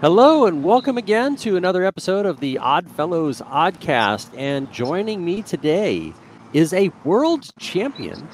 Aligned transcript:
Hello 0.00 0.46
and 0.46 0.62
welcome 0.62 0.98
again 0.98 1.34
to 1.36 1.56
another 1.56 1.84
episode 1.84 2.26
of 2.26 2.38
the 2.38 2.58
Odd 2.58 2.88
Fellows 2.92 3.40
Oddcast. 3.40 4.30
And 4.36 4.70
joining 4.72 5.24
me 5.24 5.42
today 5.42 6.12
is 6.52 6.72
a 6.72 6.92
world 7.02 7.50
champion 7.58 8.28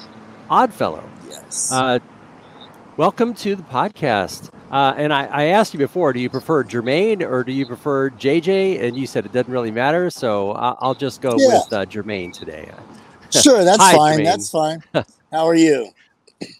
Oddfellow. 0.51 1.09
Yes. 1.27 1.71
Uh, 1.71 1.97
welcome 2.95 3.33
to 3.35 3.55
the 3.55 3.63
podcast. 3.63 4.51
Uh, 4.71 4.93
and 4.97 5.11
I, 5.11 5.25
I, 5.25 5.43
asked 5.45 5.73
you 5.73 5.79
before, 5.79 6.13
do 6.13 6.19
you 6.19 6.29
prefer 6.29 6.63
Jermaine 6.63 7.27
or 7.27 7.43
do 7.43 7.51
you 7.51 7.65
prefer 7.65 8.11
JJ? 8.11 8.83
And 8.83 8.95
you 8.95 9.07
said 9.07 9.25
it 9.25 9.31
doesn't 9.31 9.51
really 9.51 9.71
matter. 9.71 10.11
So 10.11 10.51
I'll 10.51 10.93
just 10.93 11.21
go 11.21 11.35
yeah. 11.37 11.47
with 11.47 11.73
uh, 11.73 11.85
Jermaine 11.85 12.33
today. 12.33 12.69
Sure, 13.31 13.63
that's 13.63 13.77
Hi, 13.77 13.95
fine. 13.95 14.19
Jermaine. 14.19 14.25
That's 14.25 14.49
fine. 14.49 14.83
How 15.31 15.47
are 15.47 15.53
you? 15.53 15.91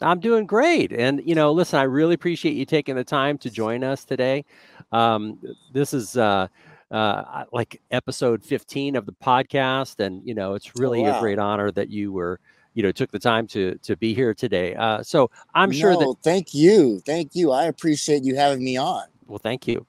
I'm 0.01 0.19
doing 0.19 0.45
great. 0.45 0.91
And, 0.91 1.21
you 1.25 1.35
know, 1.35 1.51
listen, 1.51 1.79
I 1.79 1.83
really 1.83 2.13
appreciate 2.13 2.53
you 2.53 2.65
taking 2.65 2.95
the 2.95 3.03
time 3.03 3.39
to 3.39 3.49
join 3.49 3.83
us 3.83 4.05
today. 4.05 4.45
Um, 4.91 5.39
this 5.73 5.93
is 5.93 6.17
uh, 6.17 6.47
uh, 6.91 7.45
like 7.51 7.81
episode 7.91 8.43
15 8.43 8.95
of 8.95 9.05
the 9.05 9.13
podcast. 9.13 9.99
And, 9.99 10.21
you 10.23 10.35
know, 10.35 10.53
it's 10.53 10.67
oh, 10.67 10.81
really 10.81 11.01
oh, 11.01 11.11
wow. 11.11 11.17
a 11.17 11.21
great 11.21 11.39
honor 11.39 11.71
that 11.71 11.89
you 11.89 12.11
were, 12.11 12.39
you 12.79 12.83
know, 12.83 12.93
took 12.93 13.11
the 13.11 13.19
time 13.19 13.45
to, 13.45 13.75
to 13.79 13.97
be 13.97 14.13
here 14.13 14.33
today. 14.33 14.73
Uh, 14.73 15.03
so 15.03 15.29
I'm 15.53 15.69
no, 15.69 15.75
sure 15.75 15.97
that. 15.97 16.15
Thank 16.23 16.53
you. 16.53 17.01
Thank 17.05 17.35
you. 17.35 17.51
I 17.51 17.65
appreciate 17.65 18.23
you 18.23 18.37
having 18.37 18.63
me 18.63 18.77
on. 18.77 19.03
Well, 19.27 19.37
thank 19.37 19.67
you. 19.67 19.85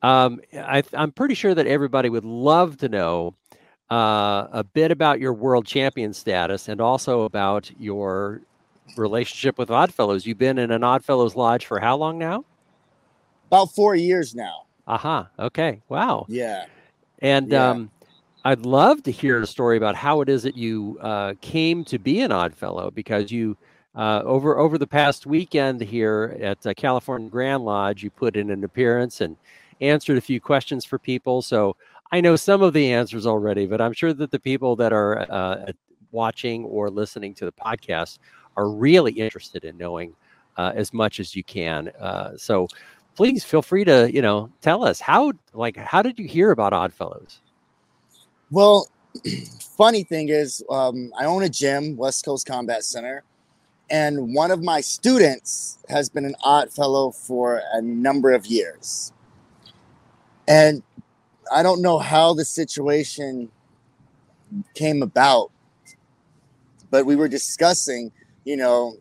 Um, 0.00 0.40
I, 0.54 0.82
I'm 0.94 1.12
pretty 1.12 1.34
sure 1.34 1.54
that 1.54 1.66
everybody 1.66 2.08
would 2.08 2.24
love 2.24 2.78
to 2.78 2.88
know 2.88 3.34
uh, 3.90 4.46
a 4.50 4.64
bit 4.64 4.90
about 4.90 5.20
your 5.20 5.34
world 5.34 5.66
champion 5.66 6.14
status 6.14 6.68
and 6.68 6.80
also 6.80 7.24
about 7.24 7.70
your 7.78 8.40
relationship 8.96 9.58
with 9.58 9.70
Oddfellows. 9.70 10.24
You've 10.24 10.38
been 10.38 10.56
in 10.56 10.70
an 10.70 10.82
Oddfellows 10.82 11.36
lodge 11.36 11.66
for 11.66 11.80
how 11.80 11.98
long 11.98 12.16
now? 12.16 12.46
About 13.48 13.74
four 13.74 13.94
years 13.94 14.34
now. 14.34 14.62
Aha. 14.86 15.18
Uh-huh. 15.18 15.44
Okay. 15.48 15.82
Wow. 15.90 16.24
Yeah. 16.30 16.64
And 17.18 17.50
yeah. 17.50 17.68
um, 17.68 17.90
I'd 18.44 18.66
love 18.66 19.04
to 19.04 19.12
hear 19.12 19.40
a 19.40 19.46
story 19.46 19.76
about 19.76 19.94
how 19.94 20.20
it 20.20 20.28
is 20.28 20.42
that 20.42 20.56
you 20.56 20.98
uh, 21.00 21.34
came 21.40 21.84
to 21.84 21.98
be 21.98 22.22
an 22.22 22.32
Oddfellow 22.32 22.90
because 22.90 23.30
you 23.30 23.56
uh, 23.94 24.22
over 24.24 24.58
over 24.58 24.78
the 24.78 24.86
past 24.86 25.26
weekend 25.26 25.80
here 25.80 26.36
at 26.40 26.66
uh, 26.66 26.74
California 26.74 27.28
Grand 27.28 27.64
Lodge, 27.64 28.02
you 28.02 28.10
put 28.10 28.36
in 28.36 28.50
an 28.50 28.64
appearance 28.64 29.20
and 29.20 29.36
answered 29.80 30.18
a 30.18 30.20
few 30.20 30.40
questions 30.40 30.84
for 30.84 30.98
people. 30.98 31.40
So 31.42 31.76
I 32.10 32.20
know 32.20 32.34
some 32.34 32.62
of 32.62 32.72
the 32.72 32.92
answers 32.92 33.26
already, 33.26 33.66
but 33.66 33.80
I'm 33.80 33.92
sure 33.92 34.12
that 34.12 34.32
the 34.32 34.40
people 34.40 34.74
that 34.76 34.92
are 34.92 35.20
uh, 35.30 35.72
watching 36.10 36.64
or 36.64 36.90
listening 36.90 37.34
to 37.34 37.44
the 37.44 37.52
podcast 37.52 38.18
are 38.56 38.68
really 38.68 39.12
interested 39.12 39.64
in 39.64 39.78
knowing 39.78 40.14
uh, 40.56 40.72
as 40.74 40.92
much 40.92 41.20
as 41.20 41.36
you 41.36 41.44
can. 41.44 41.88
Uh, 42.00 42.36
so 42.36 42.66
please 43.14 43.44
feel 43.44 43.62
free 43.62 43.84
to 43.84 44.10
you 44.12 44.22
know 44.22 44.50
tell 44.62 44.82
us 44.82 44.98
how 44.98 45.32
like 45.52 45.76
how 45.76 46.02
did 46.02 46.18
you 46.18 46.26
hear 46.26 46.50
about 46.50 46.72
oddfellows 46.72 47.41
well 48.52 48.86
funny 49.76 50.04
thing 50.04 50.28
is 50.28 50.62
um, 50.70 51.10
i 51.18 51.24
own 51.24 51.42
a 51.42 51.48
gym 51.48 51.96
west 51.96 52.24
coast 52.24 52.46
combat 52.46 52.84
center 52.84 53.24
and 53.90 54.34
one 54.34 54.50
of 54.50 54.62
my 54.62 54.80
students 54.80 55.78
has 55.88 56.08
been 56.08 56.24
an 56.24 56.36
odd 56.42 56.72
fellow 56.72 57.10
for 57.10 57.60
a 57.74 57.82
number 57.82 58.32
of 58.32 58.46
years. 58.46 59.12
And 60.46 60.82
i 61.50 61.62
don't 61.62 61.82
know 61.82 61.98
how 61.98 62.34
the 62.34 62.44
situation 62.44 63.50
came 64.74 65.02
about 65.02 65.50
but 66.90 67.06
we 67.06 67.16
were 67.16 67.28
discussing 67.28 68.12
you 68.44 68.56
know 68.56 68.96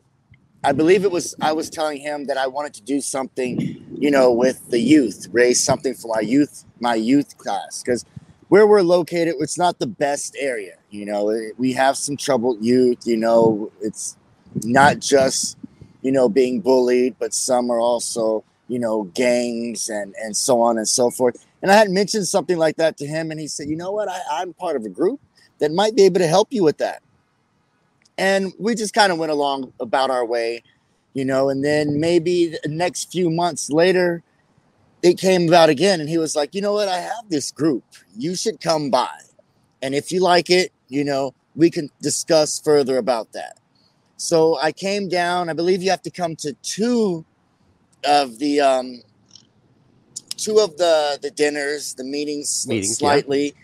I 0.63 0.73
believe 0.73 1.03
it 1.03 1.11
was 1.11 1.33
I 1.41 1.53
was 1.53 1.71
telling 1.71 1.99
him 1.99 2.25
that 2.27 2.37
I 2.37 2.45
wanted 2.45 2.75
to 2.75 2.83
do 2.83 3.01
something, 3.01 3.83
you 3.97 4.11
know, 4.11 4.31
with 4.31 4.69
the 4.69 4.79
youth, 4.79 5.27
raise 5.31 5.59
something 5.59 5.95
for 5.95 6.13
my 6.13 6.21
youth, 6.21 6.65
my 6.79 6.93
youth 6.93 7.35
class, 7.39 7.81
because 7.81 8.05
where 8.51 8.67
we're 8.67 8.81
located, 8.81 9.35
it's 9.39 9.57
not 9.57 9.79
the 9.79 9.87
best 9.87 10.35
area. 10.37 10.75
You 10.89 11.05
know, 11.05 11.29
eh, 11.29 11.51
we 11.57 11.73
have 11.73 11.95
some 11.97 12.17
troubled 12.17 12.63
youth. 12.63 12.99
You 13.05 13.17
know, 13.17 13.71
it's 13.81 14.17
not 14.63 14.99
just 14.99 15.57
you 16.01 16.11
know 16.11 16.27
being 16.29 16.59
bullied, 16.59 17.15
but 17.17 17.33
some 17.33 17.71
are 17.71 17.79
also 17.79 18.43
you 18.67 18.79
know 18.79 19.05
gangs 19.15 19.89
and 19.89 20.13
and 20.21 20.35
so 20.35 20.61
on 20.61 20.77
and 20.77 20.87
so 20.87 21.09
forth. 21.09 21.45
And 21.61 21.71
I 21.71 21.75
had 21.75 21.89
mentioned 21.89 22.27
something 22.27 22.57
like 22.57 22.75
that 22.75 22.97
to 22.97 23.07
him, 23.07 23.31
and 23.31 23.39
he 23.39 23.47
said, 23.47 23.69
"You 23.69 23.77
know 23.77 23.91
what? 23.91 24.09
I, 24.09 24.19
I'm 24.33 24.53
part 24.53 24.75
of 24.75 24.83
a 24.85 24.89
group 24.89 25.21
that 25.59 25.71
might 25.71 25.95
be 25.95 26.03
able 26.03 26.19
to 26.19 26.27
help 26.27 26.49
you 26.51 26.63
with 26.63 26.79
that." 26.79 27.01
and 28.17 28.53
we 28.59 28.75
just 28.75 28.93
kind 28.93 29.11
of 29.11 29.17
went 29.17 29.31
along 29.31 29.73
about 29.79 30.11
our 30.11 30.25
way, 30.25 30.63
you 31.13 31.25
know. 31.25 31.49
And 31.49 31.63
then 31.63 31.99
maybe 31.99 32.55
the 32.63 32.69
next 32.69 33.11
few 33.11 33.29
months 33.29 33.69
later, 33.69 34.23
it 35.03 35.17
came 35.17 35.47
about 35.47 35.69
again, 35.69 35.99
and 35.99 36.09
he 36.09 36.17
was 36.17 36.35
like, 36.35 36.53
"You 36.53 36.61
know 36.61 36.73
what? 36.73 36.87
I 36.87 36.97
have 36.97 37.29
this 37.29 37.51
group. 37.51 37.83
You 38.17 38.35
should 38.35 38.61
come 38.61 38.89
by, 38.89 39.15
and 39.81 39.95
if 39.95 40.11
you 40.11 40.21
like 40.21 40.49
it, 40.49 40.71
you 40.89 41.03
know, 41.03 41.33
we 41.55 41.69
can 41.69 41.89
discuss 42.01 42.59
further 42.59 42.97
about 42.97 43.33
that." 43.33 43.59
So 44.17 44.57
I 44.61 44.71
came 44.71 45.09
down. 45.09 45.49
I 45.49 45.53
believe 45.53 45.81
you 45.81 45.89
have 45.89 46.03
to 46.03 46.11
come 46.11 46.35
to 46.37 46.53
two 46.61 47.25
of 48.05 48.39
the 48.39 48.61
um, 48.61 49.01
two 50.37 50.59
of 50.59 50.77
the 50.77 51.17
the 51.21 51.31
dinners, 51.31 51.93
the 51.95 52.03
meetings, 52.03 52.67
meetings 52.67 52.97
slightly, 52.97 53.55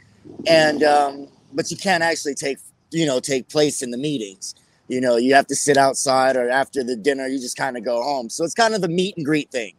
yeah. 0.43 0.69
and 0.69 0.83
um, 0.83 1.27
but 1.53 1.69
you 1.71 1.77
can't 1.77 2.03
actually 2.03 2.35
take 2.35 2.57
you 2.91 3.05
know 3.05 3.19
take 3.19 3.47
place 3.49 3.81
in 3.81 3.91
the 3.91 3.97
meetings 3.97 4.55
you 4.87 5.01
know 5.01 5.17
you 5.17 5.33
have 5.33 5.47
to 5.47 5.55
sit 5.55 5.77
outside 5.77 6.35
or 6.35 6.49
after 6.49 6.83
the 6.83 6.95
dinner 6.95 7.27
you 7.27 7.39
just 7.39 7.57
kind 7.57 7.77
of 7.77 7.83
go 7.83 8.01
home 8.01 8.29
so 8.29 8.43
it's 8.43 8.53
kind 8.53 8.73
of 8.73 8.81
the 8.81 8.87
meet 8.87 9.15
and 9.17 9.25
greet 9.25 9.49
thing 9.51 9.73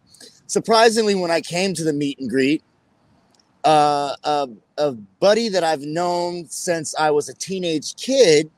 surprisingly 0.48 1.14
when 1.14 1.30
i 1.30 1.40
came 1.40 1.72
to 1.72 1.84
the 1.84 1.92
meet 1.92 2.18
and 2.18 2.28
greet 2.28 2.62
uh, 3.64 4.14
a, 4.24 4.48
a 4.78 4.92
buddy 5.20 5.48
that 5.48 5.62
i've 5.62 5.82
known 5.82 6.46
since 6.48 6.94
i 6.96 7.10
was 7.10 7.28
a 7.28 7.34
teenage 7.34 7.94
kid 7.96 8.50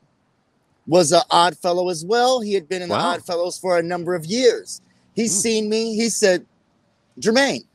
was 0.87 1.11
an 1.11 1.21
odd 1.29 1.55
fellow 1.57 1.89
as 1.89 2.03
well 2.03 2.41
he 2.41 2.53
had 2.53 2.67
been 2.67 2.81
in 2.81 2.89
wow. 2.89 2.97
the 2.97 3.03
odd 3.03 3.25
fellows 3.25 3.57
for 3.57 3.77
a 3.77 3.83
number 3.83 4.15
of 4.15 4.25
years 4.25 4.81
he's 5.13 5.33
mm. 5.37 5.41
seen 5.41 5.69
me 5.69 5.95
he 5.95 6.09
said 6.09 6.45
jermaine 7.19 7.65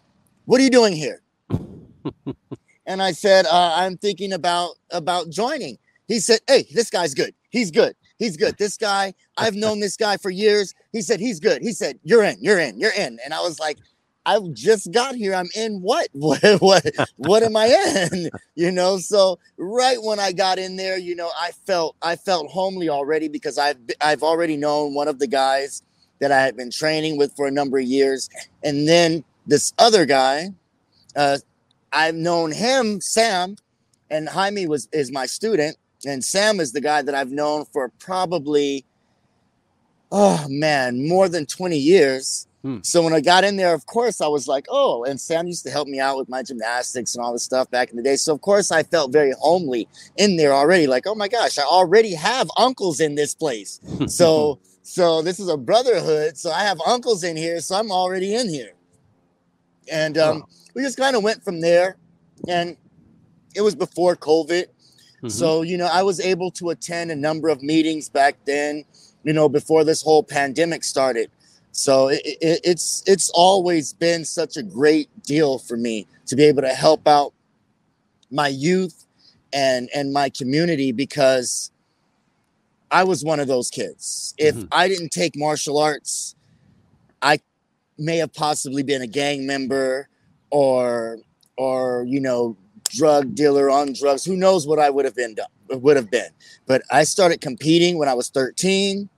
what 0.47 0.61
are 0.61 0.65
you 0.65 0.71
doing 0.71 0.93
here 0.93 1.23
and 2.87 3.01
i 3.01 3.13
said 3.13 3.47
uh, 3.47 3.75
i'm 3.77 3.97
thinking 3.97 4.33
about 4.33 4.73
about 4.91 5.31
joining 5.31 5.79
he 6.09 6.21
said, 6.21 6.41
Hey, 6.47 6.67
this 6.73 6.91
guy's 6.91 7.15
good. 7.15 7.35
He's 7.51 7.71
good. 7.71 7.95
He's 8.19 8.37
good. 8.37 8.57
This 8.59 8.77
guy, 8.77 9.15
I've 9.37 9.55
known 9.55 9.81
this 9.81 9.97
guy 9.97 10.17
for 10.17 10.31
years. 10.31 10.75
He 10.93 11.03
said, 11.03 11.21
He's 11.21 11.41
good. 11.41 11.63
He 11.63 11.73
said, 11.73 11.99
You're 12.03 12.25
in, 12.25 12.37
you're 12.41 12.59
in, 12.59 12.79
you're 12.79 12.93
in. 12.93 13.19
And 13.25 13.35
I 13.35 13.41
was 13.41 13.59
like, 13.59 13.79
I 14.27 14.39
just 14.53 14.93
got 14.93 15.15
here. 15.15 15.35
I'm 15.35 15.49
in 15.57 15.81
what? 15.81 16.09
What 16.15 16.43
what 16.61 16.85
what 17.17 17.43
am 17.43 17.57
I 17.57 17.67
in? 17.67 18.31
You 18.55 18.71
know, 18.73 18.99
so 18.99 19.39
right 19.59 20.03
when 20.03 20.19
I 20.19 20.33
got 20.33 20.59
in 20.59 20.77
there, 20.77 20.99
you 20.99 21.15
know, 21.15 21.31
I 21.39 21.53
felt 21.67 21.95
I 22.03 22.17
felt 22.17 22.51
homely 22.51 22.89
already 22.89 23.29
because 23.29 23.59
I've 23.59 23.79
I've 24.01 24.23
already 24.23 24.57
known 24.57 24.95
one 24.95 25.09
of 25.09 25.19
the 25.19 25.27
guys 25.27 25.83
that 26.21 26.33
I 26.33 26.41
had 26.41 26.57
been 26.57 26.71
training 26.71 27.19
with 27.19 27.35
for 27.37 27.47
a 27.47 27.51
number 27.51 27.79
of 27.79 27.85
years. 27.85 28.29
And 28.65 28.89
then 28.89 29.25
this 29.47 29.73
other 29.79 30.07
guy, 30.07 30.49
uh, 31.15 31.39
I've 31.93 32.15
known 32.15 32.51
him, 32.51 33.01
Sam, 33.01 33.57
and 34.11 34.29
Jaime 34.29 34.67
was 34.67 34.89
is 34.93 35.13
my 35.13 35.27
student 35.27 35.77
and 36.07 36.25
Sam 36.25 36.61
is 36.61 36.73
the 36.73 36.81
guy 36.81 37.03
that 37.03 37.15
I've 37.15 37.31
known 37.31 37.65
for 37.67 37.89
probably, 37.99 38.85
oh 40.13 40.47
man, 40.49 41.07
more 41.09 41.29
than 41.29 41.47
20 41.47 41.77
years. 41.77 42.47
Hmm. 42.67 42.79
So 42.83 43.01
when 43.01 43.13
I 43.13 43.21
got 43.21 43.45
in 43.45 43.57
there, 43.57 43.73
of 43.73 43.87
course, 43.87 44.21
I 44.21 44.27
was 44.27 44.49
like, 44.49 44.67
oh, 44.69 45.05
and 45.05 45.21
Sam 45.21 45.47
used 45.47 45.65
to 45.67 45.71
help 45.71 45.87
me 45.87 46.01
out 46.01 46.17
with 46.17 46.29
my 46.29 46.43
gymnastics 46.43 47.15
and 47.15 47.25
all 47.25 47.33
this 47.33 47.45
stuff 47.45 47.71
back 47.71 47.91
in 47.91 47.97
the 47.97 48.03
day. 48.03 48.17
So 48.17 48.35
of 48.35 48.41
course, 48.41 48.73
I 48.73 48.83
felt 48.83 49.13
very 49.13 49.33
homely 49.39 49.87
in 50.17 50.37
there 50.37 50.53
already. 50.53 50.89
Like, 50.89 51.07
oh 51.07 51.15
my 51.15 51.29
gosh, 51.29 51.59
I 51.59 51.63
already 51.63 52.13
have 52.15 52.51
uncles 52.57 52.99
in 52.99 53.15
this 53.15 53.37
place. 53.37 53.79
so, 54.09 54.59
so 54.83 55.23
this 55.23 55.39
is 55.39 55.49
a 55.49 55.57
brotherhood. 55.57 56.37
So 56.37 56.51
I 56.51 56.65
have 56.65 56.81
uncles 56.85 57.23
in 57.23 57.37
here. 57.37 57.61
So 57.61 57.77
I'm 57.77 57.93
already 57.93 58.35
in 58.35 58.49
here. 58.49 58.73
And 59.89 60.19
um, 60.19 60.43
oh. 60.45 60.49
we 60.75 60.83
just 60.83 60.99
kind 60.99 61.15
of 61.15 61.23
went 61.23 61.45
from 61.45 61.61
there. 61.61 61.97
And 62.49 62.77
it 63.55 63.61
was 63.61 63.77
before 63.77 64.17
COVID. 64.17 64.65
Mm-hmm. 64.65 65.29
So, 65.29 65.63
you 65.63 65.77
know, 65.77 65.87
I 65.87 66.03
was 66.03 66.19
able 66.19 66.51
to 66.51 66.71
attend 66.71 67.13
a 67.13 67.17
number 67.17 67.49
of 67.49 67.63
meetings 67.63 68.09
back 68.09 68.39
then, 68.45 68.85
you 69.23 69.33
know, 69.33 69.49
before 69.49 69.85
this 69.85 70.03
whole 70.03 70.25
pandemic 70.25 70.83
started. 70.83 71.31
So 71.77 72.09
it, 72.09 72.23
it, 72.25 72.61
it's 72.65 73.03
it's 73.07 73.31
always 73.35 73.93
been 73.93 74.25
such 74.25 74.57
a 74.57 74.63
great 74.63 75.11
deal 75.25 75.59
for 75.59 75.77
me 75.77 76.07
to 76.25 76.35
be 76.35 76.45
able 76.45 76.63
to 76.63 76.71
help 76.71 77.07
out 77.07 77.35
my 78.31 78.49
youth 78.49 79.05
and 79.53 79.91
and 79.95 80.11
my 80.11 80.31
community 80.31 80.91
because 80.91 81.71
I 82.91 83.05
was 83.05 83.23
one 83.23 83.41
of 83.41 83.47
those 83.47 83.69
kids. 83.69 84.35
If 84.39 84.55
mm-hmm. 84.55 84.69
I 84.73 84.89
didn't 84.89 85.11
take 85.11 85.37
martial 85.37 85.79
arts, 85.79 86.35
I 87.21 87.41
may 87.99 88.17
have 88.17 88.33
possibly 88.33 88.83
been 88.83 89.03
a 89.03 89.07
gang 89.07 89.47
member 89.47 90.09
or 90.49 91.19
or 91.59 92.07
you 92.09 92.21
know 92.21 92.57
drug 92.85 93.35
dealer 93.35 93.69
on 93.69 93.93
drugs. 93.93 94.25
Who 94.25 94.35
knows 94.35 94.67
what 94.67 94.79
I 94.79 94.89
would 94.89 95.05
have 95.05 95.15
been 95.15 95.37
would 95.69 95.97
have 95.97 96.11
been. 96.11 96.31
But 96.67 96.85
I 96.91 97.05
started 97.05 97.43
competing 97.43 97.99
when 97.99 98.09
I 98.09 98.15
was 98.15 98.31
13. 98.31 99.11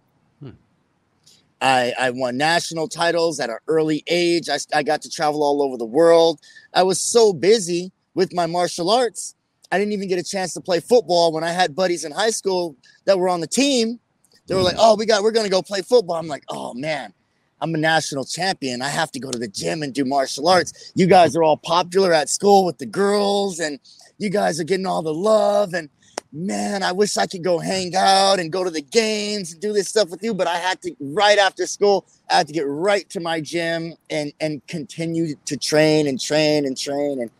I, 1.60 1.92
I 1.98 2.10
won 2.10 2.36
national 2.36 2.88
titles 2.88 3.40
at 3.40 3.50
an 3.50 3.58
early 3.66 4.04
age. 4.06 4.48
I, 4.48 4.58
I 4.74 4.82
got 4.82 5.02
to 5.02 5.10
travel 5.10 5.42
all 5.42 5.62
over 5.62 5.76
the 5.76 5.84
world. 5.84 6.40
I 6.72 6.84
was 6.84 7.00
so 7.00 7.32
busy 7.32 7.92
with 8.14 8.34
my 8.34 8.46
martial 8.46 8.90
arts, 8.90 9.36
I 9.70 9.78
didn't 9.78 9.92
even 9.92 10.08
get 10.08 10.18
a 10.18 10.24
chance 10.24 10.54
to 10.54 10.60
play 10.60 10.80
football 10.80 11.32
when 11.32 11.44
I 11.44 11.52
had 11.52 11.76
buddies 11.76 12.04
in 12.04 12.12
high 12.12 12.30
school 12.30 12.76
that 13.04 13.18
were 13.18 13.28
on 13.28 13.40
the 13.40 13.46
team. 13.46 14.00
They 14.46 14.54
were 14.54 14.62
like, 14.62 14.76
mm. 14.76 14.80
"Oh, 14.80 14.96
we 14.96 15.06
got 15.06 15.22
we're 15.22 15.30
going 15.30 15.46
to 15.46 15.50
go 15.50 15.62
play 15.62 15.82
football." 15.82 16.16
I'm 16.16 16.26
like, 16.26 16.44
"Oh 16.48 16.72
man, 16.74 17.12
I'm 17.60 17.74
a 17.74 17.78
national 17.78 18.24
champion. 18.24 18.80
I 18.80 18.88
have 18.88 19.12
to 19.12 19.20
go 19.20 19.30
to 19.30 19.38
the 19.38 19.48
gym 19.48 19.82
and 19.82 19.92
do 19.92 20.04
martial 20.04 20.48
arts. 20.48 20.92
You 20.94 21.06
guys 21.06 21.36
are 21.36 21.42
all 21.42 21.58
popular 21.58 22.12
at 22.12 22.28
school 22.30 22.64
with 22.64 22.78
the 22.78 22.86
girls, 22.86 23.60
and 23.60 23.78
you 24.16 24.30
guys 24.30 24.58
are 24.58 24.64
getting 24.64 24.86
all 24.86 25.02
the 25.02 25.14
love. 25.14 25.74
And 25.74 25.90
man, 26.32 26.82
I 26.82 26.92
wish 26.92 27.16
I 27.16 27.26
could 27.26 27.42
go 27.42 27.58
hang 27.58 27.94
out 27.96 28.38
and 28.38 28.52
go 28.52 28.64
to 28.64 28.70
the 28.70 28.82
games 28.82 29.52
and 29.52 29.60
do 29.60 29.72
this 29.72 29.88
stuff 29.88 30.10
with 30.10 30.22
you. 30.22 30.34
But 30.34 30.46
I 30.46 30.56
had 30.56 30.80
to 30.82 30.94
right 31.00 31.38
after 31.38 31.66
school, 31.66 32.04
I 32.30 32.38
had 32.38 32.46
to 32.48 32.52
get 32.52 32.66
right 32.66 33.08
to 33.10 33.20
my 33.20 33.40
gym 33.40 33.94
and 34.10 34.32
and 34.40 34.66
continue 34.66 35.34
to 35.46 35.56
train 35.56 36.06
and 36.06 36.20
train 36.20 36.66
and 36.66 36.76
train 36.76 37.20
and 37.20 37.30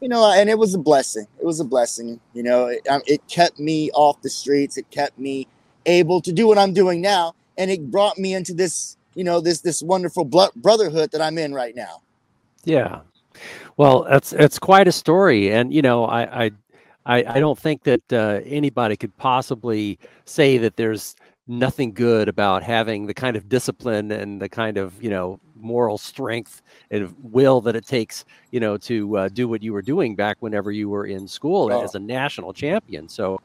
you 0.00 0.08
know, 0.10 0.30
and 0.30 0.50
it 0.50 0.58
was 0.58 0.74
a 0.74 0.78
blessing. 0.78 1.26
It 1.40 1.46
was 1.46 1.58
a 1.58 1.64
blessing. 1.64 2.20
You 2.34 2.42
know, 2.42 2.66
it, 2.66 2.86
um, 2.86 3.00
it 3.06 3.26
kept 3.28 3.58
me 3.58 3.90
off 3.92 4.20
the 4.20 4.28
streets. 4.28 4.76
It 4.76 4.90
kept 4.90 5.18
me 5.18 5.46
able 5.86 6.20
to 6.20 6.32
do 6.32 6.46
what 6.46 6.58
I'm 6.58 6.74
doing 6.74 7.00
now, 7.00 7.34
and 7.56 7.70
it 7.70 7.90
brought 7.90 8.18
me 8.18 8.34
into 8.34 8.52
this 8.52 8.96
you 9.14 9.24
know 9.24 9.40
this 9.40 9.60
this 9.60 9.82
wonderful 9.82 10.24
brotherhood 10.24 11.12
that 11.12 11.22
I'm 11.22 11.38
in 11.38 11.54
right 11.54 11.74
now. 11.74 12.02
Yeah, 12.64 13.00
well, 13.76 14.06
that's 14.08 14.32
it's 14.32 14.58
quite 14.58 14.88
a 14.88 14.92
story, 14.92 15.50
and 15.52 15.72
you 15.72 15.82
know, 15.82 16.04
I 16.04 16.44
I 16.46 16.50
I, 17.06 17.24
I 17.36 17.40
don't 17.40 17.58
think 17.58 17.84
that 17.84 18.12
uh, 18.12 18.40
anybody 18.44 18.96
could 18.96 19.16
possibly 19.16 19.98
say 20.24 20.58
that 20.58 20.76
there's 20.76 21.16
nothing 21.48 21.92
good 21.92 22.28
about 22.28 22.62
having 22.62 23.06
the 23.06 23.14
kind 23.14 23.36
of 23.36 23.48
discipline 23.48 24.10
and 24.10 24.42
the 24.42 24.48
kind 24.48 24.76
of 24.76 25.00
you 25.02 25.08
know 25.08 25.38
moral 25.54 25.96
strength 25.96 26.60
and 26.90 27.14
will 27.22 27.60
that 27.60 27.76
it 27.76 27.86
takes 27.86 28.24
you 28.50 28.58
know 28.58 28.76
to 28.76 29.16
uh, 29.16 29.28
do 29.28 29.48
what 29.48 29.62
you 29.62 29.72
were 29.72 29.80
doing 29.80 30.16
back 30.16 30.36
whenever 30.40 30.72
you 30.72 30.88
were 30.88 31.06
in 31.06 31.26
school 31.26 31.72
oh. 31.72 31.84
as 31.84 31.94
a 31.94 31.98
national 32.00 32.52
champion 32.52 33.08
so 33.08 33.40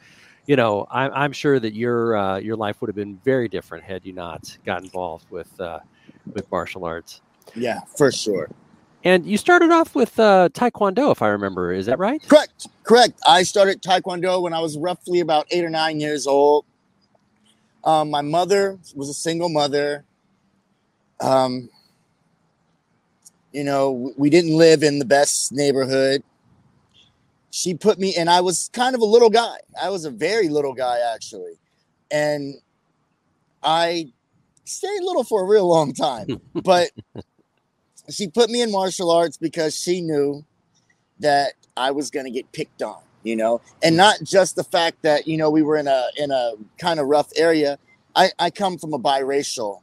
you 0.47 0.55
know, 0.55 0.87
I'm, 0.89 1.11
I'm 1.13 1.31
sure 1.31 1.59
that 1.59 1.73
your 1.73 2.15
uh, 2.15 2.37
your 2.39 2.55
life 2.55 2.81
would 2.81 2.89
have 2.89 2.95
been 2.95 3.17
very 3.23 3.47
different 3.47 3.83
had 3.83 4.05
you 4.05 4.13
not 4.13 4.57
got 4.65 4.83
involved 4.83 5.29
with 5.29 5.59
uh, 5.59 5.79
with 6.33 6.49
martial 6.51 6.85
arts. 6.85 7.21
Yeah, 7.55 7.79
for 7.95 8.11
sure. 8.11 8.49
And 9.03 9.25
you 9.25 9.37
started 9.37 9.71
off 9.71 9.95
with 9.95 10.19
uh, 10.19 10.49
Taekwondo, 10.53 11.11
if 11.11 11.21
I 11.21 11.29
remember. 11.29 11.73
Is 11.73 11.87
that 11.87 11.97
right? 11.99 12.21
Correct. 12.27 12.67
Correct. 12.83 13.19
I 13.27 13.43
started 13.43 13.81
Taekwondo 13.81 14.41
when 14.41 14.53
I 14.53 14.59
was 14.59 14.77
roughly 14.77 15.19
about 15.19 15.47
eight 15.51 15.63
or 15.63 15.69
nine 15.69 15.99
years 15.99 16.27
old. 16.27 16.65
Um, 17.83 18.11
my 18.11 18.21
mother 18.21 18.77
was 18.95 19.09
a 19.09 19.13
single 19.13 19.49
mother. 19.49 20.05
Um, 21.19 21.69
you 23.51 23.63
know, 23.63 24.13
we 24.17 24.29
didn't 24.29 24.55
live 24.55 24.83
in 24.83 24.99
the 24.99 25.05
best 25.05 25.51
neighborhood 25.51 26.23
she 27.51 27.73
put 27.73 27.99
me 27.99 28.15
and 28.15 28.29
I 28.29 28.41
was 28.41 28.69
kind 28.73 28.95
of 28.95 29.01
a 29.01 29.05
little 29.05 29.29
guy. 29.29 29.57
I 29.81 29.89
was 29.89 30.05
a 30.05 30.09
very 30.09 30.49
little 30.49 30.73
guy 30.73 30.99
actually. 31.13 31.59
And 32.09 32.55
I 33.61 34.11
stayed 34.65 35.01
little 35.03 35.23
for 35.23 35.43
a 35.43 35.45
real 35.45 35.67
long 35.67 35.93
time. 35.93 36.41
but 36.53 36.89
she 38.09 38.27
put 38.27 38.49
me 38.49 38.61
in 38.61 38.71
martial 38.71 39.11
arts 39.11 39.37
because 39.37 39.77
she 39.77 40.01
knew 40.01 40.43
that 41.19 41.53
I 41.77 41.91
was 41.91 42.09
going 42.09 42.25
to 42.25 42.31
get 42.31 42.51
picked 42.51 42.81
on, 42.81 43.01
you 43.23 43.35
know, 43.35 43.61
and 43.83 43.95
not 43.95 44.17
just 44.23 44.55
the 44.55 44.63
fact 44.63 45.03
that, 45.03 45.27
you 45.27 45.37
know, 45.37 45.49
we 45.49 45.61
were 45.61 45.77
in 45.77 45.87
a 45.87 46.07
in 46.17 46.31
a 46.31 46.53
kind 46.77 46.99
of 46.99 47.07
rough 47.07 47.31
area. 47.35 47.77
I, 48.15 48.31
I 48.37 48.49
come 48.49 48.77
from 48.77 48.93
a 48.93 48.99
biracial 48.99 49.81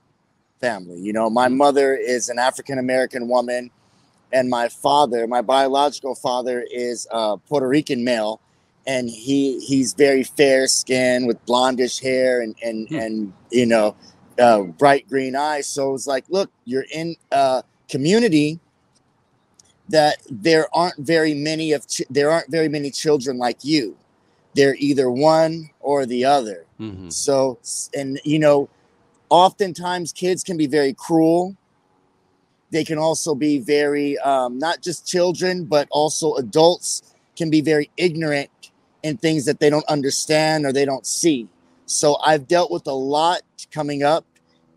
family. 0.60 1.00
You 1.00 1.12
know, 1.12 1.30
my 1.30 1.48
mother 1.48 1.94
is 1.94 2.28
an 2.28 2.38
African 2.38 2.78
American 2.78 3.28
woman 3.28 3.70
and 4.32 4.48
my 4.48 4.68
father, 4.68 5.26
my 5.26 5.42
biological 5.42 6.14
father, 6.14 6.64
is 6.70 7.06
a 7.10 7.36
Puerto 7.36 7.68
Rican 7.68 8.04
male, 8.04 8.40
and 8.86 9.08
he 9.08 9.60
he's 9.60 9.94
very 9.94 10.22
fair 10.22 10.66
skinned 10.66 11.26
with 11.26 11.44
blondish 11.46 12.02
hair 12.02 12.40
and 12.40 12.54
and 12.62 12.88
hmm. 12.88 12.96
and 12.96 13.32
you 13.50 13.66
know 13.66 13.96
uh, 14.38 14.62
bright 14.62 15.08
green 15.08 15.34
eyes. 15.34 15.66
So 15.66 15.94
it's 15.94 16.06
like, 16.06 16.24
look, 16.28 16.50
you're 16.64 16.86
in 16.92 17.16
a 17.32 17.62
community 17.88 18.60
that 19.88 20.18
there 20.30 20.68
aren't 20.74 20.98
very 20.98 21.34
many 21.34 21.72
of 21.72 21.86
ch- 21.88 22.02
there 22.10 22.30
aren't 22.30 22.50
very 22.50 22.68
many 22.68 22.90
children 22.90 23.38
like 23.38 23.64
you. 23.64 23.96
They're 24.54 24.76
either 24.78 25.10
one 25.10 25.70
or 25.80 26.06
the 26.06 26.24
other. 26.24 26.66
Mm-hmm. 26.80 27.10
So 27.10 27.58
and 27.94 28.20
you 28.24 28.38
know, 28.38 28.68
oftentimes 29.30 30.12
kids 30.12 30.42
can 30.42 30.56
be 30.56 30.66
very 30.66 30.94
cruel 30.94 31.56
they 32.70 32.84
can 32.84 32.98
also 32.98 33.34
be 33.34 33.58
very, 33.58 34.18
um, 34.18 34.58
not 34.58 34.82
just 34.82 35.06
children, 35.06 35.64
but 35.64 35.88
also 35.90 36.34
adults 36.34 37.14
can 37.36 37.50
be 37.50 37.60
very 37.60 37.90
ignorant 37.96 38.50
in 39.02 39.16
things 39.16 39.44
that 39.46 39.60
they 39.60 39.70
don't 39.70 39.86
understand 39.86 40.66
or 40.66 40.72
they 40.72 40.84
don't 40.84 41.06
see. 41.06 41.48
So 41.86 42.16
I've 42.16 42.46
dealt 42.46 42.70
with 42.70 42.86
a 42.86 42.92
lot 42.92 43.42
coming 43.70 44.02
up. 44.02 44.26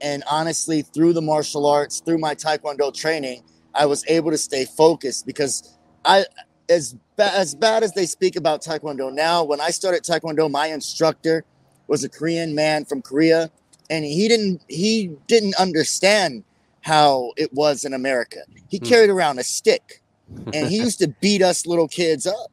And 0.02 0.24
honestly, 0.30 0.82
through 0.82 1.14
the 1.14 1.22
martial 1.22 1.66
arts, 1.66 2.02
through 2.02 2.18
my 2.18 2.36
Taekwondo 2.36 2.94
training, 2.94 3.44
I 3.74 3.86
was 3.86 4.04
able 4.08 4.32
to 4.32 4.38
stay 4.38 4.66
focused 4.66 5.26
because 5.26 5.78
I, 6.04 6.26
as, 6.70 6.96
ba- 7.16 7.34
as 7.34 7.56
bad 7.56 7.84
as 7.84 7.94
they 7.94 8.06
speak 8.06 8.36
about 8.36 8.64
Taekwondo 8.64 9.14
now, 9.14 9.44
when 9.44 9.62
I 9.62 9.70
started 9.70 10.04
Taekwondo, 10.04 10.50
my 10.50 10.68
instructor 10.68 11.46
was 11.88 12.04
a 12.04 12.10
Korean 12.10 12.56
man 12.56 12.86
from 12.86 13.02
Korea 13.02 13.52
and 13.90 14.06
he 14.06 14.28
didn't 14.28 14.62
he 14.70 15.12
didn't 15.28 15.56
understand 15.56 16.44
how 16.80 17.34
it 17.38 17.54
was 17.54 17.84
in 17.84 17.94
America. 17.94 18.40
He 18.70 18.78
hmm. 18.78 18.86
carried 18.86 19.10
around 19.10 19.38
a 19.38 19.44
stick 19.44 20.02
and 20.54 20.68
he 20.68 20.78
used 20.78 21.00
to 21.00 21.10
beat 21.20 21.44
us 21.44 21.68
little 21.68 21.88
kids 21.88 22.26
up. 22.26 22.52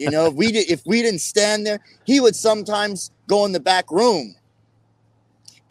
You 0.00 0.10
know, 0.10 0.26
if 0.26 0.34
we 0.34 0.50
did, 0.50 0.68
if 0.68 0.82
we 0.84 1.02
didn't 1.02 1.20
stand 1.20 1.64
there, 1.64 1.78
he 2.04 2.18
would 2.18 2.34
sometimes 2.34 3.12
go 3.28 3.44
in 3.44 3.52
the 3.52 3.60
back 3.60 3.90
room 3.92 4.34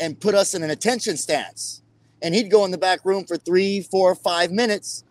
and 0.02 0.20
put 0.20 0.36
us 0.36 0.54
in 0.54 0.64
an 0.64 0.70
attention 0.70 1.16
stance. 1.16 1.82
And 2.22 2.36
he'd 2.36 2.52
go 2.52 2.66
in 2.66 2.72
the 2.72 2.78
back 2.78 3.06
room 3.06 3.24
for 3.26 3.38
three, 3.38 3.82
four, 3.82 4.14
five 4.16 4.52
minutes. 4.52 5.06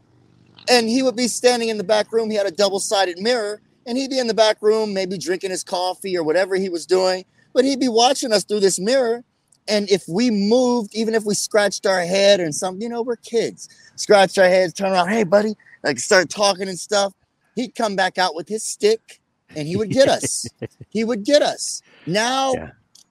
And 0.69 0.89
he 0.89 1.03
would 1.03 1.17
be 1.17 1.29
standing 1.29 1.71
in 1.71 1.79
the 1.79 1.85
back 1.85 2.13
room. 2.13 2.29
He 2.31 2.37
had 2.37 2.47
a 2.47 2.51
double 2.51 2.81
sided 2.81 3.19
mirror 3.19 3.63
and 3.87 3.97
he'd 3.97 4.11
be 4.11 4.19
in 4.19 4.27
the 4.27 4.35
back 4.35 4.59
room, 4.61 4.93
maybe 4.93 5.17
drinking 5.17 5.51
his 5.51 5.65
coffee 5.65 6.17
or 6.17 6.23
whatever 6.23 6.57
he 6.57 6.69
was 6.69 6.85
doing. 6.85 7.25
But 7.55 7.65
he'd 7.65 7.81
be 7.81 7.89
watching 7.89 8.33
us 8.33 8.45
through 8.45 8.61
this 8.61 8.79
mirror 8.79 9.25
and 9.71 9.89
if 9.89 10.03
we 10.09 10.31
moved, 10.31 10.95
even 10.97 11.15
if 11.15 11.25
we 11.25 11.35
scratched 11.35 11.87
our 11.87 12.01
head 12.01 12.41
and 12.41 12.55
something, 12.55 12.83
you 12.83 12.89
know, 12.89 13.03
we're 13.03 13.17
kids, 13.17 13.69
scratch 13.95 14.37
our 14.37 14.49
heads, 14.49 14.73
turn 14.73 14.93
around, 14.93 15.09
hey, 15.09 15.23
buddy, 15.23 15.55
like 15.85 16.01
start 16.01 16.29
talking 16.29 16.69
and 16.69 16.79
stuff. 16.79 17.13
He'd 17.55 17.75
come 17.75 17.95
back 17.95 18.19
out 18.19 18.35
with 18.35 18.49
his 18.49 18.65
stick 18.65 19.21
and 19.55 19.69
he 19.69 19.77
would 19.77 19.91
get 19.91 20.09
us. 20.09 20.47
he 20.91 21.05
would 21.05 21.25
get 21.25 21.43
us. 21.43 21.83
Now, 22.07 22.55
yeah. 22.55 22.71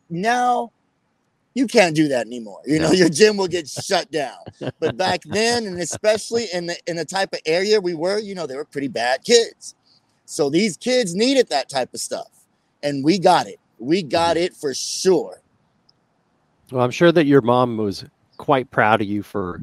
now 0.10 0.72
you 1.54 1.68
can't 1.68 1.96
do 1.96 2.08
that 2.10 2.26
anymore. 2.26 2.62
You 2.66 2.80
know, 2.80 2.92
your 2.92 3.10
gym 3.10 3.38
will 3.38 3.48
get 3.48 3.68
shut 3.68 4.12
down. 4.12 4.38
But 4.80 4.98
back 4.98 5.22
then, 5.26 5.66
and 5.66 5.80
especially 5.80 6.48
in 6.54 6.68
the 6.68 6.78
in 6.88 6.96
the 6.96 7.06
type 7.06 7.34
of 7.34 7.40
area 7.46 7.80
we 7.82 7.94
were, 7.94 8.20
you 8.20 8.36
know, 8.36 8.48
they 8.48 8.56
were 8.56 8.66
pretty 8.66 8.88
bad 8.88 9.24
kids. 9.24 9.76
So 10.26 10.50
these 10.50 10.78
kids 10.78 11.16
needed 11.16 11.50
that 11.50 11.70
type 11.70 11.94
of 11.94 12.00
stuff. 12.00 12.30
And 12.84 13.04
we 13.04 13.20
got 13.20 13.48
it. 13.48 13.60
We 13.80 14.04
got 14.04 14.38
mm-hmm. 14.38 14.46
it 14.46 14.56
for 14.56 14.74
sure. 14.74 15.42
Well, 16.72 16.84
I'm 16.84 16.92
sure 16.92 17.12
that 17.12 17.26
your 17.26 17.42
mom 17.42 17.78
was 17.78 18.06
quite 18.38 18.70
proud 18.70 19.02
of 19.02 19.08
you 19.08 19.24
for 19.24 19.62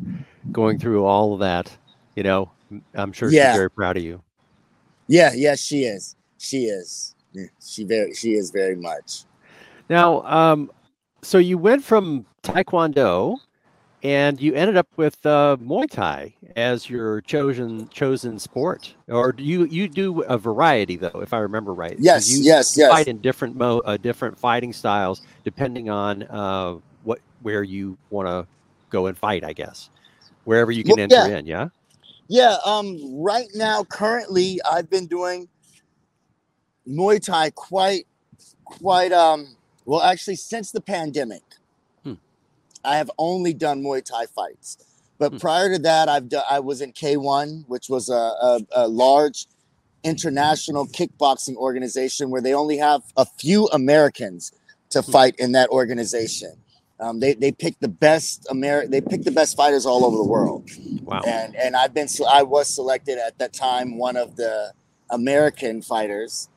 going 0.53 0.79
through 0.79 1.05
all 1.05 1.35
of 1.35 1.41
that. 1.41 1.77
You 2.15 2.25
know, 2.25 2.51
I'm 2.95 3.13
sure 3.13 3.31
yeah. 3.31 3.53
she's 3.53 3.59
very 3.59 3.71
proud 3.71 3.97
of 3.97 4.03
you. 4.03 4.23
Yeah, 5.07 5.33
yes, 5.35 5.61
she 5.61 5.85
is. 5.85 6.17
She 6.39 6.65
is. 6.65 7.15
She 7.65 7.85
very 7.85 8.15
she 8.15 8.33
is 8.33 8.51
very 8.51 8.77
much. 8.77 9.25
Now, 9.89 10.23
um, 10.23 10.71
so 11.23 11.39
you 11.39 11.59
went 11.59 11.85
from 11.85 12.27
Taekwondo 12.43 13.39
and 14.03 14.41
you 14.41 14.55
ended 14.55 14.77
up 14.77 14.87
with 14.97 15.25
uh, 15.27 15.57
Muay 15.61 15.91
Thai 15.91 16.35
as 16.55 16.89
your 16.89 17.21
chosen 17.23 17.89
chosen 17.89 18.39
sport, 18.39 18.95
or 19.09 19.33
do 19.33 19.43
you 19.43 19.65
you 19.65 19.89
do 19.89 20.23
a 20.23 20.39
variety 20.39 20.97
though, 20.97 21.21
if 21.23 21.33
I 21.33 21.39
remember 21.39 21.75
right? 21.75 21.97
Yes, 21.99 22.31
you 22.31 22.43
yes, 22.45 22.77
yes. 22.77 22.91
Fight 22.91 23.09
in 23.09 23.19
different 23.19 23.57
mo 23.57 23.81
uh, 23.81 23.97
different 23.97 24.39
fighting 24.39 24.73
styles 24.73 25.23
depending 25.45 25.91
on 25.91 26.23
uh, 26.25 26.77
what 27.05 27.21
where 27.43 27.63
you 27.63 27.97
want 28.11 28.29
to 28.29 28.47
go 28.91 29.07
and 29.07 29.17
fight, 29.19 29.43
I 29.45 29.53
guess. 29.53 29.91
Wherever 30.45 30.71
you 30.71 30.85
can 30.85 30.93
well, 30.97 31.03
enter 31.03 31.29
yeah. 31.29 31.39
in, 31.39 31.47
yeah. 31.47 31.69
Yeah, 32.29 32.57
um 32.65 32.99
right 33.21 33.49
now 33.55 33.83
currently 33.85 34.61
I've 34.71 34.91
been 34.91 35.07
doing 35.07 35.49
Muay 36.87 37.25
Thai 37.25 37.51
quite 37.51 38.07
quite 38.65 39.13
um 39.13 39.57
well 39.87 40.03
actually 40.03 40.37
since 40.37 40.71
the 40.71 40.81
pandemic. 40.81 41.43
Hmm. 42.05 42.15
I 42.85 42.97
have 42.97 43.11
only 43.19 43.55
done 43.55 43.83
Muay 43.83 44.05
Thai 44.05 44.27
fights. 44.27 44.79
But 45.19 45.33
hmm. 45.33 45.39
prior 45.39 45.73
to 45.73 45.79
that 45.81 46.09
I've 46.09 46.29
done 46.29 46.45
I 46.51 46.61
was 46.61 46.83
in 46.83 46.93
K1, 46.93 47.67
which 47.69 47.89
was 47.89 48.11
a, 48.11 48.15
a, 48.15 48.61
a 48.73 48.89
large 48.89 49.47
international 50.05 50.87
kickboxing 50.87 51.57
organization 51.57 52.31
where 52.31 52.43
they 52.43 52.55
only 52.55 52.77
have 52.77 53.03
a 53.17 53.25
few 53.25 53.67
Americans 53.69 54.53
to 54.91 55.01
hmm. 55.01 55.11
fight 55.11 55.35
in 55.39 55.53
that 55.53 55.71
organization. 55.71 56.53
Um, 56.99 57.21
they 57.21 57.35
they 57.35 57.53
pick 57.53 57.79
the 57.81 57.89
best 57.89 58.47
Ameri- 58.51 58.91
they 58.91 59.01
pick 59.01 59.23
the 59.23 59.31
best 59.31 59.57
fighters 59.57 59.85
all 59.85 60.05
over 60.05 60.17
the 60.17 60.25
world. 60.25 60.71
Wow. 61.03 61.21
And 61.27 61.55
and 61.57 61.77
I've 61.77 61.93
been 61.93 62.09
I 62.29 62.43
was 62.43 62.69
selected 62.69 63.19
at 63.19 63.39
that 63.39 63.53
time 63.53 63.99
one 63.99 64.17
of 64.17 64.37
the 64.37 64.73
American 65.11 65.83
fighters. 65.83 66.49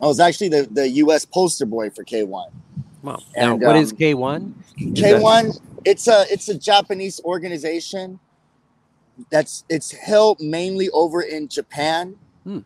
I 0.00 0.06
was 0.06 0.20
actually 0.20 0.48
the, 0.48 0.68
the 0.70 0.88
US 0.88 1.24
poster 1.24 1.66
boy 1.66 1.90
for 1.90 2.04
K1. 2.04 2.28
Wow. 2.28 2.50
Now 3.02 3.18
and, 3.34 3.60
what 3.60 3.76
um, 3.76 3.82
is 3.82 3.92
K1? 3.92 4.52
K1 4.78 5.60
it's 5.84 6.08
a 6.08 6.24
it's 6.30 6.48
a 6.48 6.58
Japanese 6.58 7.20
organization 7.24 8.18
that's 9.30 9.64
it's 9.68 9.92
held 9.92 10.40
mainly 10.40 10.90
over 10.90 11.22
in 11.22 11.48
Japan. 11.48 12.16
Hmm. 12.44 12.60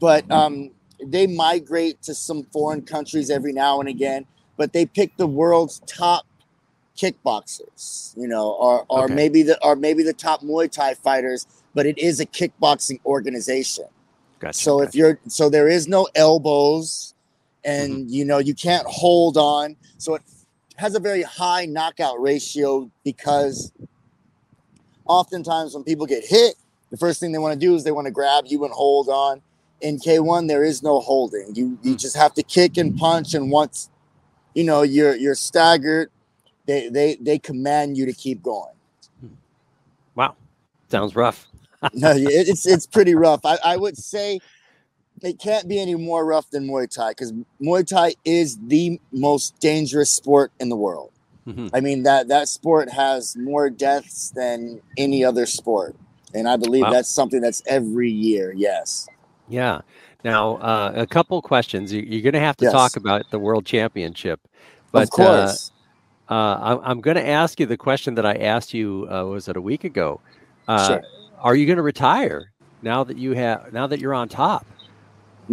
But 0.00 0.30
um 0.30 0.70
they 1.04 1.26
migrate 1.26 2.02
to 2.02 2.14
some 2.14 2.44
foreign 2.52 2.82
countries 2.82 3.30
every 3.30 3.52
now 3.52 3.80
and 3.80 3.88
again 3.88 4.26
but 4.60 4.74
they 4.74 4.84
pick 4.84 5.16
the 5.16 5.26
world's 5.26 5.80
top 5.86 6.26
kickboxers, 6.94 8.14
you 8.14 8.28
know, 8.28 8.50
or 8.50 8.84
or 8.90 9.04
okay. 9.04 9.14
maybe 9.14 9.42
the 9.42 9.58
or 9.64 9.74
maybe 9.74 10.02
the 10.02 10.12
top 10.12 10.42
Muay 10.42 10.70
Thai 10.70 10.92
fighters, 10.92 11.46
but 11.74 11.86
it 11.86 11.96
is 11.96 12.20
a 12.20 12.26
kickboxing 12.26 13.00
organization. 13.06 13.86
Gotcha, 14.40 14.58
so 14.58 14.78
gotcha. 14.78 14.88
if 14.88 14.94
you're 14.94 15.20
so 15.28 15.48
there 15.48 15.68
is 15.68 15.86
no 15.86 16.08
elbows 16.14 17.14
and 17.64 17.92
mm-hmm. 17.92 18.08
you 18.08 18.24
know 18.24 18.38
you 18.38 18.54
can't 18.54 18.86
hold 18.86 19.36
on. 19.36 19.76
So 19.98 20.14
it 20.16 20.22
has 20.76 20.94
a 20.94 21.00
very 21.00 21.22
high 21.22 21.66
knockout 21.66 22.20
ratio 22.20 22.90
because 23.04 23.72
oftentimes 25.06 25.74
when 25.74 25.84
people 25.84 26.06
get 26.06 26.24
hit, 26.26 26.56
the 26.90 26.96
first 26.96 27.20
thing 27.20 27.32
they 27.32 27.38
want 27.38 27.54
to 27.54 27.66
do 27.66 27.74
is 27.74 27.84
they 27.84 27.92
want 27.92 28.06
to 28.06 28.10
grab 28.10 28.44
you 28.46 28.64
and 28.64 28.72
hold 28.72 29.08
on. 29.08 29.42
In 29.80 29.98
K1, 29.98 30.48
there 30.48 30.62
is 30.64 30.82
no 30.82 31.00
holding. 31.00 31.54
You 31.54 31.78
you 31.82 31.94
mm. 31.94 32.00
just 32.00 32.16
have 32.16 32.34
to 32.34 32.42
kick 32.42 32.76
and 32.76 32.96
punch, 32.96 33.34
and 33.34 33.50
once 33.50 33.88
you 34.54 34.64
know 34.64 34.82
you're 34.82 35.14
you're 35.14 35.34
staggered 35.34 36.10
they 36.66 36.88
they 36.88 37.16
they 37.16 37.38
command 37.38 37.96
you 37.96 38.06
to 38.06 38.12
keep 38.12 38.42
going 38.42 38.72
wow 40.14 40.34
sounds 40.88 41.14
rough 41.14 41.49
no 41.94 42.12
it's 42.16 42.66
it's 42.66 42.86
pretty 42.86 43.14
rough 43.14 43.44
I, 43.44 43.58
I 43.64 43.76
would 43.76 43.96
say 43.96 44.40
it 45.22 45.38
can't 45.38 45.68
be 45.68 45.80
any 45.80 45.94
more 45.94 46.24
rough 46.24 46.50
than 46.50 46.66
muay 46.66 46.88
thai 46.88 47.10
because 47.10 47.32
muay 47.60 47.86
thai 47.86 48.14
is 48.24 48.58
the 48.66 49.00
most 49.12 49.58
dangerous 49.60 50.10
sport 50.10 50.52
in 50.60 50.68
the 50.68 50.76
world 50.76 51.12
mm-hmm. 51.46 51.68
i 51.74 51.80
mean 51.80 52.02
that 52.04 52.28
that 52.28 52.48
sport 52.48 52.90
has 52.90 53.36
more 53.36 53.70
deaths 53.70 54.30
than 54.34 54.80
any 54.96 55.24
other 55.24 55.46
sport 55.46 55.96
and 56.34 56.48
i 56.48 56.56
believe 56.56 56.82
wow. 56.82 56.92
that's 56.92 57.08
something 57.08 57.40
that's 57.40 57.62
every 57.66 58.10
year 58.10 58.52
yes 58.56 59.08
yeah 59.48 59.80
now, 60.24 60.56
uh, 60.56 60.92
a 60.94 61.06
couple 61.06 61.40
questions. 61.40 61.92
You're 61.92 62.22
going 62.22 62.34
to 62.34 62.40
have 62.40 62.56
to 62.58 62.66
yes. 62.66 62.72
talk 62.72 62.96
about 62.96 63.30
the 63.30 63.38
World 63.38 63.64
Championship, 63.64 64.40
but 64.92 65.04
of 65.04 65.10
course, 65.10 65.72
uh, 66.28 66.32
uh, 66.32 66.80
I'm 66.82 67.00
going 67.00 67.16
to 67.16 67.26
ask 67.26 67.58
you 67.58 67.66
the 67.66 67.76
question 67.76 68.14
that 68.16 68.26
I 68.26 68.34
asked 68.34 68.74
you. 68.74 69.08
Uh, 69.10 69.24
was 69.24 69.48
it 69.48 69.56
a 69.56 69.60
week 69.60 69.84
ago? 69.84 70.20
Uh, 70.68 70.86
sure. 70.86 71.02
Are 71.40 71.54
you 71.54 71.66
going 71.66 71.76
to 71.76 71.82
retire 71.82 72.52
now 72.82 73.04
that 73.04 73.18
you 73.18 73.32
have 73.32 73.72
now 73.72 73.86
that 73.86 74.00
you're 74.00 74.14
on 74.14 74.28
top? 74.28 74.66
uh, 75.48 75.52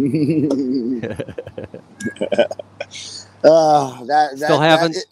that, 3.42 4.06
that, 4.06 4.38
Still 4.38 4.60
haven't. 4.60 4.92
That 4.92 4.96
is, 4.96 5.06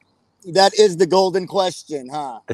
that 0.55 0.79
is 0.79 0.97
the 0.97 1.07
golden 1.07 1.47
question, 1.47 2.09
huh? 2.09 2.41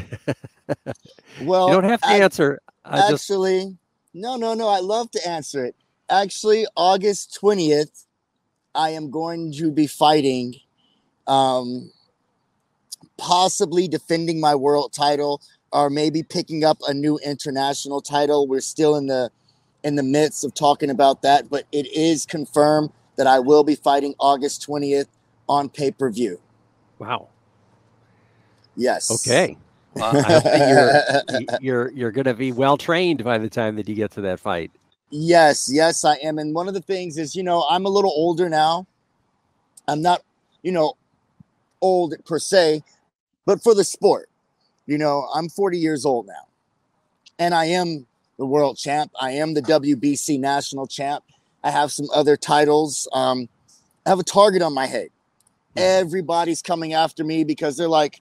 well, 1.43 1.69
you 1.69 1.75
don't 1.75 1.85
have 1.85 2.01
to 2.01 2.09
I, 2.09 2.19
answer. 2.19 2.61
I 2.85 3.13
actually, 3.13 3.65
just... 3.65 3.77
no, 4.15 4.37
no, 4.37 4.55
no. 4.55 4.69
I 4.69 4.81
love 4.81 5.11
to 5.13 5.29
answer 5.29 5.65
it 5.65 5.75
actually 6.13 6.67
August 6.77 7.39
20th, 7.43 8.05
I 8.75 8.91
am 8.91 9.11
going 9.11 9.53
to 9.55 9.71
be 9.71 9.87
fighting, 9.87 10.55
um, 11.27 11.91
possibly 13.17 13.89
defending 13.89 14.41
my 14.41 14.55
world 14.55 14.93
title 14.93 15.41
or 15.73 15.91
maybe 15.91 16.23
picking 16.23 16.65
up 16.65 16.79
a 16.87 16.95
new 16.95 17.19
international 17.19 18.01
title. 18.01 18.47
We're 18.47 18.61
still 18.61 18.97
in 18.97 19.07
the 19.07 19.31
in 19.85 19.97
the 19.97 20.03
midst 20.03 20.45
of 20.45 20.55
talking 20.55 20.91
about 20.91 21.23
that, 21.23 21.51
but 21.51 21.67
it 21.73 21.87
is 21.93 22.25
confirmed 22.25 22.91
that 23.17 23.27
I 23.27 23.41
will 23.41 23.65
be 23.65 23.75
fighting 23.75 24.15
August 24.21 24.67
20th 24.67 25.07
on 25.49 25.69
pay-per-view. 25.69 26.41
Wow. 26.99 27.29
Yes. 28.77 29.11
Okay. 29.11 29.57
Well, 29.95 30.17
I 30.17 30.23
hope 30.23 30.45
that 30.45 31.59
you're 31.61 31.61
you're 31.61 31.93
you're 31.93 32.11
going 32.13 32.25
to 32.25 32.33
be 32.33 32.51
well 32.51 32.79
trained 32.79 33.23
by 33.23 33.37
the 33.37 33.51
time 33.51 33.77
that 33.77 33.87
you 33.87 33.95
get 33.95 34.11
to 34.13 34.23
that 34.23 34.41
fight. 34.41 34.71
Yes, 35.11 35.71
yes, 35.71 36.03
I 36.03 36.15
am. 36.15 36.39
And 36.39 36.55
one 36.55 36.67
of 36.67 36.73
the 36.73 36.81
things 36.81 37.19
is, 37.19 37.37
you 37.37 37.43
know, 37.43 37.67
I'm 37.69 37.85
a 37.85 37.91
little 37.91 38.11
older 38.11 38.49
now. 38.49 38.87
I'm 39.87 40.01
not, 40.01 40.23
you 40.63 40.73
know, 40.73 40.95
old 41.83 42.15
per 42.25 42.39
se, 42.39 42.83
but 43.45 43.63
for 43.63 43.75
the 43.75 43.85
sport, 43.85 44.31
you 44.87 44.99
know, 44.99 45.29
I'm 45.35 45.49
40 45.49 45.79
years 45.79 46.05
old 46.05 46.27
now. 46.27 46.49
And 47.39 47.55
I 47.55 47.67
am 47.67 48.07
the 48.39 48.47
world 48.47 48.77
champ. 48.77 49.13
I 49.21 49.33
am 49.33 49.55
the 49.55 49.63
WBC 49.63 50.39
national 50.39 50.87
champ. 50.87 51.25
I 51.65 51.71
have 51.71 51.93
some 51.93 52.07
other 52.15 52.37
titles. 52.37 53.09
Um, 53.13 53.49
I 54.05 54.11
have 54.11 54.19
a 54.19 54.25
target 54.25 54.63
on 54.63 54.75
my 54.75 54.87
head. 54.87 55.09
Everybody's 55.77 56.61
coming 56.61 56.93
after 56.93 57.25
me 57.25 57.45
because 57.45 57.77
they're 57.77 57.89
like, 57.89 58.21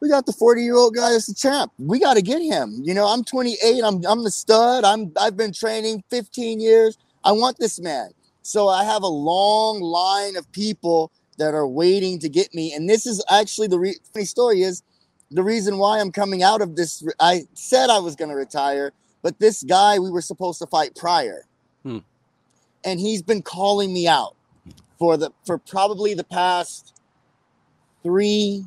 we 0.00 0.08
got 0.08 0.26
the 0.26 0.32
40 0.32 0.62
year 0.62 0.76
old 0.76 0.94
guy 0.94 1.12
that's 1.12 1.26
the 1.26 1.34
champ. 1.34 1.72
We 1.78 1.98
got 1.98 2.14
to 2.14 2.22
get 2.22 2.40
him. 2.40 2.80
You 2.82 2.94
know, 2.94 3.06
I'm 3.06 3.22
28. 3.22 3.84
I'm 3.84 4.04
I'm 4.06 4.24
the 4.24 4.30
stud. 4.30 4.84
I'm 4.84 5.12
I've 5.20 5.36
been 5.36 5.52
training 5.52 6.02
15 6.08 6.58
years. 6.60 6.96
I 7.22 7.32
want 7.32 7.58
this 7.58 7.78
man. 7.78 8.10
So 8.42 8.68
I 8.68 8.84
have 8.84 9.02
a 9.02 9.08
long 9.08 9.80
line 9.80 10.36
of 10.36 10.50
people 10.52 11.12
that 11.36 11.54
are 11.54 11.66
waiting 11.66 12.18
to 12.20 12.28
get 12.28 12.54
me. 12.54 12.72
And 12.72 12.88
this 12.88 13.06
is 13.06 13.22
actually 13.30 13.68
the 13.68 13.78
re- 13.78 13.98
funny 14.12 14.24
story 14.24 14.62
is 14.62 14.82
the 15.30 15.42
reason 15.42 15.78
why 15.78 16.00
I'm 16.00 16.12
coming 16.12 16.42
out 16.42 16.60
of 16.60 16.76
this. 16.76 17.06
I 17.20 17.42
said 17.54 17.90
I 17.90 17.98
was 17.98 18.16
going 18.16 18.30
to 18.30 18.36
retire, 18.36 18.92
but 19.22 19.38
this 19.38 19.62
guy 19.62 19.98
we 19.98 20.10
were 20.10 20.22
supposed 20.22 20.58
to 20.60 20.66
fight 20.66 20.96
prior, 20.96 21.46
hmm. 21.82 21.98
and 22.84 23.00
he's 23.00 23.22
been 23.22 23.42
calling 23.42 23.92
me 23.92 24.08
out 24.08 24.36
for 24.98 25.16
the 25.16 25.32
for 25.46 25.58
probably 25.58 26.14
the 26.14 26.24
past 26.24 26.94
three 28.02 28.64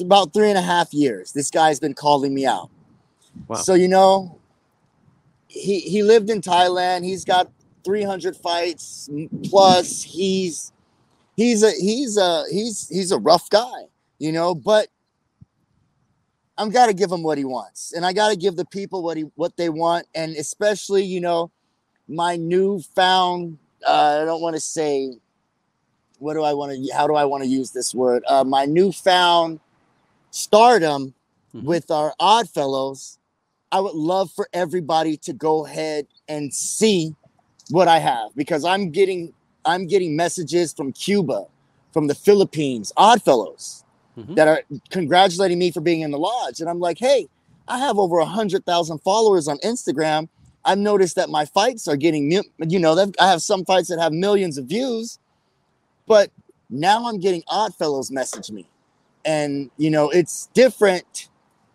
about 0.00 0.32
three 0.32 0.48
and 0.48 0.58
a 0.58 0.62
half 0.62 0.92
years. 0.92 1.32
This 1.32 1.50
guy's 1.50 1.80
been 1.80 1.94
calling 1.94 2.34
me 2.34 2.46
out. 2.46 2.70
Wow. 3.48 3.56
So 3.56 3.74
you 3.74 3.88
know, 3.88 4.38
he 5.48 5.80
he 5.80 6.02
lived 6.02 6.30
in 6.30 6.40
Thailand. 6.40 7.04
He's 7.04 7.24
got 7.24 7.50
300 7.84 8.36
fights 8.36 9.08
plus. 9.44 10.02
He's 10.02 10.72
he's 11.36 11.62
a 11.62 11.72
he's 11.72 12.16
a 12.16 12.44
he's 12.50 12.88
he's 12.88 13.12
a 13.12 13.18
rough 13.18 13.48
guy, 13.50 13.88
you 14.18 14.32
know. 14.32 14.54
But 14.54 14.88
I'm 16.56 16.70
got 16.70 16.86
to 16.86 16.94
give 16.94 17.10
him 17.10 17.22
what 17.22 17.38
he 17.38 17.44
wants, 17.44 17.92
and 17.92 18.06
I 18.06 18.12
got 18.12 18.30
to 18.30 18.36
give 18.36 18.56
the 18.56 18.64
people 18.64 19.02
what 19.02 19.16
he 19.16 19.24
what 19.34 19.56
they 19.56 19.68
want, 19.68 20.06
and 20.14 20.36
especially 20.36 21.04
you 21.04 21.20
know, 21.20 21.50
my 22.08 22.36
newfound. 22.36 23.58
Uh, 23.86 24.20
I 24.22 24.24
don't 24.24 24.40
want 24.40 24.54
to 24.56 24.60
say. 24.60 25.14
What 26.20 26.34
do 26.34 26.42
I 26.42 26.54
want 26.54 26.72
to? 26.72 26.94
How 26.94 27.06
do 27.06 27.16
I 27.16 27.24
want 27.24 27.42
to 27.42 27.48
use 27.48 27.72
this 27.72 27.92
word? 27.92 28.22
Uh, 28.28 28.44
my 28.44 28.64
newfound 28.64 29.58
stardom 30.30 31.12
mm-hmm. 31.54 31.66
with 31.66 31.90
our 31.90 32.14
odd 32.20 32.48
fellows, 32.48 33.18
I 33.72 33.80
would 33.80 33.94
love 33.94 34.30
for 34.30 34.48
everybody 34.52 35.16
to 35.18 35.32
go 35.32 35.66
ahead 35.66 36.06
and 36.28 36.54
see 36.54 37.14
what 37.70 37.88
I 37.88 37.98
have 37.98 38.34
because 38.36 38.64
I'm 38.64 38.90
getting 38.90 39.34
I'm 39.64 39.86
getting 39.86 40.16
messages 40.16 40.72
from 40.72 40.92
Cuba, 40.92 41.46
from 41.92 42.06
the 42.06 42.14
Philippines, 42.14 42.92
odd 42.96 43.22
fellows 43.22 43.83
mm-hmm. 44.16 44.34
that 44.34 44.48
are 44.48 44.62
congratulating 44.90 45.58
me 45.58 45.70
for 45.70 45.80
being 45.80 46.00
in 46.00 46.10
the 46.10 46.18
lodge. 46.18 46.60
And 46.60 46.68
I'm 46.68 46.80
like, 46.80 46.98
hey, 46.98 47.28
I 47.68 47.78
have 47.78 47.98
over 47.98 48.18
a 48.18 48.26
hundred 48.26 48.66
thousand 48.66 48.98
followers 48.98 49.48
on 49.48 49.58
Instagram. 49.58 50.28
I've 50.64 50.78
noticed 50.78 51.16
that 51.16 51.28
my 51.28 51.44
fights 51.44 51.88
are 51.88 51.96
getting, 51.96 52.30
you 52.32 52.78
know, 52.78 53.12
I 53.20 53.28
have 53.28 53.42
some 53.42 53.64
fights 53.64 53.88
that 53.88 54.00
have 54.00 54.12
millions 54.12 54.56
of 54.56 54.66
views, 54.66 55.18
but 56.06 56.30
now 56.70 57.06
I'm 57.06 57.18
getting 57.20 57.42
odd 57.48 57.74
fellows 57.74 58.10
message 58.10 58.50
me 58.50 58.66
and 59.24 59.70
you 59.76 59.90
know 59.90 60.10
it's 60.10 60.48
different 60.54 61.28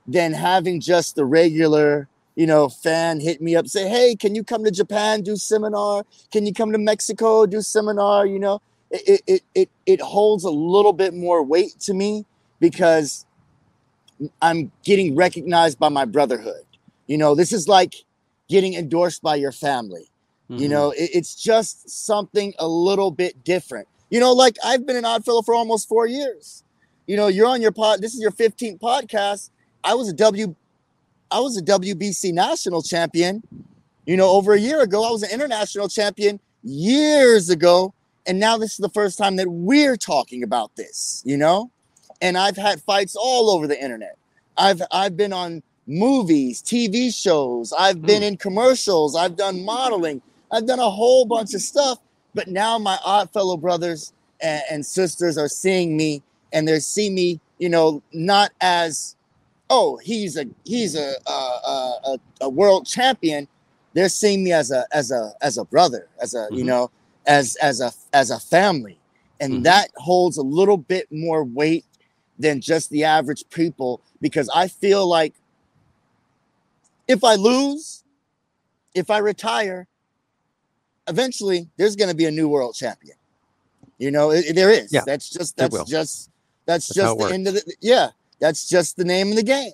than 0.08 0.34
having 0.34 0.80
just 0.80 1.16
the 1.16 1.26
regular 1.26 2.08
you 2.36 2.46
know 2.46 2.70
fan 2.70 3.20
hit 3.20 3.42
me 3.42 3.56
up 3.56 3.68
say 3.68 3.88
hey 3.88 4.16
can 4.16 4.36
you 4.36 4.44
come 4.44 4.64
to 4.64 4.72
japan 4.72 5.22
do 5.22 5.36
seminar 5.36 6.06
can 6.32 6.46
you 6.46 6.54
come 6.54 6.72
to 6.72 6.78
mexico 6.78 7.46
do 7.46 7.62
seminar 7.62 8.26
you 8.26 8.40
know 8.40 8.62
it 8.92 9.22
it 9.28 9.44
it, 9.56 9.70
it 9.86 10.02
holds 10.02 10.44
a 10.44 10.50
little 10.50 10.94
bit 10.94 11.14
more 11.14 11.44
weight 11.44 11.80
to 11.80 11.94
me 11.94 12.26
because 12.60 13.26
i'm 14.42 14.72
getting 14.84 15.16
recognized 15.16 15.80
by 15.80 15.90
my 15.90 16.06
brotherhood 16.06 16.66
you 17.08 17.18
know 17.18 17.36
this 17.36 17.54
is 17.54 17.68
like 17.68 17.96
getting 18.50 18.74
endorsed 18.74 19.22
by 19.22 19.36
your 19.36 19.52
family 19.52 20.10
mm-hmm. 20.50 20.62
you 20.62 20.70
know 20.70 20.92
it, 20.92 21.10
it's 21.14 21.36
just 21.36 21.90
something 21.90 22.54
a 22.60 22.68
little 22.68 23.12
bit 23.12 23.44
different 23.44 23.88
you 24.10 24.20
know 24.20 24.34
like 24.34 24.58
i've 24.64 24.86
been 24.86 24.96
an 24.96 25.06
oddfellow 25.06 25.42
for 25.42 25.54
almost 25.54 25.88
four 25.88 26.08
years 26.08 26.64
you 27.10 27.18
know, 27.18 27.26
you're 27.26 27.48
on 27.48 27.60
your 27.60 27.72
pod. 27.72 28.02
This 28.02 28.14
is 28.14 28.22
your 28.22 28.30
15th 28.30 28.80
podcast. 28.80 29.50
I 29.84 29.96
was 29.96 30.10
a 30.10 30.14
W, 30.14 30.54
I 31.32 31.40
was 31.40 31.58
a 31.58 31.64
WBC 31.64 32.32
national 32.34 32.84
champion. 32.84 33.42
You 34.06 34.16
know, 34.16 34.30
over 34.30 34.54
a 34.54 34.60
year 34.60 34.82
ago, 34.82 35.04
I 35.04 35.10
was 35.10 35.24
an 35.24 35.32
international 35.32 35.90
champion 35.90 36.40
years 36.62 37.50
ago. 37.50 37.96
And 38.28 38.40
now 38.40 38.60
this 38.60 38.74
is 38.74 38.78
the 38.78 38.90
first 38.90 39.18
time 39.18 39.38
that 39.38 39.48
we're 39.48 39.98
talking 39.98 40.44
about 40.44 40.76
this, 40.76 41.24
you 41.26 41.36
know? 41.36 41.72
And 42.22 42.38
I've 42.38 42.58
had 42.58 42.82
fights 42.82 43.16
all 43.16 43.50
over 43.50 43.68
the 43.68 43.82
internet. 43.82 44.18
I've 44.58 44.82
I've 44.92 45.16
been 45.16 45.34
on 45.34 45.64
movies, 45.88 46.62
TV 46.62 47.14
shows, 47.14 47.74
I've 47.74 48.02
been 48.02 48.22
mm. 48.22 48.28
in 48.28 48.38
commercials, 48.38 49.16
I've 49.16 49.36
done 49.36 49.66
modeling, 49.66 50.22
I've 50.52 50.68
done 50.68 50.80
a 50.80 50.90
whole 50.90 51.26
bunch 51.26 51.54
of 51.54 51.62
stuff. 51.62 52.00
But 52.36 52.48
now 52.48 52.78
my 52.78 52.98
odd 53.04 53.32
fellow 53.32 53.58
brothers 53.58 54.14
and, 54.40 54.62
and 54.70 54.86
sisters 54.86 55.38
are 55.38 55.48
seeing 55.48 55.98
me 55.98 56.22
and 56.54 56.68
they're 56.68 56.80
seeing 56.80 57.16
me, 57.16 57.40
you 57.58 57.70
know, 57.70 58.04
not 58.14 58.52
as, 58.62 59.16
oh, 59.70 59.98
he's 59.98 60.38
a 60.38 60.46
he's 60.64 60.96
a 60.96 61.16
a, 61.26 61.32
a, 61.32 62.18
a 62.42 62.50
world 62.50 62.86
champion. 62.86 63.48
They're 63.94 64.10
seeing 64.10 64.44
me 64.44 64.52
as 64.52 64.72
a 64.72 64.86
as 64.92 65.12
a 65.12 65.34
as 65.42 65.58
a 65.58 65.66
brother, 65.66 66.08
as 66.22 66.36
a 66.36 66.38
mm-hmm. 66.38 66.56
you 66.56 66.64
know, 66.64 66.92
as 67.26 67.56
as 67.58 67.82
a 67.82 67.92
as 68.14 68.30
a 68.30 68.40
family, 68.40 69.00
and 69.40 69.54
mm-hmm. 69.54 69.64
that 69.64 69.90
holds 69.96 70.38
a 70.38 70.44
little 70.44 70.78
bit 70.78 71.08
more 71.12 71.44
weight 71.44 71.86
than 72.40 72.62
just 72.62 72.90
the 72.90 73.04
average 73.04 73.44
people 73.50 74.02
because 74.22 74.50
I 74.56 74.68
feel 74.68 75.08
like 75.08 75.36
if 77.08 77.24
I 77.24 77.36
lose, 77.36 78.04
if 78.96 79.10
I 79.12 79.20
retire, 79.20 79.88
eventually 81.08 81.70
there's 81.78 81.96
going 81.96 82.10
to 82.10 82.16
be 82.16 82.26
a 82.26 82.32
new 82.32 82.48
world 82.48 82.76
champion. 82.76 83.18
You 83.98 84.12
know, 84.12 84.32
it, 84.32 84.56
there 84.56 84.72
is. 84.72 84.92
Yeah, 84.94 85.02
that's 85.06 85.30
just 85.30 85.58
that's 85.58 85.84
just 85.84 86.32
that's, 86.66 86.88
that's 86.88 86.88
just 86.88 87.08
the 87.10 87.16
works. 87.16 87.34
end 87.34 87.48
of 87.48 87.56
the 87.56 87.76
yeah. 87.82 88.10
That's 88.40 88.70
just 88.70 88.96
the 88.96 89.04
name 89.04 89.32
of 89.32 89.36
the 89.36 89.44
game. 89.44 89.74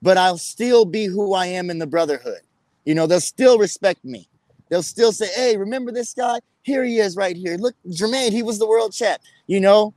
But 0.00 0.16
I'll 0.16 0.38
still 0.38 0.86
be 0.86 1.04
who 1.04 1.34
I 1.34 1.46
am 1.46 1.68
in 1.68 1.78
the 1.78 1.86
brotherhood. 1.86 2.40
You 2.86 2.94
know, 2.94 3.06
they'll 3.06 3.20
still 3.20 3.58
respect 3.58 4.04
me. 4.04 4.28
They'll 4.70 4.82
still 4.82 5.12
say, 5.12 5.26
"Hey, 5.34 5.56
remember 5.56 5.92
this 5.92 6.14
guy? 6.14 6.40
Here 6.62 6.82
he 6.84 6.98
is, 6.98 7.16
right 7.16 7.36
here. 7.36 7.56
Look, 7.56 7.74
Jermaine, 7.88 8.32
he 8.32 8.42
was 8.42 8.58
the 8.58 8.66
world 8.66 8.92
champ." 8.92 9.20
You 9.46 9.60
know, 9.60 9.92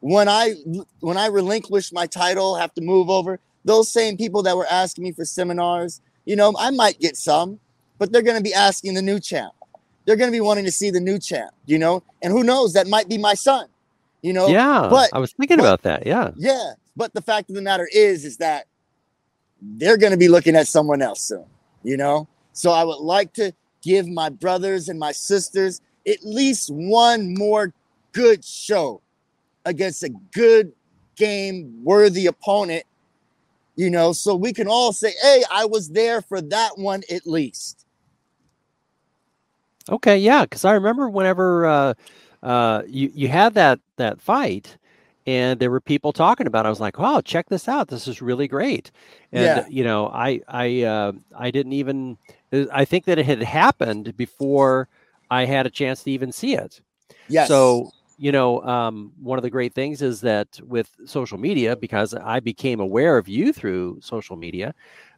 when 0.00 0.28
I 0.28 0.54
when 1.00 1.16
I 1.16 1.26
relinquish 1.26 1.92
my 1.92 2.06
title, 2.06 2.56
have 2.56 2.74
to 2.74 2.80
move 2.80 3.10
over. 3.10 3.40
Those 3.64 3.90
same 3.90 4.16
people 4.16 4.42
that 4.44 4.56
were 4.56 4.66
asking 4.66 5.04
me 5.04 5.12
for 5.12 5.24
seminars, 5.24 6.00
you 6.24 6.36
know, 6.36 6.54
I 6.58 6.70
might 6.70 7.00
get 7.00 7.16
some, 7.16 7.60
but 7.98 8.12
they're 8.12 8.22
going 8.22 8.36
to 8.36 8.42
be 8.42 8.54
asking 8.54 8.94
the 8.94 9.02
new 9.02 9.20
champ 9.20 9.52
they're 10.08 10.16
going 10.16 10.30
to 10.30 10.34
be 10.34 10.40
wanting 10.40 10.64
to 10.64 10.72
see 10.72 10.90
the 10.90 11.00
new 11.00 11.18
champ, 11.18 11.50
you 11.66 11.78
know, 11.78 12.02
and 12.22 12.32
who 12.32 12.42
knows, 12.42 12.72
that 12.72 12.86
might 12.86 13.10
be 13.10 13.18
my 13.18 13.34
son, 13.34 13.66
you 14.22 14.32
know. 14.32 14.48
Yeah, 14.48 14.86
but 14.88 15.10
I 15.12 15.18
was 15.18 15.34
thinking 15.34 15.58
but, 15.58 15.64
about 15.64 15.82
that. 15.82 16.06
Yeah, 16.06 16.30
yeah. 16.38 16.72
But 16.96 17.12
the 17.12 17.20
fact 17.20 17.50
of 17.50 17.56
the 17.56 17.60
matter 17.60 17.86
is, 17.92 18.24
is 18.24 18.38
that 18.38 18.64
they're 19.60 19.98
going 19.98 20.12
to 20.12 20.16
be 20.16 20.28
looking 20.28 20.56
at 20.56 20.66
someone 20.66 21.02
else 21.02 21.20
soon, 21.20 21.44
you 21.82 21.98
know. 21.98 22.26
So 22.54 22.70
I 22.70 22.84
would 22.84 23.00
like 23.00 23.34
to 23.34 23.52
give 23.82 24.08
my 24.08 24.30
brothers 24.30 24.88
and 24.88 24.98
my 24.98 25.12
sisters 25.12 25.82
at 26.06 26.24
least 26.24 26.70
one 26.70 27.34
more 27.34 27.74
good 28.12 28.42
show 28.42 29.02
against 29.64 30.02
a 30.02 30.10
good 30.32 30.72
game 31.16 31.80
worthy 31.82 32.26
opponent 32.26 32.84
you 33.76 33.90
know 33.90 34.12
so 34.12 34.34
we 34.34 34.52
can 34.52 34.68
all 34.68 34.92
say 34.92 35.12
hey 35.22 35.42
i 35.50 35.64
was 35.64 35.88
there 35.88 36.22
for 36.22 36.40
that 36.40 36.78
one 36.78 37.02
at 37.10 37.26
least 37.26 37.86
Okay, 39.90 40.18
yeah, 40.18 40.42
because 40.42 40.64
I 40.64 40.72
remember 40.72 41.08
whenever 41.08 41.66
uh, 41.66 41.94
uh, 42.42 42.82
you 42.86 43.10
you 43.14 43.28
had 43.28 43.54
that 43.54 43.80
that 43.96 44.20
fight, 44.20 44.76
and 45.26 45.58
there 45.58 45.70
were 45.70 45.80
people 45.80 46.12
talking 46.12 46.46
about. 46.46 46.64
it. 46.64 46.68
I 46.68 46.70
was 46.70 46.80
like, 46.80 46.98
"Wow, 46.98 47.20
check 47.20 47.48
this 47.48 47.68
out! 47.68 47.88
This 47.88 48.06
is 48.06 48.20
really 48.20 48.48
great." 48.48 48.90
And 49.32 49.44
yeah. 49.44 49.66
you 49.68 49.84
know, 49.84 50.08
I 50.08 50.40
I 50.48 50.82
uh, 50.82 51.12
I 51.36 51.50
didn't 51.50 51.72
even. 51.72 52.18
I 52.72 52.84
think 52.84 53.04
that 53.06 53.18
it 53.18 53.26
had 53.26 53.42
happened 53.42 54.16
before 54.16 54.88
I 55.30 55.44
had 55.44 55.66
a 55.66 55.70
chance 55.70 56.02
to 56.04 56.10
even 56.10 56.32
see 56.32 56.54
it. 56.54 56.80
Yes. 57.28 57.48
So 57.48 57.90
you 58.18 58.32
know, 58.32 58.62
um, 58.62 59.12
one 59.22 59.38
of 59.38 59.42
the 59.42 59.50
great 59.50 59.74
things 59.74 60.02
is 60.02 60.20
that 60.22 60.60
with 60.62 60.90
social 61.06 61.38
media, 61.38 61.76
because 61.76 62.12
I 62.12 62.40
became 62.40 62.80
aware 62.80 63.16
of 63.16 63.28
you 63.28 63.52
through 63.52 64.00
social 64.02 64.36
media, 64.36 64.74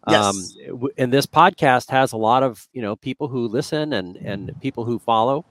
Yes. 0.09 0.57
Um, 0.71 0.89
and 0.97 1.13
this 1.13 1.27
podcast 1.27 1.91
has 1.91 2.13
a 2.13 2.17
lot 2.17 2.43
of 2.43 2.67
you 2.73 2.81
know 2.81 2.97
people 2.97 3.29
who 3.29 3.47
listen 3.49 3.93
and 3.93 4.17
and 4.17 4.59
people 4.61 4.85
who 4.85 4.99
follow 4.99 5.45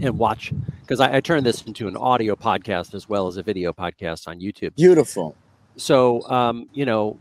and 0.00 0.16
watch 0.18 0.52
because 0.80 1.00
I, 1.00 1.16
I 1.16 1.20
turn 1.20 1.44
this 1.44 1.62
into 1.62 1.86
an 1.88 1.96
audio 1.96 2.36
podcast 2.36 2.94
as 2.94 3.08
well 3.08 3.26
as 3.26 3.36
a 3.36 3.42
video 3.42 3.72
podcast 3.72 4.28
on 4.28 4.40
YouTube. 4.40 4.74
Beautiful. 4.76 5.36
So 5.76 6.22
um, 6.30 6.68
you 6.72 6.86
know, 6.86 7.18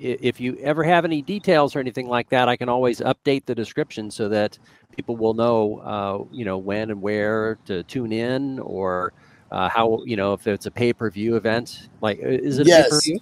if 0.00 0.40
you 0.40 0.56
ever 0.62 0.82
have 0.82 1.04
any 1.04 1.20
details 1.20 1.76
or 1.76 1.80
anything 1.80 2.08
like 2.08 2.30
that, 2.30 2.48
I 2.48 2.56
can 2.56 2.68
always 2.68 3.00
update 3.00 3.44
the 3.44 3.54
description 3.54 4.10
so 4.10 4.28
that 4.30 4.58
people 4.96 5.16
will 5.16 5.34
know, 5.34 5.78
uh, 5.78 6.34
you 6.34 6.44
know, 6.44 6.58
when 6.58 6.90
and 6.90 7.02
where 7.02 7.58
to 7.66 7.82
tune 7.84 8.12
in 8.12 8.58
or 8.60 9.12
uh, 9.50 9.68
how, 9.68 10.02
you 10.04 10.16
know, 10.16 10.32
if 10.32 10.46
it's 10.46 10.66
a 10.66 10.70
pay 10.70 10.92
per 10.92 11.10
view 11.10 11.36
event. 11.36 11.88
Like, 12.00 12.18
is 12.20 12.58
it 12.58 12.66
yes. 12.66 13.06
a 13.06 13.12
pay? 13.12 13.20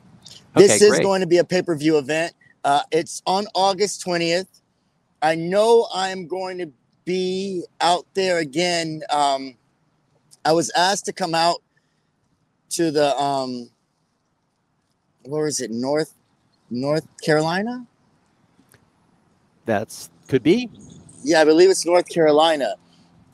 This 0.54 0.80
is 0.80 0.90
great. 0.90 1.02
going 1.02 1.20
to 1.20 1.26
be 1.26 1.38
a 1.38 1.44
pay 1.44 1.62
per 1.62 1.76
view 1.76 1.98
event. 1.98 2.34
Uh, 2.64 2.82
it's 2.90 3.22
on 3.26 3.46
August 3.54 4.04
20th. 4.04 4.46
I 5.20 5.34
know 5.34 5.88
I'm 5.92 6.26
going 6.26 6.58
to 6.58 6.70
be 7.04 7.64
out 7.80 8.06
there 8.14 8.38
again. 8.38 9.02
Um, 9.10 9.56
I 10.44 10.52
was 10.52 10.70
asked 10.76 11.06
to 11.06 11.12
come 11.12 11.34
out 11.34 11.62
to 12.70 12.90
the 12.90 13.16
um, 13.16 13.70
where 15.24 15.46
is 15.46 15.60
it? 15.60 15.70
North 15.70 16.14
North 16.70 17.06
Carolina. 17.22 17.86
That's 19.64 20.10
could 20.28 20.42
be. 20.42 20.70
Yeah, 21.22 21.40
I 21.40 21.44
believe 21.44 21.70
it's 21.70 21.84
North 21.84 22.08
Carolina. 22.08 22.74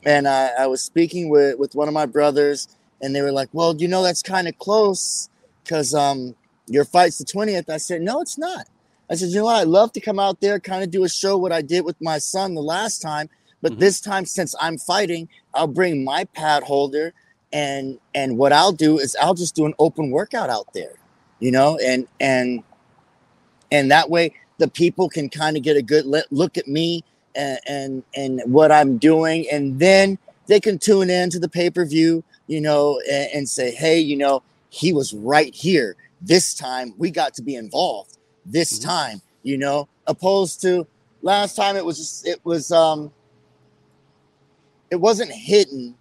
And 0.05 0.27
I, 0.27 0.49
I 0.59 0.67
was 0.67 0.81
speaking 0.81 1.29
with 1.29 1.57
with 1.57 1.75
one 1.75 1.87
of 1.87 1.93
my 1.93 2.05
brothers, 2.05 2.67
and 3.01 3.15
they 3.15 3.21
were 3.21 3.31
like, 3.31 3.49
"Well, 3.53 3.75
you 3.75 3.87
know, 3.87 4.03
that's 4.03 4.21
kind 4.21 4.47
of 4.47 4.57
close 4.59 5.29
because 5.63 5.93
um, 5.93 6.35
your 6.67 6.85
fight's 6.85 7.17
the 7.17 7.25
20th." 7.25 7.69
I 7.69 7.77
said, 7.77 8.01
"No, 8.01 8.21
it's 8.21 8.37
not." 8.37 8.67
I 9.07 9.13
said, 9.13 9.29
you 9.29 9.35
know 9.35 9.45
what? 9.45 9.57
I'd 9.57 9.67
love 9.67 9.91
to 9.93 10.01
come 10.01 10.17
out 10.17 10.41
there, 10.41 10.59
kind 10.59 10.83
of 10.83 10.89
do 10.89 11.03
a 11.03 11.09
show 11.09 11.37
what 11.37 11.51
I 11.51 11.61
did 11.61 11.85
with 11.85 11.95
my 12.01 12.17
son 12.17 12.55
the 12.55 12.63
last 12.63 13.03
time. 13.03 13.29
But 13.61 13.73
mm-hmm. 13.73 13.81
this 13.81 14.01
time, 14.01 14.25
since 14.25 14.55
I'm 14.59 14.79
fighting, 14.79 15.29
I'll 15.53 15.67
bring 15.67 16.03
my 16.03 16.23
pad 16.23 16.63
holder 16.63 17.13
and 17.55 17.99
and 18.13 18.37
what 18.37 18.51
I'll 18.51 18.73
do 18.73 18.99
is 18.99 19.15
I'll 19.21 19.33
just 19.33 19.55
do 19.55 19.65
an 19.65 19.73
open 19.79 20.11
workout 20.11 20.49
out 20.49 20.73
there, 20.73 20.95
you 21.39 21.51
know, 21.51 21.77
and 21.77 22.05
and 22.19 22.63
and 23.75 23.91
that 23.91 24.09
way 24.09 24.33
the 24.57 24.67
people 24.67 25.09
can 25.09 25.29
kind 25.29 25.57
of 25.57 25.63
get 25.63 25.75
a 25.75 25.81
good 25.81 26.05
look 26.31 26.57
at 26.57 26.67
me 26.67 27.03
and, 27.35 27.59
and 27.67 28.03
and 28.15 28.41
what 28.45 28.71
I'm 28.71 28.97
doing, 28.97 29.45
and 29.51 29.79
then 29.79 30.17
they 30.47 30.59
can 30.59 30.77
tune 30.77 31.09
in 31.09 31.29
to 31.31 31.39
the 31.39 31.49
pay 31.49 31.69
per 31.69 31.85
view, 31.85 32.23
you 32.47 32.61
know, 32.61 32.99
and, 33.11 33.29
and 33.33 33.49
say, 33.49 33.71
hey, 33.71 33.99
you 33.99 34.15
know, 34.15 34.41
he 34.69 34.93
was 34.93 35.13
right 35.13 35.53
here. 35.53 35.95
This 36.21 36.53
time 36.53 36.93
we 36.97 37.11
got 37.11 37.33
to 37.35 37.41
be 37.41 37.55
involved 37.55 38.17
this 38.45 38.79
mm-hmm. 38.79 38.89
time, 38.89 39.21
you 39.43 39.57
know, 39.57 39.87
opposed 40.07 40.61
to 40.61 40.87
last 41.21 41.55
time 41.55 41.75
it 41.75 41.83
was 41.83 41.97
just, 41.97 42.27
it 42.27 42.39
was 42.45 42.71
um 42.71 43.11
it 44.91 44.95
wasn't 44.97 45.31
hidden, 45.31 45.95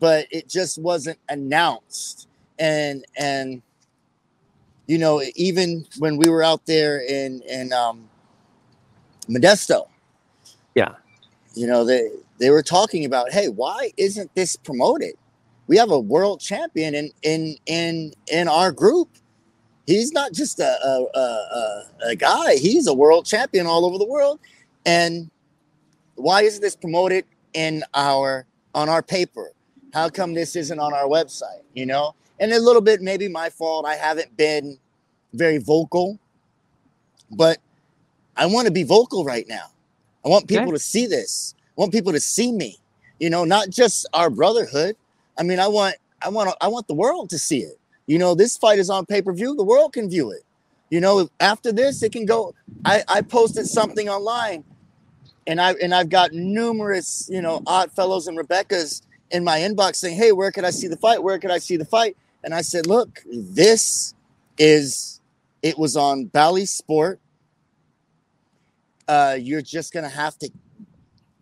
but 0.00 0.26
it 0.30 0.48
just 0.48 0.78
wasn't 0.78 1.18
announced. 1.28 2.28
And 2.58 3.04
and 3.16 3.62
you 4.86 4.98
know, 4.98 5.22
even 5.34 5.86
when 5.98 6.16
we 6.16 6.28
were 6.28 6.42
out 6.42 6.66
there 6.66 7.00
in 7.00 7.40
in 7.42 7.72
um 7.72 8.08
Modesto, 9.28 9.88
yeah, 10.74 10.94
you 11.54 11.66
know, 11.66 11.84
they 11.84 12.10
they 12.38 12.50
were 12.50 12.62
talking 12.62 13.04
about, 13.04 13.32
hey, 13.32 13.48
why 13.48 13.92
isn't 13.96 14.34
this 14.34 14.56
promoted? 14.56 15.14
We 15.66 15.76
have 15.78 15.90
a 15.90 15.98
world 15.98 16.40
champion 16.40 16.94
in 16.94 17.10
in 17.22 17.56
in 17.66 18.12
in 18.30 18.48
our 18.48 18.72
group 18.72 19.08
He's 19.86 20.12
not 20.12 20.32
just 20.32 20.60
a, 20.60 20.64
a, 20.64 21.18
a, 21.18 21.84
a 22.10 22.16
guy, 22.16 22.56
he's 22.56 22.86
a 22.86 22.94
world 22.94 23.26
champion 23.26 23.66
all 23.66 23.84
over 23.84 23.98
the 23.98 24.06
world. 24.06 24.40
And 24.86 25.30
why 26.14 26.42
isn't 26.42 26.62
this 26.62 26.76
promoted 26.76 27.24
in 27.52 27.84
our 27.92 28.46
on 28.74 28.88
our 28.88 29.02
paper? 29.02 29.52
How 29.92 30.08
come 30.08 30.32
this 30.32 30.56
isn't 30.56 30.78
on 30.78 30.94
our 30.94 31.04
website? 31.04 31.62
You 31.74 31.86
know, 31.86 32.14
and 32.40 32.52
a 32.52 32.58
little 32.58 32.82
bit 32.82 33.00
maybe 33.00 33.28
my 33.28 33.50
fault. 33.50 33.86
I 33.86 33.94
haven't 33.94 34.36
been 34.36 34.78
very 35.32 35.58
vocal, 35.58 36.18
but 37.30 37.58
I 38.36 38.46
want 38.46 38.66
to 38.66 38.72
be 38.72 38.82
vocal 38.82 39.24
right 39.24 39.46
now. 39.48 39.66
I 40.24 40.28
want 40.28 40.48
people 40.48 40.64
okay. 40.64 40.72
to 40.72 40.78
see 40.78 41.06
this. 41.06 41.54
I 41.76 41.80
want 41.80 41.92
people 41.92 42.12
to 42.12 42.20
see 42.20 42.52
me. 42.52 42.78
You 43.20 43.30
know, 43.30 43.44
not 43.44 43.70
just 43.70 44.06
our 44.12 44.30
brotherhood. 44.30 44.96
I 45.38 45.42
mean, 45.42 45.60
I 45.60 45.68
want 45.68 45.96
I 46.22 46.28
want 46.28 46.54
I 46.60 46.68
want 46.68 46.88
the 46.88 46.94
world 46.94 47.30
to 47.30 47.38
see 47.38 47.60
it. 47.60 47.78
You 48.06 48.18
know, 48.18 48.34
this 48.34 48.56
fight 48.56 48.78
is 48.78 48.90
on 48.90 49.06
pay 49.06 49.22
per 49.22 49.32
view. 49.32 49.54
The 49.54 49.64
world 49.64 49.92
can 49.92 50.10
view 50.10 50.30
it. 50.30 50.42
You 50.90 51.00
know, 51.00 51.28
after 51.40 51.72
this, 51.72 52.02
it 52.02 52.12
can 52.12 52.26
go. 52.26 52.54
I, 52.84 53.02
I 53.08 53.22
posted 53.22 53.66
something 53.66 54.08
online, 54.08 54.64
and 55.46 55.60
I 55.60 55.72
and 55.82 55.94
I've 55.94 56.08
got 56.08 56.32
numerous, 56.32 57.28
you 57.30 57.42
know, 57.42 57.62
odd 57.66 57.92
fellows 57.92 58.26
and 58.26 58.36
Rebekahs 58.36 59.02
in 59.30 59.42
my 59.42 59.58
inbox 59.58 59.96
saying, 59.96 60.16
"Hey, 60.16 60.32
where 60.32 60.52
could 60.52 60.64
I 60.64 60.70
see 60.70 60.86
the 60.86 60.96
fight? 60.96 61.22
Where 61.22 61.38
could 61.38 61.50
I 61.50 61.58
see 61.58 61.76
the 61.76 61.84
fight?" 61.84 62.16
And 62.44 62.54
I 62.54 62.62
said, 62.62 62.86
"Look, 62.86 63.22
this 63.26 64.14
is 64.58 65.20
it 65.62 65.78
was 65.78 65.96
on 65.96 66.26
Bally 66.26 66.66
Sport. 66.66 67.20
uh, 69.08 69.36
you're 69.40 69.62
just 69.62 69.92
gonna 69.92 70.08
have 70.08 70.38
to 70.38 70.50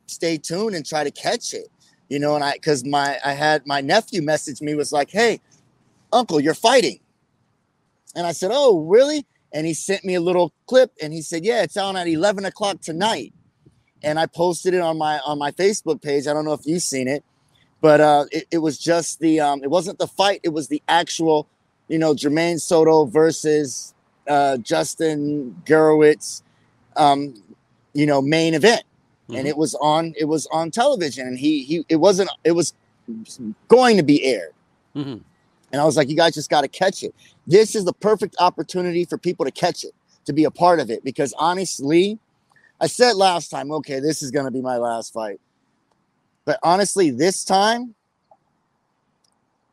stay 0.06 0.38
tuned 0.38 0.74
and 0.76 0.86
try 0.86 1.04
to 1.04 1.10
catch 1.10 1.54
it. 1.54 1.68
You 2.08 2.18
know, 2.18 2.34
and 2.34 2.44
I 2.44 2.54
because 2.54 2.84
my 2.84 3.18
I 3.24 3.32
had 3.34 3.66
my 3.66 3.80
nephew 3.80 4.22
message 4.22 4.60
me 4.62 4.74
was 4.74 4.92
like, 4.92 5.10
"Hey, 5.10 5.40
uncle, 6.12 6.40
you're 6.40 6.54
fighting," 6.54 7.00
and 8.16 8.26
I 8.26 8.32
said, 8.32 8.50
"Oh, 8.52 8.80
really?" 8.80 9.26
And 9.52 9.66
he 9.66 9.74
sent 9.74 10.04
me 10.04 10.14
a 10.14 10.20
little 10.20 10.52
clip, 10.66 10.92
and 11.02 11.12
he 11.12 11.22
said, 11.22 11.44
"Yeah, 11.44 11.62
it's 11.62 11.76
on 11.76 11.96
at 11.96 12.08
11 12.08 12.44
o'clock 12.46 12.80
tonight." 12.82 13.34
And 14.02 14.18
I 14.20 14.26
posted 14.26 14.74
it 14.74 14.80
on 14.80 14.98
my 14.98 15.20
on 15.20 15.38
my 15.38 15.52
Facebook 15.52 16.02
page. 16.02 16.26
I 16.26 16.34
don't 16.34 16.44
know 16.44 16.54
if 16.54 16.66
you've 16.66 16.82
seen 16.82 17.08
it, 17.08 17.24
but 17.82 18.00
uh, 18.00 18.24
it, 18.30 18.46
it 18.52 18.58
was 18.58 18.78
just 18.78 19.18
the 19.18 19.40
um, 19.40 19.62
it 19.62 19.68
wasn't 19.68 19.98
the 19.98 20.06
fight; 20.06 20.40
it 20.44 20.50
was 20.50 20.68
the 20.68 20.80
actual, 20.88 21.46
you 21.88 21.98
know, 21.98 22.14
Jermaine 22.14 22.58
Soto 22.60 23.04
versus 23.04 23.92
uh, 24.28 24.56
Justin 24.58 25.60
Gerowitz, 25.66 26.42
um, 26.96 27.34
you 27.92 28.06
know, 28.06 28.22
main 28.22 28.54
event, 28.54 28.84
mm-hmm. 29.28 29.38
and 29.38 29.48
it 29.48 29.56
was 29.56 29.74
on 29.74 30.14
it 30.16 30.26
was 30.26 30.46
on 30.52 30.70
television, 30.70 31.26
and 31.26 31.36
he 31.36 31.64
he 31.64 31.84
it 31.88 31.96
wasn't 31.96 32.30
it 32.44 32.52
was 32.52 32.72
going 33.66 33.96
to 33.96 34.04
be 34.04 34.24
aired, 34.24 34.54
mm-hmm. 34.94 35.18
and 35.72 35.80
I 35.80 35.84
was 35.84 35.96
like, 35.96 36.08
you 36.08 36.16
guys 36.16 36.34
just 36.34 36.50
got 36.50 36.60
to 36.60 36.68
catch 36.68 37.02
it. 37.02 37.12
This 37.48 37.74
is 37.74 37.84
the 37.84 37.92
perfect 37.92 38.36
opportunity 38.38 39.04
for 39.04 39.18
people 39.18 39.44
to 39.44 39.50
catch 39.50 39.82
it, 39.82 39.92
to 40.26 40.32
be 40.32 40.44
a 40.44 40.52
part 40.52 40.78
of 40.78 40.88
it, 40.88 41.02
because 41.02 41.34
honestly, 41.36 42.20
I 42.80 42.86
said 42.86 43.16
last 43.16 43.50
time, 43.50 43.72
okay, 43.72 43.98
this 43.98 44.22
is 44.22 44.30
going 44.30 44.44
to 44.44 44.52
be 44.52 44.60
my 44.60 44.76
last 44.76 45.12
fight, 45.12 45.40
but 46.44 46.58
honestly, 46.62 47.10
this 47.10 47.44
time 47.44 47.94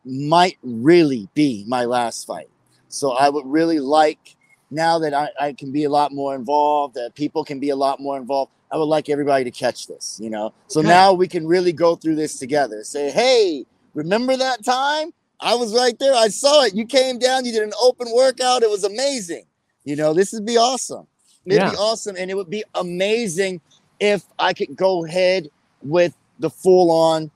might 0.06 0.58
really 0.64 1.28
be 1.34 1.66
my 1.68 1.86
last 1.86 2.26
fight. 2.26 2.50
So 2.88 3.12
I 3.12 3.30
would 3.30 3.46
really 3.46 3.80
like 3.80 4.36
now 4.72 5.00
that 5.00 5.14
I, 5.14 5.30
I 5.40 5.54
can 5.54 5.72
be 5.72 5.84
a 5.84 5.90
lot 5.90 6.12
more 6.12 6.36
involved, 6.36 6.96
that 6.96 7.16
people 7.16 7.44
can 7.44 7.60
be 7.60 7.70
a 7.70 7.76
lot 7.76 8.00
more 8.00 8.18
involved, 8.18 8.52
I 8.72 8.78
would 8.78 8.86
like 8.86 9.10
everybody 9.10 9.44
to 9.44 9.52
catch 9.52 9.88
this, 9.88 10.20
you 10.22 10.30
know? 10.30 10.54
So 10.68 10.82
okay. 10.82 10.90
now 10.90 11.14
we 11.14 11.28
can 11.28 11.48
really 11.48 11.74
go 11.74 11.96
through 11.96 12.16
this 12.16 12.38
together. 12.38 12.84
Say, 12.84 13.10
hey, 13.10 13.66
remember 13.94 14.38
that 14.38 14.64
time? 14.64 15.12
I 15.40 15.56
was 15.56 15.74
right 15.74 15.98
there. 15.98 16.14
I 16.14 16.28
saw 16.28 16.64
it. 16.64 16.76
You 16.76 16.86
came 16.86 17.18
down, 17.18 17.46
you 17.46 17.52
did 17.52 17.64
an 17.64 17.74
open 17.82 18.08
workout. 18.14 18.62
It 18.62 18.70
was 18.70 18.84
amazing. 18.84 19.46
You 19.86 19.96
know, 19.96 20.14
this 20.14 20.34
would 20.34 20.46
be 20.46 20.58
awesome. 20.58 21.08
It'd 21.46 21.60
yeah. 21.60 21.72
be 21.72 21.78
awesome. 21.78 22.16
And 22.18 22.30
it 22.30 22.36
would 22.36 22.50
be 22.50 22.64
amazing 22.76 23.62
if 24.00 24.24
I 24.38 24.54
could 24.54 24.76
go 24.76 25.06
ahead 25.06 25.48
with 25.82 26.14
the 26.40 26.50
full 26.50 26.92
on, 26.92 27.32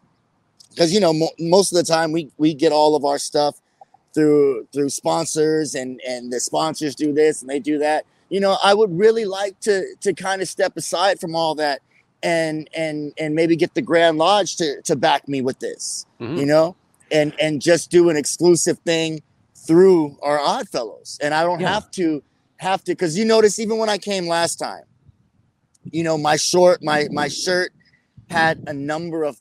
because, 0.69 0.93
you 0.93 0.99
know, 0.99 1.13
mo- 1.13 1.29
most 1.39 1.71
of 1.71 1.77
the 1.77 1.83
time 1.83 2.11
we, 2.11 2.31
we 2.37 2.53
get 2.53 2.71
all 2.71 2.95
of 2.95 3.05
our 3.05 3.19
stuff 3.19 3.59
through 4.13 4.67
through 4.71 4.89
sponsors 4.89 5.75
and 5.75 5.99
and 6.07 6.31
the 6.31 6.39
sponsors 6.39 6.95
do 6.95 7.13
this 7.13 7.41
and 7.41 7.49
they 7.49 7.59
do 7.59 7.77
that 7.77 8.05
you 8.29 8.39
know 8.39 8.57
i 8.63 8.73
would 8.73 8.95
really 8.97 9.25
like 9.25 9.59
to 9.59 9.83
to 10.01 10.13
kind 10.13 10.41
of 10.41 10.47
step 10.47 10.77
aside 10.77 11.19
from 11.19 11.35
all 11.35 11.55
that 11.55 11.81
and 12.21 12.69
and 12.75 13.13
and 13.17 13.35
maybe 13.35 13.55
get 13.55 13.73
the 13.73 13.81
grand 13.81 14.17
lodge 14.17 14.55
to 14.55 14.81
to 14.83 14.95
back 14.95 15.27
me 15.27 15.41
with 15.41 15.59
this 15.59 16.05
mm-hmm. 16.19 16.35
you 16.35 16.45
know 16.45 16.75
and 17.11 17.33
and 17.39 17.61
just 17.61 17.89
do 17.89 18.09
an 18.09 18.15
exclusive 18.15 18.77
thing 18.79 19.21
through 19.55 20.17
our 20.21 20.39
odd 20.39 20.67
fellows 20.69 21.17
and 21.21 21.33
i 21.33 21.43
don't 21.43 21.59
yeah. 21.59 21.73
have 21.73 21.89
to 21.89 22.21
have 22.57 22.83
to 22.83 22.91
because 22.91 23.17
you 23.17 23.25
notice 23.25 23.59
even 23.59 23.77
when 23.77 23.89
i 23.89 23.97
came 23.97 24.27
last 24.27 24.57
time 24.57 24.83
you 25.91 26.03
know 26.03 26.17
my 26.17 26.35
short 26.35 26.83
my 26.83 27.07
my 27.11 27.27
shirt 27.27 27.71
had 28.33 28.63
a 28.67 28.73
number 28.73 29.23
of 29.23 29.39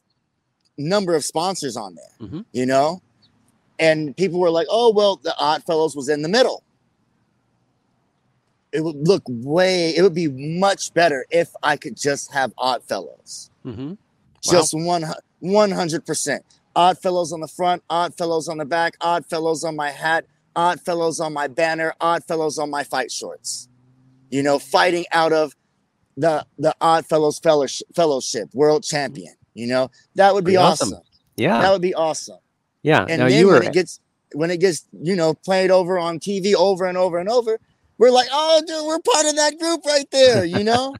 number 0.79 1.15
of 1.15 1.25
sponsors 1.25 1.77
on 1.77 1.95
there 1.95 2.29
mm-hmm. 2.29 2.41
you 2.53 2.67
know 2.67 3.01
and 3.83 4.17
people 4.17 4.39
were 4.39 4.51
like, 4.51 4.69
"Oh, 4.71 4.93
well, 4.93 5.17
the 5.17 5.35
Odd 5.37 5.65
Fellows 5.65 5.97
was 5.97 6.09
in 6.09 6.23
the 6.23 6.29
middle." 6.29 6.63
It 8.71 8.83
would 8.83 9.07
look 9.07 9.23
way. 9.27 9.95
It 9.95 10.03
would 10.03 10.15
be 10.15 10.29
much 10.29 10.95
better 10.95 11.27
if 11.31 11.51
I 11.63 11.77
could 11.77 11.97
just 11.97 12.33
have 12.33 12.53
Odd 12.57 12.85
Fellows. 12.85 13.51
Mm-hmm. 13.67 13.89
Wow. 13.89 13.97
Just 14.41 14.73
one 14.73 15.05
one 15.41 15.73
hundred 15.73 16.07
percent. 16.07 16.45
Odd 16.75 16.99
Fellows 16.99 17.33
on 17.33 17.41
the 17.41 17.49
front, 17.49 17.83
Odd 17.91 18.15
Fellows 18.15 18.49
on 18.49 18.59
the 18.59 18.65
back, 18.65 18.95
Odd 19.01 19.27
Fellows 19.27 19.63
on 19.65 19.77
my 19.77 19.91
hat, 19.91 20.25
Odd 20.57 20.81
Fellows 20.81 21.21
on 21.21 21.33
my 21.33 21.49
banner, 21.49 21.93
Odd 22.01 22.25
Fellows 22.25 22.59
on 22.59 22.71
my 22.71 22.85
fight 22.85 23.11
shorts. 23.11 23.69
You 24.31 24.43
know, 24.43 24.59
fighting 24.59 25.05
out 25.13 25.33
of 25.33 25.55
the 26.17 26.45
the 26.59 26.75
Odd 26.81 27.07
Fellows 27.07 27.39
Fellowship, 27.39 28.49
World 28.55 28.85
Champion. 28.85 29.35
You 29.55 29.67
know, 29.67 29.91
that 30.15 30.33
would 30.35 30.45
be 30.45 30.57
awesome. 30.57 30.89
awesome. 30.89 31.03
Yeah, 31.37 31.61
that 31.61 31.73
would 31.73 31.83
be 31.83 31.95
awesome. 31.95 32.39
Yeah. 32.83 33.07
And 33.09 33.23
then 33.23 33.47
were... 33.47 33.55
when 33.55 33.63
it 33.63 33.73
gets 33.73 34.01
when 34.35 34.51
it 34.51 34.61
gets, 34.61 34.87
you 34.93 35.17
know, 35.17 35.35
played 35.35 35.71
over 35.71 35.99
on 35.99 36.19
TV 36.19 36.55
over 36.55 36.87
and 36.87 36.97
over 36.97 37.19
and 37.19 37.29
over, 37.29 37.59
we're 37.99 38.11
like, 38.11 38.29
oh, 38.33 38.63
dude, 38.67 38.87
we're 38.87 38.99
part 39.01 39.27
of 39.27 39.37
that 39.37 39.59
group 39.59 39.85
right 39.85 40.11
there, 40.11 40.45
you 40.45 40.65
know? 40.65 40.95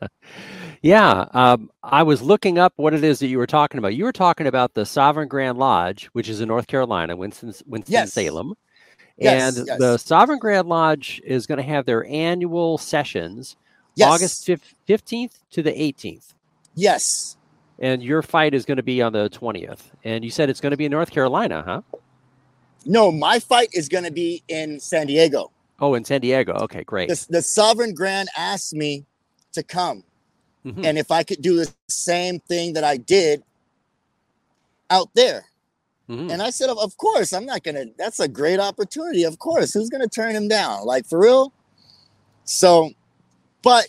yeah. 0.82 1.26
Um, 1.32 1.70
I 1.82 2.02
was 2.02 2.22
looking 2.22 2.58
up 2.58 2.72
what 2.76 2.94
it 2.94 3.04
is 3.04 3.18
that 3.18 3.26
you 3.26 3.38
were 3.38 3.46
talking 3.46 3.78
about. 3.78 3.94
You 3.94 4.04
were 4.04 4.12
talking 4.12 4.46
about 4.46 4.74
the 4.74 4.86
Sovereign 4.86 5.28
Grand 5.28 5.58
Lodge, 5.58 6.06
which 6.12 6.28
is 6.28 6.40
in 6.40 6.48
North 6.48 6.66
Carolina, 6.66 7.16
Winston, 7.16 7.52
Winston-Salem. 7.66 8.54
Yes. 9.18 9.58
And 9.58 9.66
yes. 9.66 9.78
the 9.78 9.96
Sovereign 9.96 10.38
Grand 10.38 10.68
Lodge 10.68 11.20
is 11.24 11.46
going 11.46 11.58
to 11.58 11.64
have 11.64 11.86
their 11.86 12.06
annual 12.06 12.78
sessions 12.78 13.56
yes. 13.98 14.08
August 14.12 14.46
15th 14.88 15.40
to 15.50 15.62
the 15.62 15.72
18th. 15.72 16.34
Yes 16.74 17.36
and 17.78 18.02
your 18.02 18.22
fight 18.22 18.54
is 18.54 18.64
going 18.64 18.76
to 18.76 18.82
be 18.82 19.00
on 19.02 19.12
the 19.12 19.30
20th. 19.30 19.90
And 20.04 20.24
you 20.24 20.30
said 20.30 20.50
it's 20.50 20.60
going 20.60 20.72
to 20.72 20.76
be 20.76 20.86
in 20.86 20.90
North 20.90 21.10
Carolina, 21.10 21.62
huh? 21.64 21.82
No, 22.84 23.12
my 23.12 23.38
fight 23.38 23.68
is 23.72 23.88
going 23.88 24.04
to 24.04 24.10
be 24.10 24.42
in 24.48 24.80
San 24.80 25.06
Diego. 25.06 25.52
Oh, 25.80 25.94
in 25.94 26.04
San 26.04 26.20
Diego. 26.20 26.54
Okay, 26.54 26.82
great. 26.84 27.08
The, 27.08 27.26
the 27.28 27.42
Sovereign 27.42 27.94
Grand 27.94 28.28
asked 28.36 28.74
me 28.74 29.04
to 29.52 29.62
come. 29.62 30.02
Mm-hmm. 30.66 30.84
And 30.84 30.98
if 30.98 31.10
I 31.10 31.22
could 31.22 31.40
do 31.40 31.56
the 31.56 31.72
same 31.88 32.40
thing 32.40 32.72
that 32.72 32.84
I 32.84 32.96
did 32.96 33.42
out 34.90 35.10
there. 35.14 35.44
Mm-hmm. 36.08 36.30
And 36.30 36.42
I 36.42 36.50
said, 36.50 36.70
of, 36.70 36.78
of 36.78 36.96
course, 36.96 37.32
I'm 37.32 37.46
not 37.46 37.62
going 37.62 37.74
to, 37.74 37.92
that's 37.96 38.18
a 38.18 38.26
great 38.26 38.58
opportunity. 38.58 39.24
Of 39.24 39.38
course. 39.38 39.72
Who's 39.72 39.90
going 39.90 40.00
to 40.00 40.08
turn 40.08 40.34
him 40.34 40.48
down? 40.48 40.84
Like, 40.84 41.06
for 41.06 41.20
real? 41.20 41.52
So, 42.44 42.90
but 43.62 43.88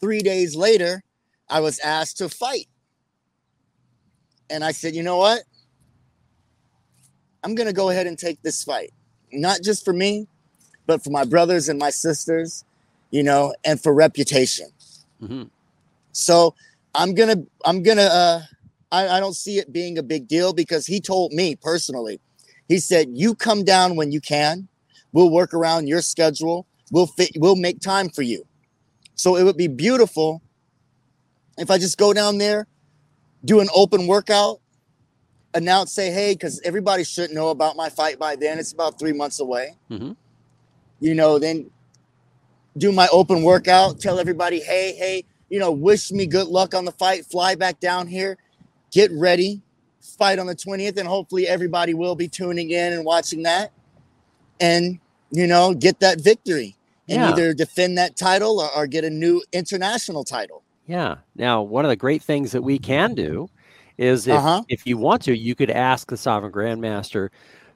three 0.00 0.20
days 0.20 0.56
later, 0.56 1.02
I 1.48 1.60
was 1.60 1.78
asked 1.80 2.18
to 2.18 2.28
fight. 2.28 2.68
And 4.50 4.64
I 4.64 4.72
said, 4.72 4.94
you 4.94 5.02
know 5.02 5.16
what? 5.16 5.42
I'm 7.42 7.54
going 7.54 7.66
to 7.66 7.72
go 7.72 7.90
ahead 7.90 8.06
and 8.06 8.18
take 8.18 8.42
this 8.42 8.64
fight. 8.64 8.92
Not 9.32 9.62
just 9.62 9.84
for 9.84 9.92
me, 9.92 10.26
but 10.86 11.02
for 11.02 11.10
my 11.10 11.24
brothers 11.24 11.68
and 11.68 11.78
my 11.78 11.90
sisters, 11.90 12.64
you 13.10 13.22
know, 13.22 13.54
and 13.64 13.80
for 13.80 13.94
reputation. 13.94 14.68
Mm-hmm. 15.22 15.44
So 16.12 16.54
I'm 16.94 17.14
going 17.14 17.36
to, 17.36 17.46
I'm 17.64 17.82
going 17.82 17.96
to, 17.96 18.04
uh, 18.04 18.40
I, 18.92 19.08
I 19.08 19.20
don't 19.20 19.34
see 19.34 19.58
it 19.58 19.72
being 19.72 19.98
a 19.98 20.02
big 20.02 20.28
deal 20.28 20.52
because 20.52 20.86
he 20.86 21.00
told 21.00 21.32
me 21.32 21.56
personally, 21.56 22.20
he 22.68 22.78
said, 22.78 23.08
you 23.12 23.34
come 23.34 23.64
down 23.64 23.96
when 23.96 24.12
you 24.12 24.20
can. 24.20 24.68
We'll 25.12 25.30
work 25.30 25.54
around 25.54 25.86
your 25.86 26.00
schedule. 26.00 26.66
We'll 26.90 27.06
fit, 27.06 27.30
we'll 27.36 27.56
make 27.56 27.80
time 27.80 28.08
for 28.08 28.22
you. 28.22 28.46
So 29.14 29.36
it 29.36 29.44
would 29.44 29.56
be 29.56 29.68
beautiful 29.68 30.42
if 31.56 31.70
I 31.70 31.78
just 31.78 31.98
go 31.98 32.12
down 32.12 32.38
there, 32.38 32.66
do 33.44 33.60
an 33.60 33.68
open 33.74 34.06
workout, 34.06 34.60
announce, 35.54 35.92
say, 35.92 36.10
hey, 36.10 36.34
because 36.34 36.60
everybody 36.64 37.04
should 37.04 37.30
know 37.30 37.50
about 37.50 37.76
my 37.76 37.88
fight 37.88 38.18
by 38.18 38.36
then. 38.36 38.58
It's 38.58 38.72
about 38.72 38.98
three 38.98 39.12
months 39.12 39.40
away. 39.40 39.76
Mm-hmm. 39.90 40.12
You 41.00 41.14
know, 41.14 41.38
then 41.38 41.70
do 42.76 42.90
my 42.90 43.08
open 43.12 43.42
workout, 43.42 44.00
tell 44.00 44.18
everybody, 44.18 44.60
hey, 44.60 44.94
hey, 44.96 45.24
you 45.48 45.60
know, 45.60 45.70
wish 45.70 46.10
me 46.10 46.26
good 46.26 46.48
luck 46.48 46.74
on 46.74 46.84
the 46.84 46.92
fight, 46.92 47.24
fly 47.26 47.54
back 47.54 47.78
down 47.78 48.08
here, 48.08 48.36
get 48.90 49.12
ready, 49.12 49.62
fight 50.00 50.38
on 50.38 50.46
the 50.46 50.56
20th, 50.56 50.96
and 50.98 51.06
hopefully 51.06 51.46
everybody 51.46 51.94
will 51.94 52.16
be 52.16 52.26
tuning 52.26 52.70
in 52.70 52.92
and 52.92 53.04
watching 53.04 53.44
that. 53.44 53.72
And, 54.58 54.98
you 55.34 55.46
know, 55.46 55.74
get 55.74 56.00
that 56.00 56.20
victory 56.20 56.76
and 57.08 57.20
yeah. 57.20 57.30
either 57.30 57.52
defend 57.52 57.98
that 57.98 58.16
title 58.16 58.60
or, 58.60 58.70
or 58.76 58.86
get 58.86 59.04
a 59.04 59.10
new 59.10 59.42
international 59.52 60.24
title. 60.24 60.62
Yeah. 60.86 61.16
Now, 61.34 61.62
one 61.62 61.84
of 61.84 61.88
the 61.88 61.96
great 61.96 62.22
things 62.22 62.52
that 62.52 62.62
we 62.62 62.78
can 62.78 63.14
do 63.14 63.48
is 63.98 64.28
if, 64.28 64.36
uh-huh. 64.36 64.62
if 64.68 64.86
you 64.86 64.96
want 64.96 65.22
to, 65.22 65.36
you 65.36 65.54
could 65.54 65.70
ask 65.70 66.08
the 66.08 66.16
Sovereign 66.16 66.52
Grandmaster 66.52 67.30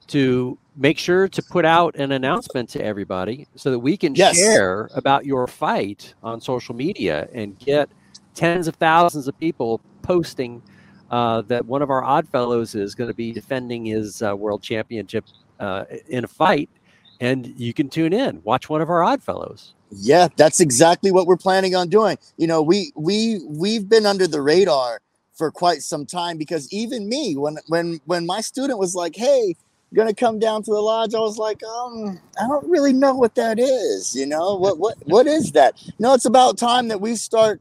to 0.09 0.57
make 0.77 0.99
sure 0.99 1.29
to 1.29 1.43
put 1.43 1.65
out 1.65 1.97
an 1.97 2.13
announcement 2.13 2.69
to 2.71 2.83
everybody 2.83 3.47
so 3.57 3.71
that 3.71 3.79
we 3.79 3.97
can 3.97 4.15
yes. 4.15 4.37
share 4.37 4.89
about 4.95 5.27
your 5.27 5.47
fight 5.47 6.15
on 6.23 6.41
social 6.41 6.75
media 6.75 7.29
and 7.33 7.59
get 7.59 7.89
tens 8.35 8.69
of 8.69 8.77
thousands 8.77 9.27
of 9.27 9.39
people 9.39 9.81
posting 10.03 10.63
uh, 11.11 11.43
that 11.43 11.65
one 11.67 11.83
of 11.83 11.91
our 11.91 12.05
odd 12.05 12.29
fellows 12.29 12.75
is 12.75 12.95
going 12.95 13.09
to 13.09 13.15
be 13.15 13.33
defending 13.33 13.85
his 13.85 14.23
uh, 14.23 14.37
world 14.37 14.63
championship 14.63 15.25
uh, 15.59 15.85
in 16.09 16.25
a 16.25 16.29
fight 16.29 16.71
and 17.21 17.55
you 17.59 17.73
can 17.75 17.89
tune 17.89 18.13
in 18.13 18.41
watch 18.45 18.69
one 18.69 18.81
of 18.81 18.91
our 18.91 19.03
odd 19.03 19.23
fellows 19.23 19.75
yeah, 19.91 20.29
that's 20.37 20.61
exactly 20.61 21.11
what 21.11 21.27
we're 21.27 21.37
planning 21.37 21.75
on 21.75 21.89
doing. 21.89 22.19
You 22.37 22.47
know, 22.47 22.63
we 22.63 22.93
we 22.95 23.41
we've 23.47 23.89
been 23.89 24.07
under 24.07 24.27
the 24.27 24.43
radar 24.43 25.01
for 25.35 25.51
quite 25.51 25.83
some 25.83 26.05
time 26.05 26.37
because 26.37 26.71
even 26.73 27.09
me, 27.09 27.37
when 27.37 27.59
when 27.69 28.01
when 28.05 28.27
my 28.27 28.41
student 28.41 28.79
was 28.79 28.95
like, 28.95 29.17
"Hey, 29.17 29.55
gonna 29.95 30.15
come 30.15 30.39
down 30.39 30.63
to 30.65 30.71
the 30.71 30.81
lodge. 30.81 31.15
I 31.15 31.21
was 31.21 31.39
like, 31.39 31.63
um, 31.63 32.21
I 32.41 32.47
don't 32.47 32.69
really 32.69 32.93
know 32.93 33.15
what 33.15 33.35
that 33.37 33.59
is. 33.59 34.15
You 34.15 34.27
know, 34.27 34.57
what 34.57 34.79
what 34.79 34.97
what 35.07 35.27
is 35.27 35.53
that? 35.53 35.83
No, 35.99 36.15
it's 36.15 36.27
about 36.27 36.59
time 36.59 36.89
that 36.89 37.01
we 37.01 37.17
start 37.17 37.61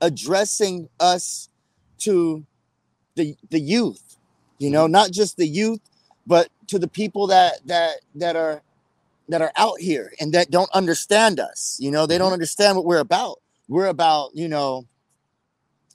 addressing 0.00 0.88
us 0.98 1.48
to 1.98 2.46
the 3.16 3.36
the 3.50 3.60
youth. 3.60 4.16
You 4.58 4.70
know, 4.70 4.86
not 4.86 5.10
just 5.12 5.36
the 5.36 5.46
youth, 5.46 5.80
but 6.28 6.48
to 6.68 6.78
the 6.78 6.86
people 6.88 7.26
that 7.26 7.66
that 7.66 7.96
that 8.14 8.36
are 8.36 8.62
that 9.28 9.42
are 9.42 9.52
out 9.56 9.80
here 9.80 10.12
and 10.20 10.32
that 10.32 10.50
don't 10.50 10.70
understand 10.72 11.40
us. 11.40 11.76
You 11.80 11.90
know, 11.90 12.06
they 12.06 12.16
don't 12.18 12.32
understand 12.32 12.76
what 12.76 12.86
we're 12.86 13.00
about. 13.00 13.40
We're 13.68 13.86
about, 13.88 14.30
you 14.34 14.48
know, 14.48 14.86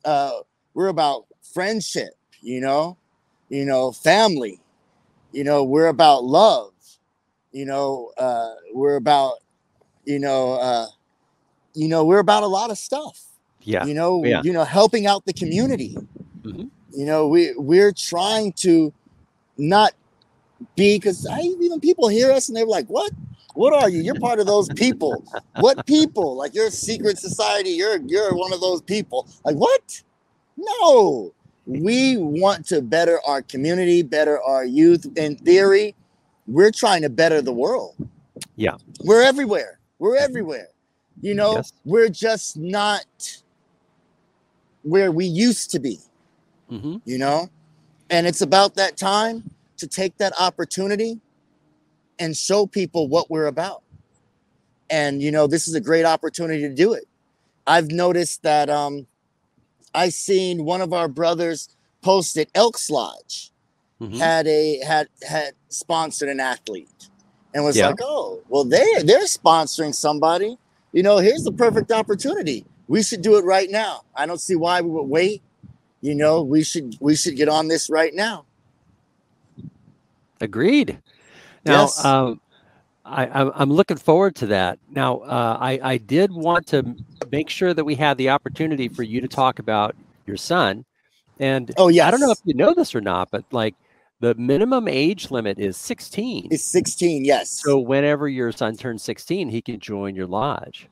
uh, 0.05 0.31
we're 0.73 0.87
about 0.89 1.25
friendship, 1.53 2.13
you 2.41 2.61
know, 2.61 2.97
you 3.49 3.65
know, 3.65 3.91
family, 3.91 4.59
you 5.31 5.43
know, 5.43 5.63
we're 5.63 5.87
about 5.87 6.23
love, 6.23 6.73
you 7.51 7.65
know, 7.65 8.11
uh, 8.17 8.53
we're 8.73 8.97
about, 8.97 9.37
you 10.05 10.19
know, 10.19 10.53
uh, 10.53 10.87
you 11.73 11.87
know, 11.87 12.05
we're 12.05 12.19
about 12.19 12.43
a 12.43 12.47
lot 12.47 12.69
of 12.69 12.77
stuff. 12.77 13.23
Yeah. 13.61 13.85
You 13.85 13.95
know, 13.95 14.23
Yeah. 14.23 14.41
you 14.43 14.53
know, 14.53 14.63
helping 14.63 15.07
out 15.07 15.25
the 15.25 15.33
community. 15.33 15.97
Mhm. 16.43 16.69
You 16.91 17.05
know, 17.05 17.27
we 17.27 17.55
we're 17.57 17.91
trying 17.91 18.53
to 18.53 18.93
not 19.57 19.93
be 20.75 20.95
because 20.97 21.25
I 21.27 21.39
even 21.41 21.79
people 21.79 22.07
hear 22.07 22.31
us 22.31 22.47
and 22.49 22.55
they're 22.57 22.65
like, 22.65 22.87
"What? 22.87 23.11
What 23.55 23.73
are 23.73 23.89
you? 23.89 24.01
You're 24.01 24.19
part 24.19 24.39
of 24.39 24.47
those 24.47 24.67
people. 24.69 25.23
what 25.59 25.85
people? 25.85 26.35
Like 26.35 26.55
you're 26.55 26.67
a 26.67 26.71
secret 26.71 27.17
society. 27.19 27.69
You're 27.71 27.99
you're 28.05 28.35
one 28.35 28.51
of 28.53 28.61
those 28.61 28.81
people. 28.81 29.27
Like 29.45 29.55
what? 29.55 30.01
No, 30.57 31.33
we 31.65 32.17
want 32.17 32.65
to 32.67 32.81
better 32.81 33.19
our 33.27 33.41
community, 33.41 34.01
better 34.01 34.41
our 34.41 34.65
youth. 34.65 35.05
In 35.17 35.35
theory, 35.37 35.95
we're 36.47 36.71
trying 36.71 37.01
to 37.03 37.09
better 37.09 37.41
the 37.41 37.53
world. 37.53 37.95
Yeah. 38.55 38.77
we're 39.03 39.21
everywhere. 39.23 39.79
We're 39.99 40.17
everywhere. 40.17 40.67
You 41.21 41.35
know, 41.35 41.53
Yes. 41.55 41.73
we're 41.85 42.09
just 42.09 42.57
not 42.57 43.05
where 44.81 45.11
we 45.11 45.25
used 45.25 45.71
to 45.71 45.79
be 45.79 45.97
hmm 46.69 46.97
you 47.05 47.17
know 47.17 47.49
and 48.09 48.27
it's 48.27 48.41
about 48.41 48.75
that 48.75 48.97
time 48.97 49.49
to 49.83 49.87
take 49.89 50.17
that 50.17 50.33
opportunity 50.39 51.19
and 52.19 52.37
show 52.37 52.65
people 52.65 53.07
what 53.09 53.29
we're 53.29 53.47
about. 53.47 53.83
And 54.89 55.21
you 55.21 55.31
know 55.31 55.47
this 55.47 55.67
is 55.67 55.75
a 55.75 55.81
great 55.81 56.05
opportunity 56.05 56.61
to 56.61 56.73
do 56.73 56.93
it. 56.93 57.05
I've 57.67 57.91
noticed 57.91 58.43
that 58.43 58.69
um 58.69 59.07
i 59.95 60.09
seen 60.09 60.65
one 60.65 60.81
of 60.81 60.93
our 60.93 61.07
brothers 61.07 61.69
posted 62.01 62.47
elks 62.55 62.89
lodge 62.89 63.51
hmm 63.99 64.17
had 64.19 64.47
a 64.47 64.79
had 64.85 65.07
had 65.27 65.53
sponsored 65.69 66.29
an 66.29 66.39
athlete 66.39 67.09
and 67.53 67.63
was 67.63 67.77
Yeah. 67.77 67.87
like 67.89 67.99
oh 68.01 68.41
well 68.49 68.63
they 68.65 68.85
they're 69.03 69.25
sponsoring 69.25 69.93
somebody. 69.93 70.57
You 70.93 71.03
know 71.03 71.17
here's 71.17 71.43
the 71.43 71.51
perfect 71.51 71.91
opportunity. 71.91 72.65
We 72.87 73.03
should 73.03 73.21
do 73.21 73.37
it 73.37 73.45
right 73.45 73.69
now. 73.69 74.03
I 74.15 74.25
don't 74.25 74.41
see 74.41 74.55
why 74.55 74.81
we 74.81 74.89
would 74.91 75.09
wait. 75.09 75.41
You 76.01 76.15
know 76.15 76.41
we 76.43 76.63
should 76.63 76.97
we 76.99 77.15
should 77.15 77.35
get 77.35 77.49
on 77.49 77.67
this 77.67 77.89
right 77.89 78.13
now 78.13 78.45
Agreed. 80.41 80.99
Now, 81.65 81.83
Yes. 81.83 82.05
um, 82.05 82.39
I, 83.05 83.27
I'm 83.27 83.51
I'm 83.55 83.71
looking 83.71 83.97
forward 83.97 84.35
to 84.37 84.47
that. 84.47 84.79
Now, 84.89 85.19
uh, 85.19 85.57
I 85.59 85.79
I 85.83 85.97
did 85.97 86.31
want 86.31 86.67
to 86.67 86.95
make 87.31 87.49
sure 87.49 87.73
that 87.73 87.83
we 87.83 87.95
had 87.95 88.17
the 88.17 88.29
opportunity 88.29 88.87
for 88.89 89.03
you 89.03 89.21
to 89.21 89.27
talk 89.27 89.59
about 89.59 89.95
your 90.25 90.37
son, 90.37 90.85
and 91.39 91.73
oh 91.77 91.89
yeah 91.89 92.07
I 92.07 92.11
don't 92.11 92.21
know 92.21 92.31
if 92.31 92.39
you 92.45 92.53
know 92.53 92.73
this 92.73 92.95
or 92.95 93.01
not, 93.01 93.29
but 93.31 93.43
like 93.51 93.75
the 94.21 94.35
minimum 94.35 94.87
age 94.87 95.31
limit 95.31 95.59
is 95.59 95.75
16. 95.77 96.47
it's 96.51 96.63
16 96.65 97.25
yes 97.25 97.61
So 97.65 97.79
whenever 97.79 98.27
your 98.29 98.51
son 98.51 98.75
turns 98.77 99.03
16, 99.03 99.49
he 99.49 99.61
can 99.61 99.79
join 99.79 100.15
your 100.15 100.27
lodge. 100.27 100.87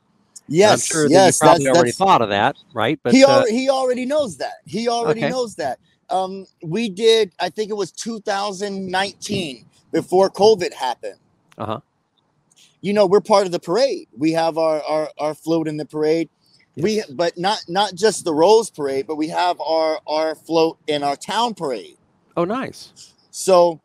Yes 0.48 0.72
I'm 0.72 0.78
sure 0.80 1.08
yes 1.08 1.38
that 1.38 1.40
you 1.40 1.46
probably 1.46 1.64
that's, 1.64 1.76
already 1.76 1.90
that's 1.90 1.98
thought 1.98 2.22
of 2.22 2.28
that, 2.30 2.56
right? 2.74 2.98
But 3.02 3.14
he 3.14 3.24
uh, 3.24 3.28
already 3.30 3.56
he 3.56 3.70
already 3.70 4.06
knows 4.06 4.36
that 4.38 4.54
he 4.66 4.88
already 4.88 5.20
Okay. 5.22 5.30
knows 5.30 5.54
that 5.56 5.78
um 6.12 6.46
we 6.62 6.88
did 6.88 7.32
i 7.40 7.48
think 7.48 7.70
it 7.70 7.74
was 7.74 7.90
2019 7.92 9.64
before 9.92 10.30
covid 10.30 10.72
happened 10.72 11.18
uh-huh. 11.58 11.80
you 12.80 12.92
know 12.92 13.06
we're 13.06 13.20
part 13.20 13.46
of 13.46 13.52
the 13.52 13.58
parade 13.58 14.06
we 14.16 14.32
have 14.32 14.58
our 14.58 14.82
our, 14.82 15.08
our 15.18 15.34
float 15.34 15.66
in 15.66 15.76
the 15.76 15.84
parade 15.86 16.28
we 16.76 16.96
Yes. 16.96 17.10
but 17.10 17.36
not 17.36 17.58
not 17.68 17.94
just 17.94 18.24
the 18.24 18.32
rose 18.32 18.70
parade 18.70 19.06
but 19.06 19.16
we 19.16 19.28
have 19.28 19.60
our 19.60 19.98
our 20.06 20.34
float 20.34 20.78
in 20.86 21.02
our 21.02 21.16
town 21.16 21.54
parade 21.54 21.96
Oh, 22.36 22.44
nice. 22.46 23.12
so 23.30 23.80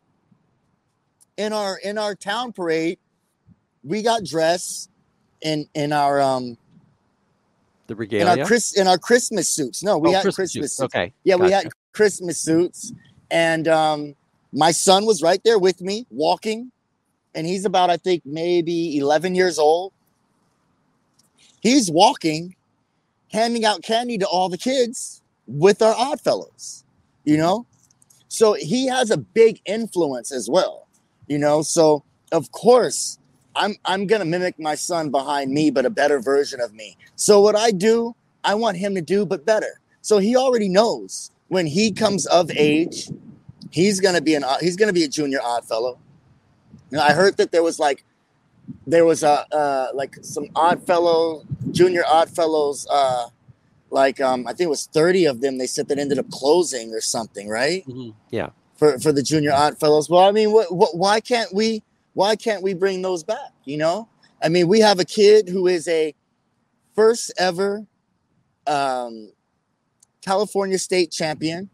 in 1.36 1.52
our 1.52 1.78
in 1.84 1.98
our 1.98 2.14
town 2.14 2.52
parade 2.52 2.98
we 3.84 4.02
got 4.02 4.24
dressed 4.24 4.90
in 5.42 5.66
in 5.74 5.92
our 5.92 6.20
um 6.20 6.56
The 7.88 7.92
in 7.94 7.98
regalia. 7.98 8.42
our 8.42 8.46
chris 8.46 8.76
in 8.76 8.86
our 8.88 8.98
christmas 8.98 9.48
suits 9.48 9.82
no 9.82 9.98
we 9.98 10.08
oh, 10.08 10.12
had 10.12 10.22
Christmas 10.22 10.52
christmas 10.52 10.72
suits 10.76 10.94
Okay. 10.94 11.12
yeah 11.24 11.36
we 11.36 11.50
had 11.50 11.68
christmas 11.92 12.40
suits. 12.40 12.92
And 13.30 13.68
um 13.68 14.14
my 14.52 14.70
son 14.70 15.04
was 15.04 15.22
right 15.22 15.40
there 15.44 15.58
with 15.58 15.80
me 15.80 16.06
walking. 16.10 16.70
And 17.34 17.46
he's 17.46 17.64
about 17.64 17.90
i 17.90 17.96
think 17.96 18.22
maybe 18.24 18.98
11 18.98 19.34
years 19.34 19.58
old. 19.58 19.92
He's 21.60 21.90
walking 21.90 22.54
handing 23.32 23.64
out 23.64 23.82
candy 23.82 24.16
to 24.18 24.26
all 24.26 24.48
the 24.48 24.58
kids 24.58 25.22
with 25.46 25.82
our 25.82 25.94
odd 25.94 26.20
fellows 26.20 26.84
you 27.24 27.36
know? 27.36 27.66
So 28.28 28.54
he 28.54 28.86
has 28.86 29.10
a 29.10 29.18
big 29.18 29.60
influence 29.66 30.32
as 30.32 30.48
well 30.48 30.86
you 31.26 31.38
know? 31.38 31.62
So 31.62 32.04
of 32.32 32.50
course 32.52 33.18
i'm 33.56 33.74
i'm 33.86 34.06
gonna 34.06 34.24
mimic 34.24 34.58
my 34.58 34.74
son 34.74 35.10
behind 35.10 35.50
me 35.50 35.70
but 35.70 35.86
a 35.86 35.90
better 35.90 36.20
version 36.20 36.60
of 36.60 36.72
me. 36.74 36.96
So 37.16 37.40
what 37.40 37.56
i 37.56 37.70
do 37.70 38.14
i 38.44 38.54
want 38.54 38.76
him 38.76 38.94
to 38.94 39.00
do 39.00 39.26
but 39.26 39.44
better. 39.44 39.80
So 40.00 40.18
he 40.18 40.36
already 40.36 40.68
knows 40.68 41.30
when 41.48 41.66
he 41.66 41.90
comes 41.92 42.26
of 42.26 42.50
age 42.52 43.10
he's 43.70 44.00
gonna 44.00 44.20
be 44.20 44.34
an 44.34 44.44
odd- 44.44 44.60
he's 44.60 44.76
gonna 44.76 44.92
be 44.92 45.04
a 45.04 45.08
junior 45.08 45.40
odd 45.42 45.64
fellow 45.64 45.98
you 46.90 46.96
know, 46.98 47.02
i 47.04 47.12
heard 47.12 47.36
that 47.36 47.52
there 47.52 47.62
was 47.62 47.78
like 47.78 48.04
there 48.86 49.04
was 49.04 49.22
a 49.22 49.46
uh 49.54 49.88
like 49.94 50.16
some 50.22 50.46
odd 50.54 50.86
fellow 50.86 51.42
junior 51.72 52.02
odd 52.06 52.28
fellows 52.30 52.86
uh 52.90 53.26
like 53.90 54.20
um 54.20 54.46
i 54.46 54.50
think 54.50 54.66
it 54.66 54.70
was 54.70 54.86
30 54.86 55.24
of 55.26 55.40
them 55.40 55.58
they 55.58 55.66
said 55.66 55.88
that 55.88 55.98
ended 55.98 56.18
up 56.18 56.28
closing 56.30 56.92
or 56.92 57.00
something 57.00 57.48
right 57.48 57.86
Mhm. 57.86 58.14
Yeah. 58.30 58.50
for 58.76 58.98
for 58.98 59.12
the 59.12 59.22
junior 59.22 59.52
odd 59.52 59.78
fellows 59.78 60.08
well 60.10 60.26
i 60.28 60.32
mean 60.32 60.52
what, 60.52 60.72
what 60.74 60.96
why 60.96 61.20
can't 61.20 61.52
we 61.54 61.82
why 62.14 62.36
can't 62.36 62.62
we 62.62 62.74
bring 62.74 63.00
those 63.02 63.22
back 63.22 63.52
you 63.64 63.78
know 63.78 64.08
i 64.42 64.48
mean 64.48 64.68
we 64.68 64.80
have 64.80 64.98
a 64.98 65.04
kid 65.04 65.48
who 65.48 65.66
is 65.66 65.88
a 65.88 66.14
first 66.94 67.32
ever 67.38 67.86
um 68.66 69.30
california 70.22 70.78
state 70.78 71.10
champion. 71.10 71.70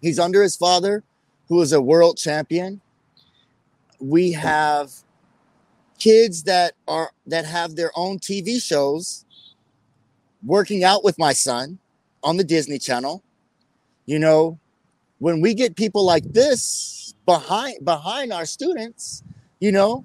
He's 0.00 0.18
under 0.18 0.42
his 0.42 0.56
father 0.56 1.02
who 1.48 1.60
is 1.60 1.72
a 1.72 1.80
world 1.80 2.16
champion. 2.16 2.80
We 3.98 4.32
have 4.32 4.92
kids 5.98 6.44
that 6.44 6.72
are 6.88 7.10
that 7.26 7.44
have 7.44 7.76
their 7.76 7.92
own 7.94 8.18
tv 8.18 8.62
shows. 8.62 9.24
Working 10.42 10.84
out 10.84 11.04
with 11.04 11.18
my 11.18 11.34
son 11.34 11.78
on 12.22 12.38
the 12.38 12.44
disney 12.44 12.78
channel. 12.78 13.22
You 14.06 14.18
know 14.18 14.58
when 15.20 15.40
we 15.40 15.54
get 15.54 15.76
people 15.76 16.04
like 16.04 16.24
this 16.32 17.14
behind 17.24 17.84
behind 17.84 18.32
our 18.32 18.44
students 18.44 19.22
you 19.60 19.70
know 19.70 20.04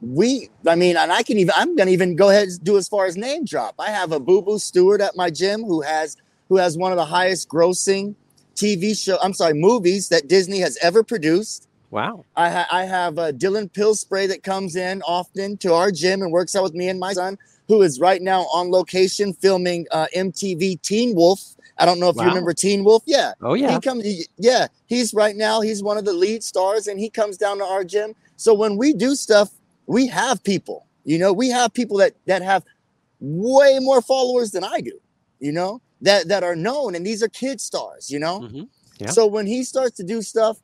we 0.00 0.48
i 0.68 0.74
mean 0.74 0.96
and 0.96 1.10
i 1.10 1.22
can 1.22 1.38
even 1.38 1.52
i'm 1.56 1.74
gonna 1.74 1.90
even 1.90 2.14
go 2.14 2.28
ahead 2.28 2.46
and 2.48 2.62
do 2.62 2.76
as 2.76 2.86
far 2.86 3.06
as 3.06 3.16
name 3.16 3.44
drop. 3.44 3.74
I 3.78 3.90
have 3.90 4.12
a 4.12 4.20
Boo 4.20 4.42
Boo 4.42 4.58
Stewart 4.58 5.00
at 5.00 5.16
my 5.16 5.30
gym 5.30 5.64
who 5.64 5.80
has 5.80 6.16
who 6.48 6.56
has 6.56 6.76
one 6.76 6.92
of 6.92 6.96
the 6.96 7.04
highest 7.04 7.48
grossing 7.48 8.14
tv 8.54 8.96
show 8.96 9.18
i'm 9.22 9.32
sorry 9.34 9.54
movies 9.54 10.08
that 10.08 10.28
disney 10.28 10.60
has 10.60 10.78
ever 10.82 11.02
produced 11.02 11.68
Wow. 11.90 12.24
I, 12.34 12.50
ha- 12.50 12.66
I 12.72 12.84
have 12.86 13.20
uh, 13.20 13.30
Dylan 13.30 13.70
Sprayberry 13.70 14.26
that 14.26 14.42
comes 14.42 14.74
in 14.74 15.00
often 15.02 15.56
to 15.58 15.72
our 15.74 15.92
gym 15.92 16.22
and 16.22 16.32
works 16.32 16.56
out 16.56 16.64
with 16.64 16.74
me 16.74 16.88
and 16.88 16.98
my 16.98 17.12
son, 17.12 17.38
who 17.68 17.82
is 17.82 18.00
right 18.00 18.20
now 18.20 18.40
on 18.52 18.72
location 18.72 19.32
filming 19.32 19.86
uh, 19.92 20.08
MTV 20.12 20.82
Teen 20.82 21.14
Wolf. 21.14 21.54
I 21.78 21.84
don't 21.86 22.00
know 22.00 22.08
if 22.08 22.16
Wow. 22.16 22.24
you 22.24 22.28
remember 22.30 22.52
Teen 22.52 22.82
Wolf. 22.82 23.04
Yeah, 23.06 23.34
Oh 23.40 23.54
yeah. 23.54 23.74
he 23.74 23.78
comes. 23.80 24.02
he- 24.02 24.26
yeah, 24.38 24.66
he's 24.86 25.14
right 25.14 25.36
now. 25.36 25.60
He's 25.60 25.84
one 25.84 25.96
of 25.96 26.04
the 26.04 26.12
lead 26.12 26.42
stars, 26.42 26.88
and 26.88 26.98
he 26.98 27.08
comes 27.08 27.36
down 27.36 27.58
to 27.58 27.64
our 27.64 27.84
gym. 27.84 28.16
So 28.34 28.54
when 28.54 28.76
we 28.76 28.92
do 28.92 29.14
stuff, 29.14 29.52
we 29.86 30.08
have 30.08 30.42
people. 30.42 30.86
You 31.04 31.20
know, 31.20 31.32
we 31.32 31.48
have 31.50 31.72
people 31.72 31.98
that 31.98 32.14
that 32.26 32.42
have 32.42 32.64
way 33.20 33.78
more 33.80 34.02
followers 34.02 34.50
than 34.50 34.64
I 34.64 34.80
do. 34.80 34.98
You 35.38 35.52
know, 35.52 35.80
that 36.02 36.28
that 36.28 36.42
are 36.44 36.56
known, 36.56 36.94
and 36.94 37.06
these 37.06 37.22
are 37.22 37.28
kid 37.28 37.60
stars. 37.60 38.10
You 38.10 38.18
know, 38.18 38.40
Mhm. 38.40 38.68
Yeah. 39.00 39.10
so 39.10 39.26
when 39.26 39.46
he 39.46 39.64
starts 39.64 39.96
to 39.96 40.04
do 40.04 40.22
stuff, 40.22 40.58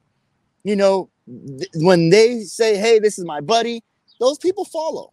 you 0.65 0.77
know, 0.77 1.09
th- 1.27 1.71
when 1.77 2.11
they 2.11 2.43
say, 2.45 2.77
"Hey, 2.77 2.99
this 2.99 3.19
is 3.19 3.25
my 3.25 3.41
buddy," 3.41 3.83
those 4.19 4.39
people 4.39 4.65
follow. 4.65 5.13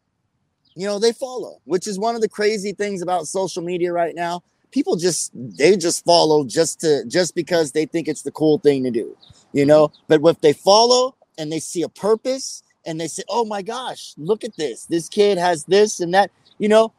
You 0.75 0.86
know, 0.86 0.99
they 0.99 1.12
follow, 1.12 1.60
which 1.65 1.88
is 1.88 1.97
one 1.97 2.13
of 2.15 2.21
the 2.21 2.30
crazy 2.30 2.71
things 2.71 3.01
about 3.01 3.27
social 3.27 3.63
media 3.63 3.91
right 3.91 4.13
now. 4.13 4.43
People 4.71 4.95
just 4.95 5.32
they 5.34 5.75
just 5.77 6.03
follow 6.06 6.43
just 6.45 6.82
to 6.82 7.03
just 7.06 7.34
because 7.34 7.71
they 7.71 7.86
think 7.86 8.08
it's 8.08 8.21
the 8.21 8.32
cool 8.32 8.60
thing 8.60 8.84
to 8.84 8.91
do. 8.91 9.17
You 9.53 9.65
know, 9.65 9.91
but 10.08 10.21
if 10.23 10.41
they 10.41 10.53
follow 10.53 11.15
and 11.38 11.51
they 11.51 11.60
see 11.60 11.82
a 11.82 11.89
purpose 11.89 12.62
and 12.86 12.99
they 13.01 13.08
say, 13.08 13.23
"Oh 13.30 13.45
my 13.45 13.62
gosh, 13.62 14.13
look 14.17 14.43
at 14.43 14.56
this. 14.58 14.86
This 14.86 15.10
kid 15.10 15.38
has 15.38 15.63
this 15.65 15.99
and 15.99 16.13
that." 16.13 16.30
You 16.60 16.69
know, 16.69 16.91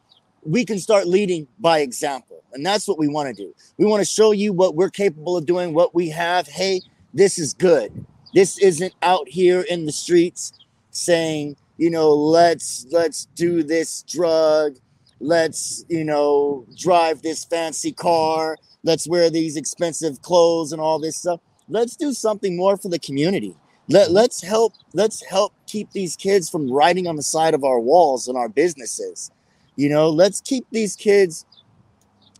we 0.43 0.65
can 0.65 0.79
start 0.79 1.07
leading 1.07 1.47
by 1.59 1.79
example. 1.79 2.38
And 2.53 2.65
that's 2.65 2.87
what 2.87 2.97
we 2.97 3.07
want 3.07 3.35
to 3.35 3.43
do. 3.43 3.53
We 3.77 3.85
want 3.85 4.01
to 4.01 4.05
show 4.05 4.31
you 4.31 4.53
what 4.53 4.75
we're 4.75 4.89
capable 4.89 5.37
of 5.37 5.45
doing, 5.45 5.73
what 5.73 5.93
we 5.93 6.09
have. 6.09 6.47
Hey, 6.47 6.81
this 7.13 7.37
is 7.37 7.53
good. 7.53 8.05
This 8.33 8.59
isn't 8.59 8.93
out 9.01 9.27
here 9.27 9.61
in 9.61 9.85
the 9.85 9.91
streets 9.91 10.53
saying, 10.91 11.55
you 11.77 11.89
know, 11.89 12.13
let's 12.13 12.85
let's 12.91 13.25
do 13.35 13.63
this 13.63 14.03
drug, 14.03 14.77
let's, 15.19 15.85
you 15.89 16.03
know, 16.03 16.65
drive 16.77 17.21
this 17.21 17.45
fancy 17.45 17.91
car, 17.91 18.57
let's 18.83 19.07
wear 19.07 19.29
these 19.29 19.55
expensive 19.55 20.21
clothes 20.21 20.71
and 20.71 20.81
all 20.81 20.99
this 20.99 21.17
stuff. 21.17 21.39
Let's 21.69 21.95
do 21.95 22.13
something 22.13 22.57
more 22.57 22.77
for 22.77 22.89
the 22.89 22.99
community. 22.99 23.55
Let, 23.87 24.11
let's 24.11 24.41
help 24.43 24.73
let's 24.93 25.23
help 25.23 25.53
keep 25.65 25.91
these 25.91 26.15
kids 26.15 26.49
from 26.49 26.69
writing 26.69 27.07
on 27.07 27.15
the 27.15 27.23
side 27.23 27.53
of 27.53 27.63
our 27.63 27.79
walls 27.79 28.27
and 28.27 28.37
our 28.37 28.49
businesses. 28.49 29.31
You 29.75 29.89
know, 29.89 30.09
let's 30.09 30.41
keep 30.41 30.67
these 30.71 30.95
kids 30.95 31.45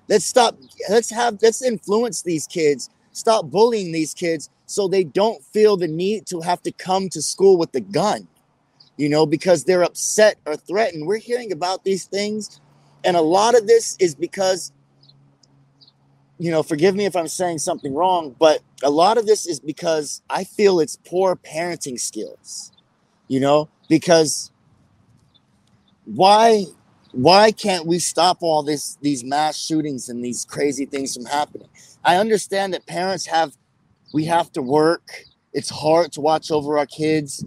let's 0.10 0.26
stop 0.26 0.58
let's 0.90 1.10
have 1.10 1.40
let's 1.42 1.62
influence 1.62 2.22
these 2.22 2.46
kids. 2.48 2.90
Stop 3.14 3.50
bullying 3.50 3.92
these 3.92 4.14
kids 4.14 4.50
so 4.66 4.88
they 4.88 5.04
don't 5.04 5.44
feel 5.44 5.78
the 5.78 5.88
need 5.88 6.26
to 6.28 6.42
have 6.42 6.62
to 6.64 6.72
come 6.72 7.10
to 7.10 7.22
school 7.22 7.58
with 7.58 7.72
the 7.72 7.82
gun 7.82 8.28
you 8.98 9.10
know 9.10 9.26
because 9.26 9.64
they're 9.64 9.84
upset 9.84 10.38
or 10.46 10.56
threatened. 10.56 11.08
We're 11.08 11.18
hearing 11.18 11.52
about 11.52 11.84
these 11.84 12.06
things 12.06 12.60
and 13.04 13.16
a 13.16 13.22
lot 13.22 13.58
of 13.58 13.68
this 13.68 13.96
is 14.00 14.16
because 14.16 14.72
you 16.38 16.52
know 16.52 16.64
forgive 16.64 16.96
me 16.96 17.06
if 17.06 17.16
i'm 17.16 17.28
saying 17.28 17.60
something 17.60 17.94
wrong 17.94 18.36
but 18.40 18.62
a 18.84 18.90
lot 18.90 19.18
of 19.18 19.26
this 19.26 19.46
is 19.46 19.60
because 19.60 20.22
i 20.30 20.44
feel 20.44 20.80
it's 20.80 20.98
poor 21.06 21.36
parenting 21.36 22.00
skills 22.00 22.72
you 23.28 23.40
know 23.40 23.68
because 23.90 24.52
why 26.06 26.66
why 27.12 27.52
can't 27.52 27.86
we 27.86 28.00
stop 28.00 28.38
all 28.42 28.64
this 28.64 28.98
these 29.02 29.24
mass 29.24 29.58
shootings 29.58 30.10
and 30.10 30.24
these 30.24 30.46
crazy 30.46 30.86
things 30.86 31.16
from 31.16 31.26
happening? 31.26 31.68
I 32.04 32.18
understand 32.18 32.74
that 32.74 32.86
parents 32.86 33.26
have 33.26 33.54
we 34.14 34.26
have 34.26 34.52
to 34.54 34.62
work. 34.62 35.26
It's 35.54 35.70
hard 35.70 36.12
to 36.14 36.22
watch 36.22 36.52
over 36.52 36.78
our 36.78 36.86
kids. 36.86 37.44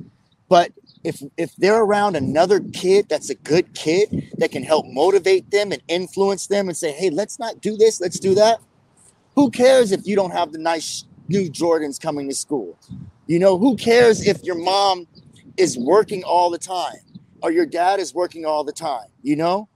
But 0.49 0.73
if 1.05 1.23
if 1.37 1.55
they're 1.57 1.83
around 1.83 2.17
another 2.17 2.61
kid 2.61 3.09
that's 3.09 3.31
a 3.31 3.35
good 3.35 3.75
kid 3.75 4.31
that 4.39 4.53
can 4.53 4.63
help 4.63 4.87
motivate 4.87 5.51
them 5.51 5.73
and 5.73 5.83
influence 5.89 6.47
them 6.47 6.69
and 6.69 6.77
say 6.77 6.93
hey 6.93 7.11
let's 7.11 7.41
not 7.41 7.61
do 7.61 7.77
this 7.77 8.01
let's 8.01 8.21
do 8.21 8.37
that 8.37 8.61
who 9.35 9.51
cares 9.51 9.91
if 9.91 10.07
you 10.07 10.15
don't 10.15 10.31
have 10.31 10.53
the 10.53 10.59
nice 10.59 11.05
new 11.29 11.51
jordans 11.51 12.01
coming 12.01 12.29
to 12.29 12.35
school? 12.35 12.79
You 13.27 13.39
know 13.39 13.59
who 13.59 13.77
cares 13.77 14.27
if 14.27 14.45
your 14.45 14.57
mom 14.57 15.07
is 15.57 15.77
working 15.79 16.23
all 16.23 16.51
the 16.51 16.59
time 16.59 17.01
or 17.43 17.51
your 17.51 17.67
dad 17.67 18.01
is 18.01 18.15
working 18.15 18.45
all 18.45 18.65
the 18.65 18.73
time 18.73 19.07
you 19.23 19.37
know? 19.37 19.69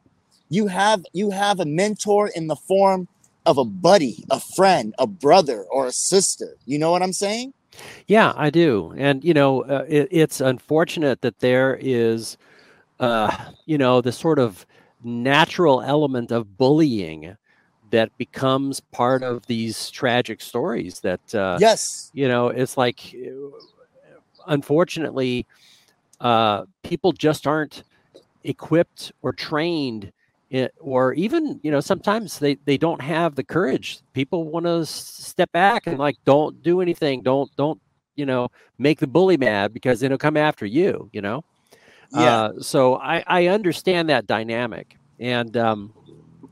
You 0.49 0.69
have 0.69 1.05
you 1.13 1.31
have 1.31 1.59
a 1.61 1.65
mentor 1.65 2.29
in 2.29 2.47
the 2.47 2.57
form 2.57 3.09
of 3.47 3.59
a 3.59 3.65
buddy 3.65 4.25
a 4.31 4.41
friend 4.41 4.95
a 4.99 5.07
brother 5.07 5.65
or 5.71 5.87
a 5.87 5.93
sister. 5.93 6.57
You 6.67 6.79
know 6.79 6.91
what 6.91 7.03
i'm 7.03 7.13
saying? 7.13 7.53
Yeah 8.07 8.33
i 8.37 8.51
do. 8.51 8.95
And 8.97 9.25
you 9.25 9.35
know 9.35 9.63
uh, 9.63 9.85
it, 9.89 10.09
it's 10.11 10.41
unfortunate 10.41 11.23
that 11.23 11.39
there 11.41 11.79
is 11.81 12.37
uh 13.01 13.35
you 13.67 13.79
know 13.79 14.01
the 14.01 14.13
sort 14.13 14.39
of 14.39 14.67
natural 15.03 15.83
element 15.83 16.33
of 16.33 16.57
bullying 16.57 17.37
that 17.91 18.17
becomes 18.19 18.81
part 18.81 19.23
of 19.23 19.47
these 19.47 19.91
tragic 19.91 20.41
stories 20.41 21.01
that 21.01 21.35
uh 21.35 21.59
yes. 21.61 22.11
you 22.15 22.27
know 22.27 22.49
it's 22.49 22.77
like 22.77 23.15
unfortunately 24.47 25.47
uh, 26.21 26.65
people 26.83 27.13
just 27.13 27.47
aren't 27.47 27.85
equipped 28.45 29.13
or 29.23 29.33
trained 29.33 30.13
it, 30.51 30.73
or 30.79 31.13
even 31.15 31.59
you 31.63 31.71
know 31.71 31.81
sometimes 31.81 32.39
they 32.39 32.55
they 32.65 32.79
don't 32.79 33.01
have 33.01 33.35
the 33.35 33.45
courage. 33.45 34.01
People 34.13 34.45
want 34.45 34.67
to 34.67 34.87
step 34.87 35.51
back 35.53 35.87
and 35.87 35.99
like 35.99 36.17
don't 36.25 36.63
do 36.63 36.81
anything. 36.81 37.23
Don't 37.23 37.51
don't 37.57 37.81
you 38.15 38.27
know 38.27 38.49
make 38.79 38.99
the 38.99 39.07
bully 39.07 39.37
mad 39.37 39.75
because 39.75 40.01
then 40.01 40.11
he'll 40.11 40.19
come 40.19 40.37
after 40.37 40.65
you 40.67 41.11
you 41.13 41.21
know? 41.21 41.45
Yeah. 42.13 42.37
uh, 42.37 42.53
so 42.61 42.97
i 42.97 43.23
i 43.27 43.47
understand 43.49 44.09
that 44.09 44.27
dynamic. 44.27 44.97
And 45.19 45.57
um 45.57 45.93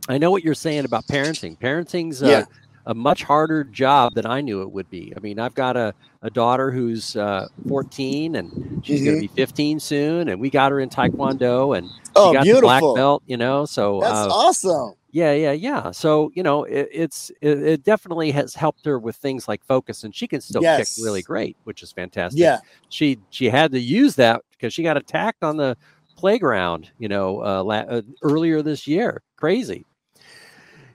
i 0.08 0.18
know 0.18 0.30
what 0.30 0.44
you're 0.44 0.54
saying 0.54 0.84
about 0.84 1.06
parenting. 1.06 1.58
Parenting's 1.58 2.22
a, 2.22 2.28
Yeah. 2.28 2.44
A 2.86 2.94
much 2.94 3.22
harder 3.22 3.64
job 3.64 4.12
than 4.14 4.26
i 4.26 4.40
knew 4.40 4.60
it 4.62 4.70
would 4.70 4.88
be. 4.90 5.12
I 5.16 5.20
mean 5.20 5.38
i've 5.38 5.54
got 5.54 5.76
a, 5.76 5.94
a 6.22 6.30
daughter 6.30 6.70
who's 6.70 7.16
uh, 7.16 7.48
14 7.68 8.36
and 8.36 8.80
she's 8.84 9.02
going 9.02 9.16
to 9.16 9.20
be 9.20 9.26
15 9.28 9.80
soon 9.80 10.28
and 10.28 10.40
we 10.40 10.50
got 10.50 10.70
her 10.72 10.80
in 10.80 10.88
taekwondo 10.90 11.76
and 11.78 11.88
Mm-hmm. 11.88 12.12
oh 12.16 12.30
she 12.44 12.50
got 12.52 12.54
the 12.56 12.60
black 12.60 12.82
belt 12.94 13.22
you 13.26 13.36
know 13.36 13.64
so 13.64 13.98
that's 14.00 14.14
uh, 14.14 14.28
awesome. 14.30 14.94
yeah 15.10 15.32
yeah 15.32 15.50
yeah. 15.50 15.90
So 15.90 16.30
you 16.34 16.44
know 16.44 16.62
it, 16.64 16.88
it's 16.92 17.30
it, 17.40 17.58
it 17.62 17.82
definitely 17.84 18.30
has 18.30 18.54
helped 18.54 18.84
her 18.84 19.00
with 19.00 19.16
things 19.16 19.48
like 19.48 19.64
focus 19.64 20.04
and 20.04 20.14
she 20.14 20.28
can 20.28 20.40
still 20.40 20.62
Yes. 20.62 20.94
kick 20.96 21.04
really 21.04 21.22
great 21.22 21.56
which 21.64 21.82
is 21.82 21.90
fantastic. 21.90 22.38
Yeah. 22.40 22.58
She 22.90 23.18
she 23.30 23.48
had 23.50 23.72
to 23.72 23.80
use 23.80 24.14
that 24.16 24.42
because 24.52 24.72
she 24.72 24.84
got 24.84 24.96
attacked 24.96 25.42
on 25.42 25.56
the 25.56 25.76
playground 26.16 26.90
you 26.98 27.08
know 27.08 27.42
uh, 27.44 27.64
la- 27.64 27.88
uh, 27.96 28.02
earlier 28.22 28.62
this 28.62 28.86
year. 28.86 29.22
Crazy 29.36 29.84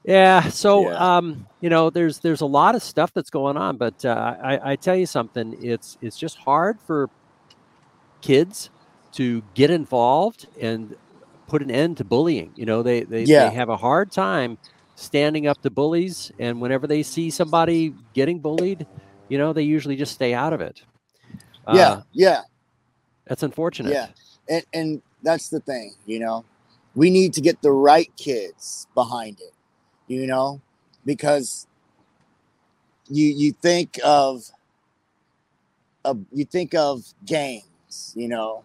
yeah 0.10 0.50
so 0.50 0.90
Yeah. 0.90 1.18
um 1.18 1.48
you 1.62 1.70
know 1.70 1.90
there's 1.92 2.20
there's 2.20 2.42
a 2.42 2.46
lot 2.46 2.74
of 2.76 2.82
stuff 2.82 3.14
that's 3.14 3.30
going 3.30 3.58
on 3.58 3.78
but 3.78 4.04
uh, 4.04 4.36
i 4.42 4.72
i 4.72 4.76
tell 4.76 4.96
you 4.96 5.06
something 5.06 5.56
it's 5.62 5.98
it's 6.02 6.18
just 6.18 6.38
hard 6.38 6.82
for 6.82 7.10
kids 8.22 8.70
to 9.14 9.44
get 9.54 9.70
involved 9.70 10.48
and 10.60 10.96
put 11.48 11.62
an 11.62 11.72
end 11.72 11.98
to 11.98 12.04
bullying 12.04 12.52
you 12.56 12.66
know 12.66 12.82
they 12.84 13.04
they, 13.04 13.24
Yeah. 13.24 13.50
they 13.50 13.56
have 13.56 13.70
a 13.70 13.78
hard 13.78 14.12
time 14.12 14.58
standing 14.96 15.48
up 15.48 15.62
to 15.62 15.70
bullies 15.70 16.32
and 16.40 16.60
whenever 16.60 16.88
they 16.88 17.04
see 17.04 17.30
somebody 17.30 17.94
getting 18.14 18.40
bullied 18.40 18.86
you 19.30 19.38
know 19.38 19.54
they 19.54 19.62
usually 19.64 19.96
just 19.96 20.14
stay 20.14 20.34
out 20.34 20.54
of 20.54 20.62
it 20.62 20.82
yeah 21.72 21.90
uh, 21.90 22.02
yeah 22.14 22.42
that's 23.28 23.44
unfortunate. 23.44 23.94
Yeah. 23.94 24.08
and 24.50 24.64
and 24.74 25.02
that's 25.22 25.50
the 25.50 25.60
thing 25.60 25.94
you 26.08 26.20
know 26.20 26.44
we 26.96 27.12
need 27.12 27.34
to 27.34 27.42
get 27.42 27.62
the 27.62 27.72
right 27.72 28.12
kids 28.18 28.88
behind 28.96 29.40
it 29.40 29.54
you 30.10 30.28
know 30.28 30.60
because 31.06 31.68
you 33.10 33.28
you 33.28 33.54
think 33.54 33.98
of 34.04 34.44
of 36.04 36.20
you 36.34 36.44
think 36.44 36.74
of 36.76 37.04
gangs 37.26 38.14
you 38.16 38.28
know 38.28 38.64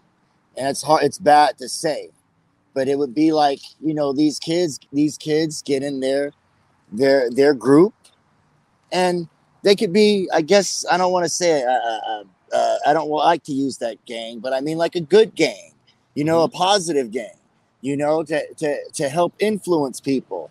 and 0.57 0.69
it's 0.69 0.83
hard 0.83 1.05
it's 1.05 1.19
bad 1.19 1.57
to 1.59 1.69
say 1.69 2.11
but 2.75 2.89
it 2.89 2.99
would 2.99 3.15
be 3.15 3.33
like 3.33 3.61
you 3.81 3.95
know 3.95 4.13
these 4.13 4.39
kids 4.39 4.81
these 4.93 5.17
kids 5.17 5.63
get 5.63 5.83
in 5.83 6.01
their 6.01 6.33
their 6.93 7.31
their 7.31 7.55
group 7.55 7.95
and 8.91 9.29
they 9.63 9.77
could 9.77 9.93
be 9.93 10.29
i 10.33 10.41
guess 10.41 10.85
i 10.91 10.97
don't 10.97 11.13
want 11.13 11.25
to 11.25 11.29
say 11.29 11.63
uh, 11.63 11.71
uh, 11.71 12.25
uh, 12.53 12.77
i 12.87 12.93
don't 12.93 13.09
like 13.09 13.43
to 13.43 13.53
use 13.53 13.79
that 13.79 14.03
gang 14.07 14.39
but 14.41 14.53
i 14.53 14.61
mean 14.61 14.79
like 14.79 14.95
a 14.95 15.01
good 15.01 15.35
gang 15.35 15.73
you 16.15 16.25
know 16.25 16.43
a 16.43 16.49
positive 16.49 17.11
gang 17.11 17.37
you 17.81 17.97
know 17.97 18.23
to 18.23 18.43
to 18.55 18.79
to 18.93 19.09
help 19.09 19.35
influence 19.39 20.01
people 20.01 20.51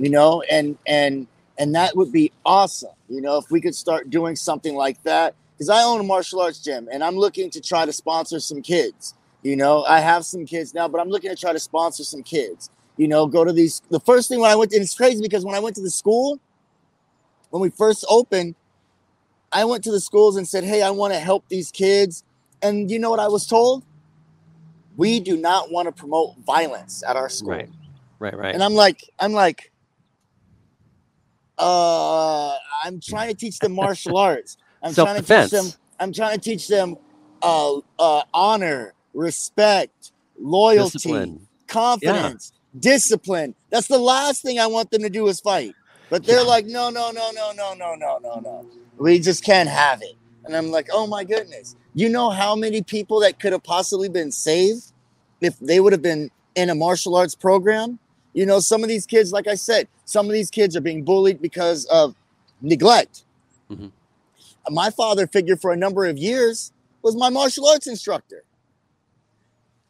you 0.00 0.08
know 0.08 0.42
and 0.50 0.78
and 0.86 1.26
and 1.58 1.74
that 1.74 1.94
would 1.94 2.10
be 2.10 2.32
awesome 2.46 2.90
you 3.08 3.20
know 3.20 3.36
if 3.36 3.50
we 3.50 3.60
could 3.60 3.74
start 3.74 4.08
doing 4.08 4.34
something 4.34 4.74
like 4.74 5.00
that 5.02 5.34
because 5.52 5.68
i 5.68 5.82
own 5.82 6.00
a 6.00 6.02
martial 6.02 6.40
arts 6.40 6.58
gym 6.58 6.88
and 6.90 7.04
i'm 7.04 7.16
looking 7.16 7.50
to 7.50 7.60
try 7.60 7.84
to 7.84 7.92
sponsor 7.92 8.40
some 8.40 8.62
kids 8.62 9.14
you 9.42 9.54
know 9.54 9.84
i 9.84 10.00
have 10.00 10.24
some 10.24 10.46
kids 10.46 10.72
now 10.74 10.88
but 10.88 11.00
i'm 11.00 11.10
looking 11.10 11.28
to 11.30 11.36
try 11.36 11.52
to 11.52 11.58
sponsor 11.60 12.02
some 12.02 12.22
kids 12.22 12.70
you 12.96 13.06
know 13.06 13.26
go 13.26 13.44
to 13.44 13.52
these 13.52 13.82
the 13.90 14.00
first 14.00 14.28
thing 14.28 14.40
when 14.40 14.50
i 14.50 14.56
went 14.56 14.70
to, 14.70 14.76
and 14.78 14.82
it's 14.82 14.94
crazy 14.94 15.20
because 15.20 15.44
when 15.44 15.54
i 15.54 15.60
went 15.60 15.76
to 15.76 15.82
the 15.82 15.90
school 15.90 16.40
when 17.50 17.60
we 17.60 17.68
first 17.68 18.04
opened 18.08 18.54
i 19.52 19.64
went 19.66 19.84
to 19.84 19.90
the 19.90 20.00
schools 20.00 20.36
and 20.36 20.48
said 20.48 20.64
hey 20.64 20.80
i 20.80 20.90
want 20.90 21.12
to 21.12 21.20
help 21.20 21.44
these 21.50 21.70
kids 21.70 22.24
and 22.62 22.90
you 22.90 22.98
know 22.98 23.10
what 23.10 23.20
i 23.20 23.28
was 23.28 23.46
told 23.46 23.84
we 24.96 25.20
do 25.20 25.36
not 25.36 25.70
want 25.70 25.86
to 25.86 25.92
promote 25.92 26.36
violence 26.38 27.02
at 27.06 27.16
our 27.16 27.28
school 27.28 27.52
Right. 27.52 27.68
Right, 28.20 28.36
right. 28.36 28.54
and 28.54 28.62
I'm 28.62 28.74
like, 28.74 29.10
I'm 29.18 29.32
like, 29.32 29.69
uh, 31.60 32.56
I'm 32.84 33.00
trying 33.00 33.28
to 33.28 33.34
teach 33.36 33.60
them 33.60 33.72
martial 33.72 34.16
arts. 34.16 34.56
I'm 34.82 34.94
trying 34.94 35.22
to 35.22 35.22
teach 35.22 35.50
them. 35.50 35.66
I'm 36.00 36.12
trying 36.12 36.38
to 36.38 36.40
teach 36.40 36.68
them 36.68 36.96
uh, 37.42 37.78
uh, 37.98 38.22
honor, 38.34 38.94
respect, 39.14 40.12
loyalty, 40.40 40.98
Discipline. 40.98 41.48
confidence, 41.66 42.52
discipline. 42.78 43.54
That's 43.70 43.88
the 43.88 43.98
last 43.98 44.42
thing 44.42 44.58
I 44.58 44.66
want 44.66 44.90
them 44.90 45.02
to 45.02 45.10
do 45.10 45.28
is 45.28 45.40
fight. 45.40 45.76
But 46.08 46.24
they're 46.24 46.38
Yeah. 46.40 46.46
like, 46.46 46.66
no, 46.66 46.90
no, 46.90 47.10
no, 47.10 47.30
no, 47.32 47.52
no, 47.52 47.74
no, 47.74 47.94
no, 47.94 48.18
no, 48.22 48.40
no. 48.40 48.66
We 48.98 49.18
just 49.20 49.44
can't 49.44 49.68
have 49.68 50.02
it. 50.02 50.14
And 50.44 50.56
I'm 50.56 50.70
like, 50.70 50.88
oh 50.92 51.06
my 51.06 51.24
goodness. 51.24 51.76
You 51.94 52.08
know 52.08 52.30
how 52.30 52.56
many 52.56 52.82
people 52.82 53.20
that 53.20 53.38
could 53.38 53.52
have 53.52 53.62
possibly 53.62 54.08
been 54.08 54.32
saved 54.32 54.92
if 55.40 55.58
they 55.58 55.80
would 55.80 55.92
have 55.92 56.02
been 56.02 56.30
in 56.54 56.70
a 56.70 56.74
martial 56.74 57.14
arts 57.16 57.34
program? 57.34 57.98
You 58.32 58.46
know, 58.46 58.60
some 58.60 58.82
of 58.82 58.88
these 58.88 59.06
kids, 59.06 59.32
like 59.32 59.46
I 59.46 59.54
said, 59.54 59.88
some 60.04 60.26
of 60.26 60.32
these 60.32 60.50
kids 60.50 60.76
are 60.76 60.80
being 60.80 61.04
bullied 61.04 61.42
because 61.42 61.84
of 61.86 62.14
neglect. 62.60 63.24
Mhm. 63.70 63.90
My 64.68 64.90
father 64.90 65.26
figured 65.26 65.60
for 65.60 65.72
a 65.72 65.76
number 65.76 66.06
of 66.06 66.16
years 66.16 66.72
was 67.02 67.16
my 67.16 67.30
martial 67.30 67.66
arts 67.66 67.86
instructor. 67.86 68.44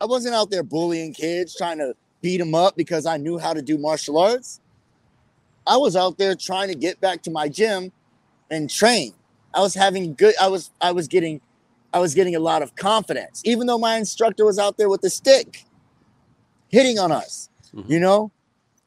I 0.01 0.07
wasn't 0.07 0.35
out 0.35 0.51
there 0.51 0.63
bullying 0.63 1.13
kids, 1.13 1.55
trying 1.55 1.79
to 1.79 1.95
beat 2.23 2.39
them 2.39 2.55
up 2.55 2.77
because 2.77 3.05
I 3.05 3.17
knew 3.19 3.39
how 3.39 3.53
to 3.53 3.61
do 3.61 3.77
martial 3.77 4.17
arts. 4.19 4.61
I 5.67 5.77
was 5.77 5.97
out 5.97 6.17
there 6.17 6.35
trying 6.35 6.69
to 6.69 6.75
get 6.75 7.01
back 7.01 7.23
to 7.25 7.31
my 7.31 7.49
gym 7.49 7.93
and 8.51 8.71
train. 8.71 9.13
I 9.53 9.61
was 9.61 9.75
having 9.75 10.15
good 10.15 10.35
I 10.41 10.49
was 10.49 10.71
I 10.81 10.93
was 10.93 11.09
getting 11.09 11.41
I 11.93 11.99
was 11.99 12.15
getting 12.15 12.37
a 12.37 12.41
lot 12.41 12.63
of 12.63 12.75
confidence 12.77 13.43
even 13.45 13.67
though 13.67 13.79
my 13.79 13.97
instructor 13.97 14.45
was 14.45 14.59
out 14.59 14.79
there 14.79 14.89
with 14.89 15.03
the 15.03 15.11
stick 15.11 15.65
hitting 16.69 16.99
on 16.99 17.13
us. 17.13 17.50
Mm-hmm. 17.75 17.93
You 17.93 18.01
know? 18.01 18.33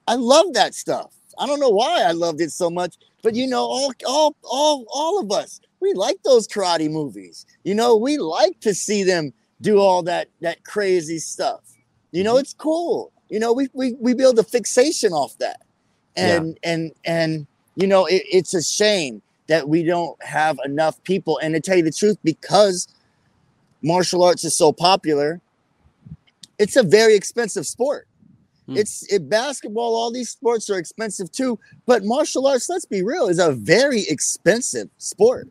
I 0.07 0.15
love 0.15 0.53
that 0.53 0.75
stuff. 0.75 1.13
I 1.39 1.47
don't 1.47 1.59
know 1.59 1.69
why 1.69 2.03
I 2.03 2.11
loved 2.11 2.41
it 2.41 2.51
so 2.51 2.69
much, 2.69 2.95
but 3.23 3.36
you 3.36 3.47
know 3.47 3.63
all 3.63 3.91
all 4.05 4.36
all 4.43 4.86
all 4.93 5.19
of 5.19 5.31
us 5.31 5.59
we 5.84 5.93
like 5.93 6.23
those 6.23 6.47
karate 6.47 6.89
movies. 6.89 7.45
You 7.63 7.75
know, 7.75 7.95
we 7.97 8.17
like 8.17 8.59
to 8.61 8.73
see 8.73 9.03
them 9.03 9.34
do 9.61 9.79
all 9.79 10.01
that 10.03 10.29
that 10.41 10.63
crazy 10.63 11.19
stuff. 11.19 11.61
You 12.11 12.23
know, 12.23 12.36
mm-hmm. 12.36 12.41
it's 12.41 12.53
cool. 12.53 13.11
You 13.29 13.39
know, 13.39 13.53
we 13.53 13.67
we 13.73 13.93
we 13.99 14.13
build 14.13 14.39
a 14.39 14.43
fixation 14.43 15.11
off 15.11 15.38
that, 15.39 15.61
and 16.15 16.57
yeah. 16.63 16.71
and 16.71 16.91
and 17.05 17.47
you 17.75 17.86
know, 17.86 18.05
it, 18.05 18.23
it's 18.31 18.53
a 18.53 18.63
shame 18.63 19.21
that 19.47 19.67
we 19.67 19.84
don't 19.84 20.21
have 20.23 20.57
enough 20.63 21.03
people. 21.03 21.38
And 21.39 21.53
to 21.53 21.59
tell 21.59 21.75
you 21.75 21.84
the 21.84 21.91
truth, 21.91 22.17
because 22.23 22.88
martial 23.81 24.23
arts 24.23 24.45
is 24.45 24.55
so 24.55 24.71
popular, 24.71 25.41
it's 26.57 26.77
a 26.77 26.84
very 26.84 27.15
expensive 27.15 27.67
sport. 27.67 28.07
Hmm. 28.68 28.78
It's 28.78 29.11
it, 29.11 29.30
basketball, 29.30 29.95
all 29.95 30.11
these 30.11 30.30
sports 30.30 30.70
are 30.70 30.78
expensive 30.78 31.32
too. 31.32 31.59
But 31.86 32.03
martial 32.03 32.47
arts, 32.47 32.70
let's 32.70 32.86
be 32.86 33.03
real, 33.03 33.28
is 33.28 33.39
a 33.39 33.51
very 33.51 34.01
expensive 34.07 34.89
sport. 34.97 35.49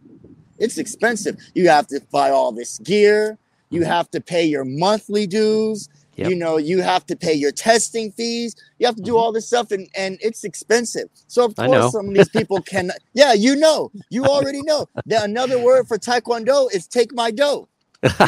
It's 0.59 0.79
expensive. 0.79 1.37
You 1.55 1.69
have 1.69 1.87
to 1.89 2.01
buy 2.13 2.31
all 2.31 2.53
this 2.53 2.79
gear. 2.79 3.39
You 3.71 3.81
mm-hmm. 3.81 3.91
have 3.91 4.11
to 4.13 4.21
pay 4.21 4.45
your 4.45 4.65
monthly 4.65 5.27
dues. 5.27 5.89
Yep. 6.17 6.29
You 6.29 6.37
know, 6.37 6.59
you 6.59 6.83
have 6.83 7.07
to 7.07 7.17
pay 7.17 7.33
your 7.33 7.53
testing 7.53 8.13
fees. 8.13 8.55
You 8.79 8.87
have 8.87 8.97
to 8.97 9.03
do 9.03 9.13
mm-hmm. 9.13 9.19
all 9.19 9.33
this 9.33 9.47
stuff, 9.47 9.71
and, 9.71 9.89
and 9.97 10.19
it's 10.21 10.45
expensive. 10.45 11.09
So 11.27 11.47
of 11.47 11.57
course, 11.57 11.93
some 11.93 12.09
of 12.09 12.15
these 12.15 12.29
people 12.29 12.61
can. 12.67 12.93
yeah, 13.15 13.33
you 13.33 13.57
know, 13.57 13.91
you 14.11 14.25
already 14.27 14.63
know. 14.63 14.87
that 15.07 15.25
another 15.25 15.59
word 15.59 15.89
for 15.89 15.99
Taekwondo 15.99 16.73
is 16.73 16.87
take 16.87 17.15
my 17.15 17.31
dough. 17.31 17.67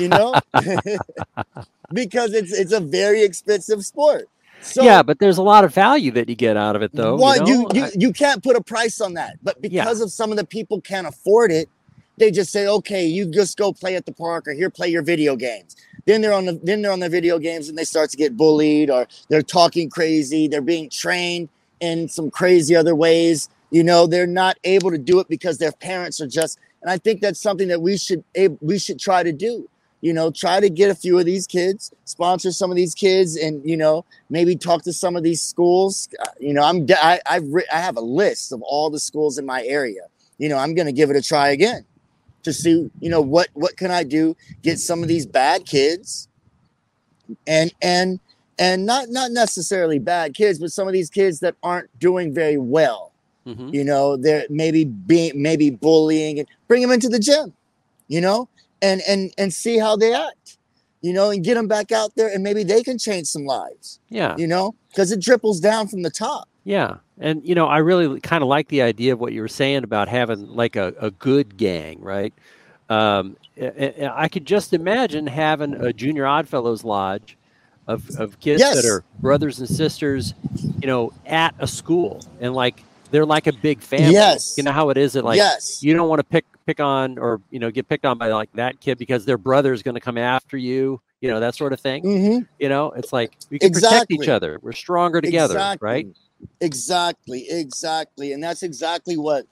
You 0.01 0.09
know, 0.09 0.35
because 1.93 2.33
it's 2.33 2.53
it's 2.53 2.73
a 2.73 2.81
very 2.81 3.23
expensive 3.23 3.85
sport. 3.85 4.29
So, 4.65 4.83
yeah, 4.83 5.03
but 5.03 5.19
there's 5.19 5.39
a 5.39 5.43
lot 5.43 5.65
of 5.65 5.75
value 5.75 6.11
that 6.13 6.29
you 6.29 6.35
get 6.35 6.57
out 6.57 6.75
of 6.75 6.83
it, 6.83 6.93
though. 6.93 7.17
Well, 7.17 7.47
you, 7.47 7.63
know? 7.63 7.69
you, 7.75 7.85
you, 7.85 7.91
you 7.99 8.13
can't 8.13 8.43
put 8.43 8.57
a 8.57 8.63
price 8.63 9.01
on 9.01 9.15
that, 9.15 9.39
but 9.43 9.61
because 9.61 9.99
yeah. 9.99 10.05
of 10.05 10.11
some 10.11 10.31
of 10.31 10.37
the 10.37 10.47
people 10.47 10.81
can't 10.81 11.07
afford 11.07 11.53
it, 11.53 11.69
they 12.17 12.31
just 12.31 12.53
say, 12.53 12.67
okay, 12.67 13.05
you 13.07 13.27
just 13.27 13.59
go 13.59 13.73
play 13.73 13.97
at 13.97 14.07
the 14.07 14.13
park 14.13 14.49
or 14.49 14.53
here 14.53 14.71
play 14.71 14.89
your 14.89 15.03
video 15.03 15.37
games. 15.37 15.77
Then 16.07 16.21
they're 16.21 16.33
on 16.33 16.45
the 16.45 16.61
then 16.63 16.83
they're 16.83 16.93
on 16.93 17.01
the 17.01 17.09
video 17.09 17.39
games 17.39 17.69
and 17.69 17.79
they 17.79 17.85
start 17.85 18.11
to 18.11 18.17
get 18.17 18.37
bullied 18.37 18.91
or 18.91 19.07
they're 19.29 19.43
talking 19.43 19.89
crazy. 19.89 20.49
They're 20.49 20.61
being 20.61 20.91
trained 20.91 21.49
in 21.81 22.09
some 22.09 22.31
crazy 22.31 22.77
other 22.77 22.95
ways. 22.95 23.49
You 23.71 23.83
know, 23.85 24.07
they're 24.07 24.27
not 24.27 24.59
able 24.65 24.91
to 24.91 24.99
do 24.99 25.19
it 25.21 25.29
because 25.29 25.59
their 25.59 25.73
parents 25.73 26.21
are 26.21 26.27
just. 26.27 26.59
And 26.83 26.91
I 26.91 26.99
think 26.99 27.23
that's 27.23 27.41
something 27.41 27.69
that 27.69 27.81
we 27.81 27.97
should 27.97 28.23
we 28.61 28.79
should 28.79 29.01
try 29.01 29.23
to 29.23 29.33
do. 29.33 29.69
You 30.05 30.13
know, 30.13 30.31
try 30.31 30.61
to 30.61 30.69
get 30.69 30.91
a 30.91 30.95
few 30.95 31.19
of 31.19 31.25
these 31.25 31.47
kids, 31.47 31.91
sponsor 32.05 32.53
some 32.53 32.71
of 32.71 32.77
these 32.77 32.95
kids, 32.95 33.37
and 33.37 33.65
you 33.65 33.75
know, 33.75 34.05
maybe 34.29 34.55
talk 34.55 34.83
to 34.83 34.93
some 34.93 35.17
of 35.17 35.23
these 35.23 35.41
schools. 35.41 36.11
Uh, 36.21 36.27
you 36.39 36.53
know, 36.53 36.63
I'm 36.63 36.87
I 36.91 37.21
I've 37.25 37.45
I 37.73 37.79
have 37.79 37.97
a 37.97 38.03
list 38.03 38.53
of 38.53 38.61
all 38.61 38.91
the 38.91 39.01
schools 39.01 39.39
in 39.39 39.47
my 39.47 39.65
area. 39.65 40.03
You 40.37 40.51
know, 40.51 40.59
I'm 40.59 40.75
going 40.75 40.85
to 40.85 40.93
give 40.93 41.09
it 41.09 41.17
a 41.17 41.23
try 41.23 41.49
again 41.49 41.87
to 42.43 42.53
see, 42.53 42.91
you 43.01 43.09
know, 43.09 43.23
what 43.23 43.49
what 43.55 43.79
can 43.79 43.91
I 43.91 44.03
do? 44.03 44.37
Get 44.61 44.79
some 44.79 45.01
of 45.03 45.09
these 45.09 45.25
bad 45.25 45.65
kids, 45.65 46.29
and 47.47 47.73
and 47.81 48.21
and 48.59 48.85
not 48.85 49.09
not 49.09 49.31
necessarily 49.31 49.99
bad 49.99 50.35
kids, 50.35 50.59
but 50.59 50.71
some 50.71 50.87
of 50.87 50.93
these 50.93 51.09
kids 51.09 51.41
that 51.41 51.55
aren't 51.63 51.89
doing 51.99 52.35
very 52.35 52.59
well. 52.59 53.13
Mm-hmm. 53.47 53.71
You 53.73 53.85
know, 53.85 54.19
they're 54.19 54.45
maybe 54.51 54.85
being 54.85 55.41
maybe 55.41 55.71
bullying 55.71 56.41
and 56.41 56.49
bring 56.69 56.83
them 56.83 56.91
into 56.91 57.09
the 57.09 57.19
gym. 57.19 57.55
You 58.07 58.21
know, 58.21 58.51
and 58.85 59.01
and 59.09 59.33
and 59.39 59.53
see 59.53 59.79
how 59.79 59.97
they 59.97 60.15
act. 60.15 60.59
You 61.01 61.13
know, 61.13 61.31
and 61.31 61.45
get 61.45 61.55
them 61.55 61.69
back 61.69 61.93
out 61.93 62.15
there, 62.17 62.33
and 62.33 62.43
maybe 62.43 62.65
they 62.65 62.83
can 62.83 62.99
change 62.99 63.27
some 63.27 63.45
lives. 63.45 63.99
Yeah, 64.09 64.37
you 64.39 64.47
know, 64.47 64.75
because 64.89 65.13
it 65.13 65.21
dripples 65.21 65.61
down 65.61 65.89
from 65.89 66.03
the 66.03 66.11
top. 66.11 66.49
Yeah. 66.65 66.97
And, 67.21 67.47
you 67.47 67.55
know, 67.55 67.67
I 67.67 67.79
really 67.79 68.21
kind 68.21 68.43
of 68.43 68.49
like 68.49 68.69
the 68.69 68.83
idea 68.83 69.13
of 69.13 69.21
what 69.21 69.33
you 69.33 69.41
were 69.41 69.49
saying 69.49 69.85
about 69.85 70.09
having 70.09 70.49
like 70.49 70.77
a, 70.77 70.95
a 70.99 71.11
good 71.11 71.57
gang, 71.57 72.01
right? 72.01 72.33
Um, 72.89 73.37
I 73.61 74.29
could 74.29 74.47
just 74.47 74.73
imagine 74.73 75.27
having 75.27 75.75
a 75.75 75.93
junior 75.93 76.27
Oddfellows 76.27 76.83
lodge 76.83 77.37
of, 77.87 78.09
of 78.19 78.41
kids 78.41 78.61
yes. 78.61 78.77
that 78.77 78.89
are 78.89 79.05
brothers 79.21 79.61
and 79.61 79.69
sisters, 79.69 80.35
you 80.81 80.87
know, 80.89 81.13
at 81.27 81.55
a 81.59 81.69
school 81.69 82.25
and 82.41 82.55
like 82.55 82.83
they're 83.11 83.27
like 83.27 83.47
a 83.47 83.53
big 83.53 83.81
family. 83.81 84.15
Yes. 84.15 84.55
You 84.57 84.65
know 84.65 84.73
how 84.73 84.91
it 84.91 84.97
is 84.97 85.13
that 85.13 85.25
like 85.25 85.37
yes. 85.37 85.83
you 85.83 85.95
don't 85.95 86.09
want 86.09 86.21
to 86.21 86.25
pick 86.25 86.45
pick 86.67 86.81
on 86.81 87.19
or 87.19 87.41
you 87.51 87.59
know 87.59 87.71
get 87.71 87.89
picked 87.89 88.07
on 88.07 88.19
by 88.19 88.29
like 88.29 88.53
that 88.53 88.81
kid 88.81 88.99
because 88.99 89.25
their 89.25 89.39
brother 89.39 89.73
is 89.73 89.83
going 89.83 89.95
to 89.95 90.01
come 90.01 90.19
after 90.19 90.57
you 90.57 91.01
you 91.21 91.29
know 91.29 91.41
that 91.41 91.55
sort 91.55 91.73
of 91.73 91.81
thing 91.81 92.03
mm-hmm. 92.03 92.45
you 92.59 92.69
know 92.69 92.91
it's 92.93 93.13
like 93.13 93.37
we 93.51 93.59
can 93.59 93.67
exactly. 93.67 94.17
protect 94.17 94.23
each 94.25 94.29
other 94.29 94.59
we're 94.63 94.73
stronger 94.73 95.21
together 95.21 95.55
exactly. 95.55 95.87
right 95.87 96.07
Exactly, 96.61 97.47
exactly, 97.51 98.33
and 98.33 98.43
that's 98.43 98.63
exactly 98.63 99.17
what 99.17 99.47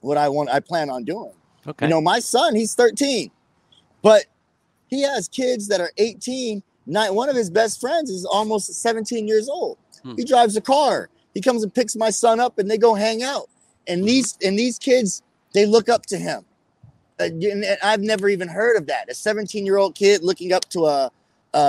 what 0.00 0.16
I 0.16 0.28
want. 0.28 0.50
I 0.50 0.60
plan 0.60 0.90
on 0.90 1.04
doing. 1.04 1.32
Okay. 1.66 1.86
You 1.86 1.90
know, 1.90 2.00
my 2.00 2.20
son, 2.20 2.54
he's 2.54 2.74
13, 2.74 3.30
but 4.02 4.26
he 4.88 5.02
has 5.02 5.28
kids 5.28 5.66
that 5.68 5.80
are 5.80 5.90
18. 5.96 6.62
Nine, 6.88 7.14
one 7.14 7.28
of 7.28 7.34
his 7.34 7.50
best 7.50 7.80
friends 7.80 8.10
is 8.10 8.24
almost 8.24 8.72
17 8.80 9.26
years 9.26 9.48
old. 9.48 9.76
Hmm. 10.04 10.14
He 10.16 10.24
drives 10.24 10.56
a 10.56 10.60
car. 10.60 11.08
He 11.34 11.40
comes 11.40 11.64
and 11.64 11.74
picks 11.74 11.96
my 11.96 12.10
son 12.10 12.38
up, 12.38 12.58
and 12.58 12.70
they 12.70 12.78
go 12.78 12.94
hang 12.94 13.22
out. 13.22 13.48
And 13.88 14.04
these 14.04 14.38
and 14.44 14.58
these 14.58 14.78
kids, 14.78 15.22
they 15.56 15.66
look 15.66 15.88
up 15.88 16.06
to 16.06 16.18
him. 16.18 16.44
Uh, 17.18 17.24
and 17.24 17.64
I've 17.82 18.02
never 18.02 18.28
even 18.28 18.48
heard 18.48 18.76
of 18.76 18.86
that. 18.86 19.10
A 19.10 19.14
17 19.14 19.64
year 19.64 19.78
old 19.78 19.94
kid 19.94 20.22
looking 20.22 20.52
up 20.52 20.68
to 20.70 20.86
a 20.86 21.10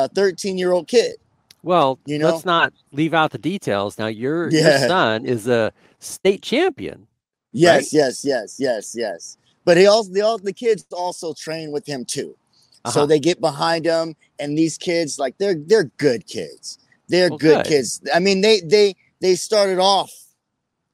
13 0.10 0.58
year 0.58 0.74
old 0.74 0.88
kid. 0.88 1.16
Well, 1.64 2.00
you 2.06 2.20
know? 2.20 2.32
let's 2.32 2.46
not 2.46 2.74
leave 2.92 3.14
out 3.14 3.32
the 3.32 3.38
details. 3.38 3.98
Now, 3.98 4.08
your, 4.08 4.50
yeah. 4.50 4.80
your 4.80 4.88
son 4.88 5.26
is 5.26 5.48
a 5.48 5.72
state 6.00 6.42
champion. 6.42 7.08
Yes, 7.52 7.76
right? 7.76 7.94
yes, 7.94 8.26
yes, 8.26 8.56
yes, 8.60 8.96
yes. 8.96 9.38
But 9.66 9.78
he 9.78 9.86
also 9.88 10.12
the 10.14 10.22
all 10.22 10.38
the 10.38 10.54
kids 10.54 10.86
also 10.94 11.34
train 11.34 11.72
with 11.72 11.86
him 11.86 12.06
too. 12.06 12.38
Uh-huh. 12.86 12.92
So 12.92 13.06
they 13.06 13.20
get 13.20 13.42
behind 13.42 13.86
him, 13.86 14.16
and 14.40 14.58
these 14.58 14.78
kids 14.78 15.20
like 15.20 15.38
they're 15.40 15.56
they're 15.56 15.86
good 15.98 16.26
kids. 16.28 16.80
They're 17.10 17.30
well, 17.30 17.38
good, 17.38 17.58
good, 17.58 17.66
kids. 17.66 18.02
I 18.14 18.20
mean, 18.20 18.42
they 18.42 18.62
they 18.62 18.96
they 19.20 19.36
started 19.36 19.80
off 19.80 20.14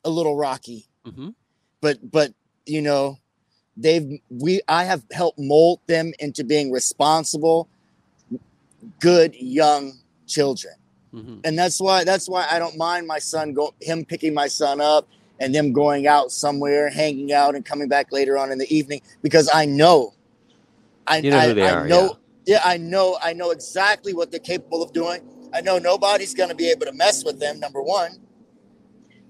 a 0.05 0.09
little 0.09 0.35
rocky, 0.35 0.87
mm-hmm. 1.05 1.29
but 1.81 1.99
but 2.09 2.33
you 2.65 2.81
know 2.81 3.19
they've 3.77 4.19
we 4.29 4.61
I 4.67 4.83
have 4.83 5.03
helped 5.11 5.39
mold 5.39 5.79
them 5.87 6.13
into 6.19 6.43
being 6.43 6.71
responsible, 6.71 7.67
good 8.99 9.35
young 9.35 9.93
children. 10.27 10.75
Mm-hmm. 11.13 11.39
And 11.43 11.57
that's 11.57 11.79
why 11.79 12.03
that's 12.03 12.27
why 12.27 12.47
I 12.49 12.59
don't 12.59 12.77
mind 12.77 13.07
my 13.07 13.19
son 13.19 13.53
go 13.53 13.73
him 13.81 14.03
picking 14.05 14.33
my 14.33 14.47
son 14.47 14.81
up 14.81 15.07
and 15.39 15.53
them 15.53 15.73
going 15.73 16.07
out 16.07 16.31
somewhere, 16.31 16.89
hanging 16.89 17.33
out 17.33 17.55
and 17.55 17.65
coming 17.65 17.87
back 17.87 18.11
later 18.11 18.37
on 18.37 18.51
in 18.51 18.57
the 18.57 18.75
evening 18.75 19.01
because 19.21 19.49
I 19.53 19.65
know 19.65 20.13
I, 21.05 21.17
you 21.17 21.31
know 21.31 21.37
I, 21.37 21.53
I 21.53 21.71
are, 21.71 21.87
know 21.87 22.17
yeah. 22.45 22.55
yeah, 22.55 22.61
I 22.65 22.77
know 22.77 23.17
I 23.21 23.33
know 23.33 23.51
exactly 23.51 24.13
what 24.13 24.31
they're 24.31 24.39
capable 24.39 24.81
of 24.81 24.93
doing. 24.93 25.21
I 25.53 25.61
know 25.61 25.77
nobody's 25.77 26.33
gonna 26.33 26.55
be 26.55 26.69
able 26.71 26.87
to 26.87 26.93
mess 26.93 27.23
with 27.23 27.39
them, 27.39 27.59
number 27.59 27.81
one. 27.81 28.19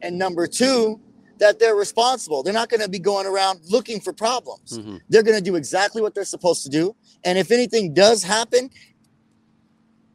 And 0.01 0.17
number 0.17 0.47
two, 0.47 0.99
that 1.39 1.59
they're 1.59 1.75
responsible. 1.75 2.43
They're 2.43 2.53
not 2.53 2.69
going 2.69 2.81
to 2.81 2.89
be 2.89 2.99
going 2.99 3.25
around 3.25 3.59
looking 3.69 3.99
for 3.99 4.13
problems. 4.13 4.77
Mm-hmm. 4.77 4.97
They're 5.09 5.23
going 5.23 5.37
to 5.37 5.43
do 5.43 5.55
exactly 5.55 6.01
what 6.01 6.15
they're 6.15 6.25
supposed 6.25 6.63
to 6.63 6.69
do. 6.69 6.95
And 7.23 7.37
if 7.37 7.51
anything 7.51 7.93
does 7.93 8.23
happen, 8.23 8.69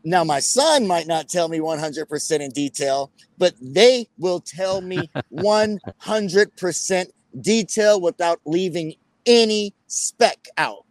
now, 0.04 0.24
my 0.24 0.40
son 0.40 0.86
might 0.86 1.06
not 1.06 1.28
tell 1.28 1.48
me 1.48 1.58
100% 1.58 2.40
in 2.40 2.50
detail, 2.52 3.10
but 3.36 3.54
they 3.60 4.08
will 4.16 4.40
tell 4.40 4.80
me 4.80 5.10
100% 5.32 7.06
detail 7.40 8.00
without 8.00 8.40
leaving 8.46 8.94
any 9.26 9.74
speck 9.86 10.46
out. 10.56 10.86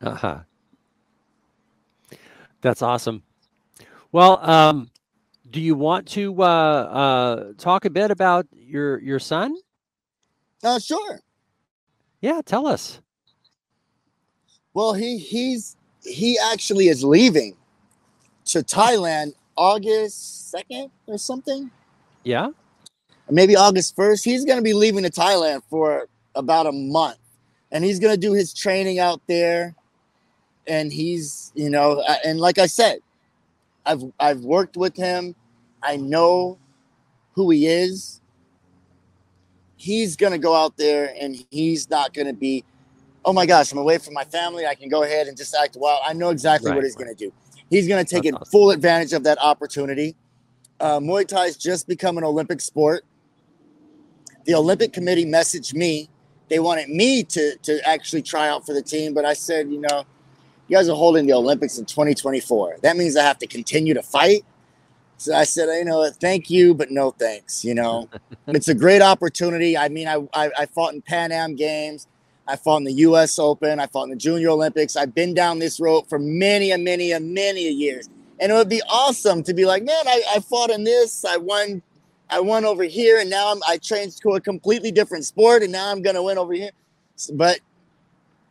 Uh 0.00 0.14
huh. 0.14 0.38
That's 2.60 2.82
awesome. 2.82 3.22
Well, 4.10 4.44
um, 4.44 4.90
do 5.48 5.60
you 5.60 5.74
want 5.74 6.08
to 6.08 6.42
uh, 6.42 6.44
uh, 6.44 7.52
talk 7.58 7.84
a 7.84 7.90
bit 7.90 8.10
about 8.10 8.46
your 8.52 8.98
your 9.00 9.20
son? 9.20 9.54
Uh, 10.66 10.80
sure. 10.80 11.20
Yeah, 12.20 12.40
tell 12.44 12.66
us. 12.66 13.00
Well, 14.74 14.94
he 14.94 15.18
he's 15.18 15.76
he 16.02 16.38
actually 16.52 16.88
is 16.88 17.04
leaving 17.04 17.56
to 18.46 18.58
Thailand 18.60 19.34
August 19.56 20.54
2nd 20.54 20.90
or 21.06 21.18
something. 21.18 21.70
Yeah. 22.24 22.48
Maybe 23.30 23.56
August 23.56 23.96
1st. 23.96 24.24
He's 24.24 24.44
going 24.44 24.58
to 24.58 24.62
be 24.62 24.72
leaving 24.74 25.04
to 25.04 25.10
Thailand 25.10 25.62
for 25.70 26.08
about 26.34 26.66
a 26.66 26.72
month 26.72 27.18
and 27.70 27.84
he's 27.84 28.00
going 28.00 28.14
to 28.14 28.20
do 28.20 28.32
his 28.32 28.52
training 28.52 28.98
out 28.98 29.20
there. 29.28 29.74
and 30.66 30.92
he's 30.92 31.52
you 31.54 31.70
know, 31.70 32.02
and 32.24 32.40
like 32.40 32.58
I 32.58 32.66
said, 32.66 32.98
I've 33.84 34.02
I've 34.18 34.40
worked 34.40 34.76
with 34.76 34.96
him. 34.96 35.36
I 35.82 35.96
know 35.96 36.58
who 37.34 37.50
he 37.50 37.66
is. 37.68 38.20
He's 39.76 40.16
gonna 40.16 40.38
go 40.38 40.54
out 40.54 40.76
there 40.76 41.14
and 41.20 41.44
he's 41.50 41.88
not 41.90 42.14
gonna 42.14 42.32
be, 42.32 42.64
oh 43.24 43.32
my 43.32 43.46
gosh, 43.46 43.72
I'm 43.72 43.78
away 43.78 43.98
from 43.98 44.14
my 44.14 44.24
family. 44.24 44.66
I 44.66 44.74
can 44.74 44.88
go 44.88 45.02
ahead 45.02 45.28
and 45.28 45.36
just 45.36 45.54
act 45.54 45.76
wild. 45.76 46.00
I 46.04 46.12
know 46.12 46.30
exactly 46.30 46.70
right, 46.70 46.76
what 46.76 46.84
he's 46.84 46.96
right. 46.96 47.06
gonna 47.06 47.14
do. 47.14 47.32
He's 47.70 47.88
gonna 47.88 48.04
take 48.04 48.24
awesome. 48.24 48.44
full 48.50 48.70
advantage 48.70 49.12
of 49.12 49.24
that 49.24 49.38
opportunity. 49.42 50.16
Uh, 50.80 50.98
Muay 51.00 51.26
Thai 51.26 51.46
has 51.46 51.56
just 51.56 51.88
become 51.88 52.18
an 52.18 52.24
Olympic 52.24 52.60
sport. 52.60 53.04
The 54.44 54.54
Olympic 54.54 54.92
Committee 54.92 55.24
messaged 55.24 55.74
me. 55.74 56.08
They 56.48 56.60
wanted 56.60 56.88
me 56.88 57.24
to 57.24 57.56
to 57.56 57.88
actually 57.88 58.22
try 58.22 58.48
out 58.48 58.64
for 58.64 58.72
the 58.72 58.82
team, 58.82 59.14
but 59.14 59.24
I 59.24 59.34
said, 59.34 59.70
you 59.70 59.80
know, 59.80 60.04
you 60.68 60.76
guys 60.76 60.88
are 60.88 60.96
holding 60.96 61.26
the 61.26 61.32
Olympics 61.32 61.78
in 61.78 61.84
2024. 61.84 62.78
That 62.82 62.96
means 62.96 63.16
I 63.16 63.22
have 63.22 63.38
to 63.38 63.46
continue 63.46 63.94
to 63.94 64.02
fight. 64.02 64.44
So 65.18 65.34
I 65.34 65.44
said, 65.44 65.68
you 65.78 65.84
know, 65.84 66.08
thank 66.10 66.50
you, 66.50 66.74
but 66.74 66.90
no 66.90 67.10
thanks. 67.10 67.64
You 67.64 67.74
know, 67.74 68.08
it's 68.48 68.68
a 68.68 68.74
great 68.74 69.02
opportunity. 69.02 69.76
I 69.76 69.88
mean, 69.88 70.08
I, 70.08 70.26
I, 70.32 70.50
I 70.58 70.66
fought 70.66 70.94
in 70.94 71.02
Pan 71.02 71.32
Am 71.32 71.56
Games. 71.56 72.06
I 72.48 72.56
fought 72.56 72.78
in 72.78 72.84
the 72.84 72.92
U.S. 72.92 73.38
Open. 73.38 73.80
I 73.80 73.86
fought 73.86 74.04
in 74.04 74.10
the 74.10 74.16
Junior 74.16 74.50
Olympics. 74.50 74.94
I've 74.94 75.14
been 75.14 75.34
down 75.34 75.58
this 75.58 75.80
road 75.80 76.08
for 76.08 76.18
many 76.18 76.70
and 76.70 76.84
many 76.84 77.12
and 77.12 77.34
many 77.34 77.68
years, 77.68 78.08
and 78.38 78.52
it 78.52 78.54
would 78.54 78.68
be 78.68 78.82
awesome 78.88 79.42
to 79.44 79.54
be 79.54 79.64
like, 79.64 79.82
man, 79.82 80.06
I, 80.06 80.22
I 80.36 80.40
fought 80.40 80.70
in 80.70 80.84
this. 80.84 81.24
I 81.24 81.38
won, 81.38 81.82
I 82.30 82.38
won 82.38 82.64
over 82.64 82.84
here, 82.84 83.18
and 83.18 83.28
now 83.28 83.50
I'm, 83.50 83.60
I 83.66 83.78
changed 83.78 84.22
to 84.22 84.30
a 84.34 84.40
completely 84.40 84.92
different 84.92 85.24
sport, 85.24 85.62
and 85.64 85.72
now 85.72 85.90
I'm 85.90 86.02
gonna 86.02 86.22
win 86.22 86.38
over 86.38 86.52
here. 86.52 86.70
But 87.32 87.60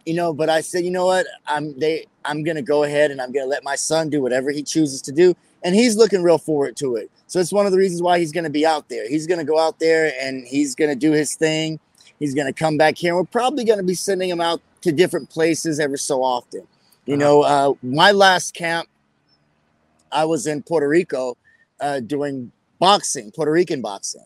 you 0.05 0.13
know, 0.13 0.33
but 0.33 0.49
I 0.49 0.61
said, 0.61 0.83
you 0.83 0.91
know 0.91 1.05
what? 1.05 1.25
I'm 1.47 1.77
they 1.79 2.05
I'm 2.25 2.43
gonna 2.43 2.61
go 2.61 2.83
ahead 2.83 3.11
and 3.11 3.21
I'm 3.21 3.31
gonna 3.31 3.47
let 3.47 3.63
my 3.63 3.75
son 3.75 4.09
do 4.09 4.21
whatever 4.21 4.51
he 4.51 4.61
chooses 4.61 5.01
to 5.03 5.11
do. 5.11 5.35
And 5.65 5.75
he's 5.75 5.97
looking 5.97 6.23
real 6.23 6.37
forward 6.37 6.77
to 6.77 6.95
it. 6.95 7.11
So 7.27 7.39
it's 7.39 7.51
one 7.51 7.65
of 7.65 7.73
the 7.73 7.77
reasons 7.77 8.01
why 8.01 8.19
he's 8.19 8.31
gonna 8.31 8.49
be 8.49 8.65
out 8.65 8.87
there. 8.87 9.09
He's 9.09 9.27
gonna 9.27 9.43
go 9.43 9.59
out 9.59 9.79
there 9.79 10.13
and 10.21 10.47
he's 10.47 10.75
gonna 10.75 10.95
do 10.95 11.11
his 11.11 11.35
thing. 11.35 11.79
He's 12.19 12.33
gonna 12.33 12.53
come 12.53 12.77
back 12.77 12.97
here. 12.97 13.15
We're 13.15 13.25
probably 13.25 13.65
gonna 13.65 13.83
be 13.83 13.95
sending 13.95 14.29
him 14.29 14.39
out 14.39 14.61
to 14.81 14.93
different 14.93 15.29
places 15.29 15.79
every 15.79 15.97
so 15.97 16.23
often. 16.23 16.65
You 17.05 17.15
uh-huh. 17.15 17.23
know, 17.23 17.41
uh, 17.41 17.73
my 17.83 18.11
last 18.11 18.53
camp, 18.53 18.87
I 20.11 20.23
was 20.23 20.47
in 20.47 20.63
Puerto 20.63 20.87
Rico 20.87 21.35
uh, 21.81 21.99
doing 21.99 22.51
boxing, 22.79 23.31
Puerto 23.31 23.51
Rican 23.51 23.81
boxing, 23.81 24.25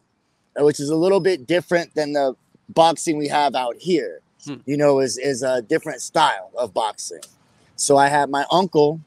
uh, 0.59 0.63
which 0.63 0.79
is 0.79 0.89
a 0.89 0.95
little 0.95 1.19
bit 1.19 1.47
different 1.47 1.95
than 1.95 2.13
the 2.13 2.35
boxing 2.67 3.17
we 3.17 3.27
have 3.27 3.55
out 3.55 3.75
here 3.77 4.21
hmm. 4.45 4.55
you 4.65 4.77
know, 4.77 4.99
is 4.99 5.17
is 5.17 5.43
a 5.43 5.61
different 5.61 6.01
style 6.01 6.51
of 6.57 6.73
boxing. 6.73 7.21
So 7.75 7.97
I 7.97 8.07
had 8.07 8.29
my 8.29 8.45
uncle, 8.51 8.99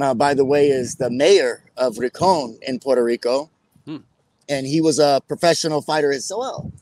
uh, 0.00 0.14
by 0.14 0.34
the 0.34 0.44
way, 0.44 0.68
is 0.68 0.96
the 0.96 1.10
mayor 1.10 1.64
of 1.76 1.98
Rincon 1.98 2.58
in 2.62 2.78
Puerto 2.78 3.02
Rico, 3.02 3.50
hmm. 3.84 3.98
and 4.48 4.66
he 4.66 4.80
was 4.80 4.98
a 4.98 5.22
professional 5.26 5.82
fighter 5.82 6.12
as 6.12 6.30
well. 6.34 6.72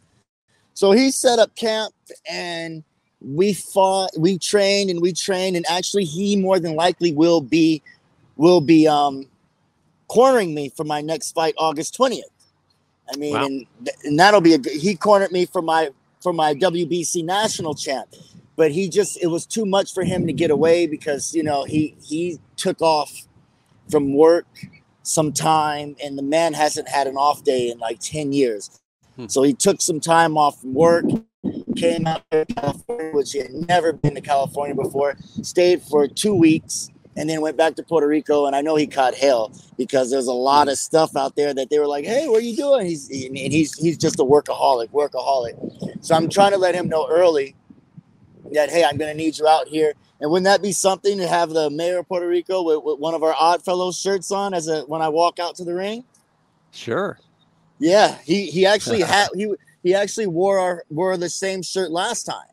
So 0.75 0.93
he 0.93 1.11
set 1.11 1.39
up 1.39 1.55
camp 1.57 1.95
and 2.31 2.85
we 3.21 3.53
fought, 3.53 4.11
we 4.17 4.39
trained 4.39 4.91
and 4.91 5.01
we 5.01 5.13
trained, 5.13 5.57
and 5.57 5.67
actually 5.69 6.05
he 6.05 6.37
more 6.37 6.61
than 6.61 6.77
likely 6.77 7.13
will 7.13 7.41
be 7.41 7.83
will 8.37 8.61
be 8.61 8.87
um 8.87 9.27
cornering 10.07 10.55
me 10.55 10.71
for 10.71 10.85
my 10.85 11.01
next 11.01 11.33
fight 11.33 11.55
August 11.59 11.97
20th. 11.99 12.23
I 13.13 13.17
mean, 13.17 13.35
wow. 13.35 13.47
and, 13.47 13.67
and 14.05 14.19
that'll 14.19 14.41
be 14.41 14.55
a 14.55 14.59
he 14.71 14.95
cornered 14.95 15.33
me 15.33 15.47
for 15.47 15.63
my 15.63 15.91
for 16.23 16.33
my 16.33 16.55
WBC 16.55 17.25
national 17.25 17.75
champ. 17.75 18.09
But 18.59 18.73
he 18.73 18.91
just 18.91 19.17
it 19.23 19.29
was 19.29 19.47
too 19.47 19.65
much 19.65 19.95
for 19.95 20.05
him 20.05 20.27
to 20.27 20.33
get 20.35 20.51
away 20.51 20.87
because 20.87 21.35
you 21.35 21.43
know 21.43 21.65
he 21.65 21.97
he 22.03 22.39
took 22.57 22.83
off 22.83 23.13
from 23.91 24.15
work 24.15 24.47
some 25.09 25.33
time 25.33 25.97
and 26.05 26.19
the 26.19 26.23
man 26.23 26.53
hasn't 26.53 26.89
had 26.89 27.07
an 27.07 27.17
off 27.17 27.43
day 27.43 27.71
in 27.71 27.79
like 27.79 27.99
10 28.01 28.33
years. 28.33 28.79
Hmm. 29.17 29.27
So 29.27 29.43
he 29.43 29.55
took 29.55 29.81
some 29.81 30.01
time 30.01 30.37
off 30.37 30.61
from 30.61 30.75
work, 30.75 31.05
came 31.77 32.07
out 32.07 32.23
to 32.31 32.45
California, 32.45 33.11
which 33.13 33.33
he 33.33 33.39
had 33.39 33.53
never 33.53 33.93
been 33.93 34.15
to 34.15 34.21
California 34.21 34.75
before, 34.75 35.17
stayed 35.43 35.83
for 35.83 36.07
two 36.07 36.35
weeks, 36.35 36.91
and 37.17 37.29
then 37.29 37.41
went 37.41 37.57
back 37.57 37.75
to 37.77 37.83
Puerto 37.83 38.07
Rico. 38.07 38.47
And 38.47 38.55
I 38.55 38.61
know 38.61 38.77
he 38.77 38.87
caught 38.87 39.15
hell 39.15 39.53
because 39.77 40.11
there's 40.11 40.27
a 40.27 40.33
lot 40.33 40.69
of 40.69 40.79
stuff 40.79 41.17
out 41.17 41.37
there 41.37 41.55
that 41.55 41.71
they 41.71 41.79
were 41.79 41.87
like, 41.87 42.05
"Hey, 42.05 42.29
what 42.29 42.39
are 42.39 42.47
you 42.47 42.57
doing?" 42.57 42.87
He's 42.87 43.09
and 43.11 43.37
he's 43.37 43.77
he's 43.79 43.97
just 43.97 44.21
a 44.21 44.25
workaholic, 44.25 44.91
workaholic. 44.91 46.05
So 46.05 46.15
I'm 46.15 46.29
trying 46.29 46.53
to 46.53 46.59
let 46.59 46.75
him 46.75 46.89
know 46.89 47.09
early 47.09 47.57
that 48.53 48.71
hey, 48.71 48.85
I'm 48.85 48.97
going 48.97 49.11
to 49.11 49.17
need 49.17 49.39
you 49.39 49.47
out 49.47 49.69
here. 49.69 49.93
And 50.21 50.31
wouldn't 50.31 50.45
that 50.45 50.63
be 50.63 50.73
something 50.73 51.19
to 51.19 51.29
have 51.29 51.51
the 51.51 51.71
mayor 51.71 51.99
of 51.99 52.09
Puerto 52.09 52.27
Rico 52.27 52.63
with, 52.63 52.83
with 52.83 52.99
one 52.99 53.15
of 53.15 53.23
our 53.23 53.35
Odd 53.39 53.65
Fellows 53.65 53.99
shirts 53.99 54.33
on 54.33 54.53
as 54.53 54.67
a 54.69 54.83
when 54.83 55.03
I 55.03 55.09
walk 55.09 55.39
out 55.39 55.55
to 55.57 55.65
the 55.65 55.75
ring? 55.75 56.05
Sure. 56.73 57.19
Yeah, 57.79 58.19
he 58.25 58.51
he 58.51 58.67
actually 58.67 59.01
had 59.03 59.29
he 59.35 59.55
he 59.83 59.95
actually 59.95 60.27
wore 60.27 60.59
our 60.59 60.85
wore 60.91 61.17
the 61.17 61.31
same 61.31 61.63
shirt 61.63 61.91
last 61.91 62.25
time. 62.25 62.49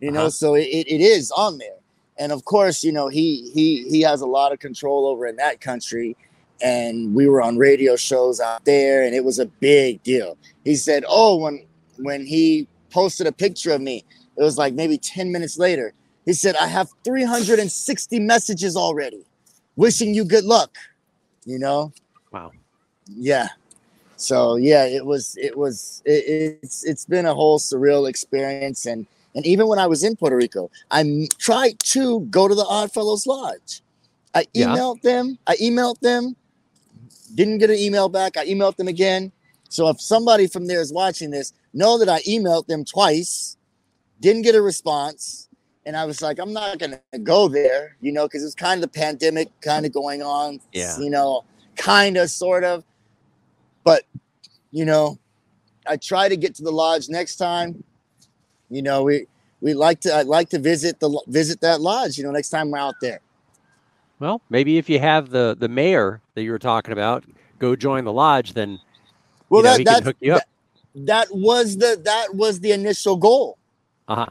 You 0.00 0.10
know, 0.10 0.20
uh-huh. 0.20 0.30
so 0.30 0.54
it, 0.54 0.66
it 0.66 1.00
is 1.00 1.30
on 1.30 1.58
there 1.58 1.78
and 2.16 2.32
of 2.32 2.44
course, 2.44 2.84
you 2.84 2.92
know 2.92 3.08
he 3.08 3.50
he 3.54 3.88
he 3.88 4.00
has 4.02 4.20
a 4.20 4.26
lot 4.26 4.52
of 4.52 4.58
control 4.58 5.06
over 5.06 5.26
in 5.26 5.36
that 5.36 5.60
country. 5.60 6.16
And 6.62 7.14
we 7.14 7.26
were 7.26 7.42
on 7.42 7.58
radio 7.58 7.96
shows 7.96 8.40
out 8.40 8.64
there, 8.64 9.02
and 9.02 9.14
it 9.14 9.24
was 9.24 9.38
a 9.38 9.46
big 9.46 10.02
deal. 10.02 10.38
He 10.64 10.76
said, 10.76 11.04
"Oh, 11.08 11.36
when 11.36 11.66
when 11.96 12.24
he 12.24 12.68
posted 12.90 13.26
a 13.26 13.32
picture 13.32 13.72
of 13.72 13.80
me, 13.80 14.04
it 14.36 14.42
was 14.42 14.58
like 14.58 14.74
maybe 14.74 14.98
ten 14.98 15.32
minutes 15.32 15.58
later. 15.58 15.92
He 16.24 16.32
said, 16.32 16.56
"I 16.56 16.66
have 16.68 16.88
360 17.04 18.18
messages 18.20 18.76
already, 18.76 19.24
wishing 19.76 20.14
you 20.14 20.24
good 20.24 20.44
luck." 20.44 20.76
You 21.44 21.58
know? 21.58 21.92
Wow. 22.32 22.52
Yeah. 23.06 23.48
So 24.16 24.56
yeah, 24.56 24.84
it 24.84 25.04
was 25.04 25.36
it 25.36 25.56
was 25.56 26.02
it, 26.04 26.58
it's 26.62 26.84
it's 26.84 27.04
been 27.04 27.26
a 27.26 27.34
whole 27.34 27.58
surreal 27.58 28.08
experience, 28.08 28.86
and 28.86 29.06
and 29.34 29.44
even 29.46 29.66
when 29.66 29.78
I 29.78 29.86
was 29.86 30.04
in 30.04 30.16
Puerto 30.16 30.36
Rico, 30.36 30.70
I 30.90 31.28
tried 31.38 31.78
to 31.80 32.20
go 32.30 32.48
to 32.48 32.54
the 32.54 32.64
Oddfellows 32.64 33.26
Lodge. 33.26 33.82
I 34.34 34.44
emailed 34.54 34.98
yeah. 35.02 35.12
them. 35.12 35.38
I 35.46 35.56
emailed 35.56 36.00
them. 36.00 36.36
Didn't 37.34 37.58
get 37.58 37.70
an 37.70 37.76
email 37.76 38.08
back. 38.08 38.36
I 38.36 38.46
emailed 38.46 38.76
them 38.76 38.88
again. 38.88 39.32
So 39.68 39.88
if 39.88 40.00
somebody 40.00 40.46
from 40.46 40.66
there 40.66 40.80
is 40.80 40.92
watching 40.92 41.30
this, 41.30 41.52
know 41.72 41.98
that 41.98 42.08
I 42.08 42.20
emailed 42.22 42.66
them 42.66 42.84
twice. 42.84 43.56
Didn't 44.20 44.42
get 44.42 44.54
a 44.54 44.62
response. 44.62 45.48
And 45.86 45.96
I 45.96 46.04
was 46.06 46.22
like, 46.22 46.38
I'm 46.38 46.52
not 46.52 46.78
gonna 46.78 47.00
go 47.22 47.48
there, 47.48 47.96
you 48.00 48.10
know, 48.12 48.24
because 48.26 48.42
it's 48.42 48.54
kind 48.54 48.82
of 48.82 48.92
the 48.92 48.98
pandemic 48.98 49.48
kind 49.60 49.84
of 49.84 49.92
going 49.92 50.22
on. 50.22 50.60
Yeah. 50.72 50.98
You 50.98 51.10
know, 51.10 51.44
kind 51.76 52.16
of, 52.16 52.30
sort 52.30 52.64
of. 52.64 52.84
But, 53.84 54.04
you 54.70 54.86
know, 54.86 55.18
I 55.86 55.98
try 55.98 56.28
to 56.28 56.36
get 56.36 56.54
to 56.54 56.62
the 56.62 56.72
lodge 56.72 57.10
next 57.10 57.36
time 57.36 57.84
you 58.74 58.82
know, 58.82 59.04
we 59.04 59.26
we 59.60 59.72
like 59.74 60.00
to 60.00 60.14
I'd 60.14 60.26
like 60.26 60.48
to 60.50 60.58
visit 60.58 61.00
the 61.00 61.22
visit 61.28 61.60
that 61.60 61.80
lodge. 61.80 62.18
You 62.18 62.24
know, 62.24 62.30
next 62.30 62.50
time 62.50 62.70
we're 62.70 62.78
out 62.78 62.96
there. 63.00 63.20
Well, 64.18 64.40
maybe 64.50 64.78
if 64.78 64.88
you 64.88 64.98
have 64.98 65.30
the 65.30 65.56
the 65.58 65.68
mayor 65.68 66.20
that 66.34 66.42
you 66.42 66.50
were 66.50 66.58
talking 66.58 66.92
about 66.92 67.24
go 67.58 67.76
join 67.76 68.04
the 68.04 68.12
lodge, 68.12 68.54
then 68.54 68.80
well, 69.48 69.62
you 69.62 69.64
know, 69.64 69.70
that, 69.70 69.78
he 69.78 69.84
that, 69.84 69.94
can 69.94 70.04
hook 70.04 70.16
you 70.20 70.34
up. 70.34 70.42
That, 70.94 71.28
that 71.28 71.36
was 71.36 71.76
the 71.76 72.00
that 72.04 72.34
was 72.34 72.60
the 72.60 72.72
initial 72.72 73.16
goal. 73.16 73.58
Uh 74.08 74.14
huh. 74.16 74.26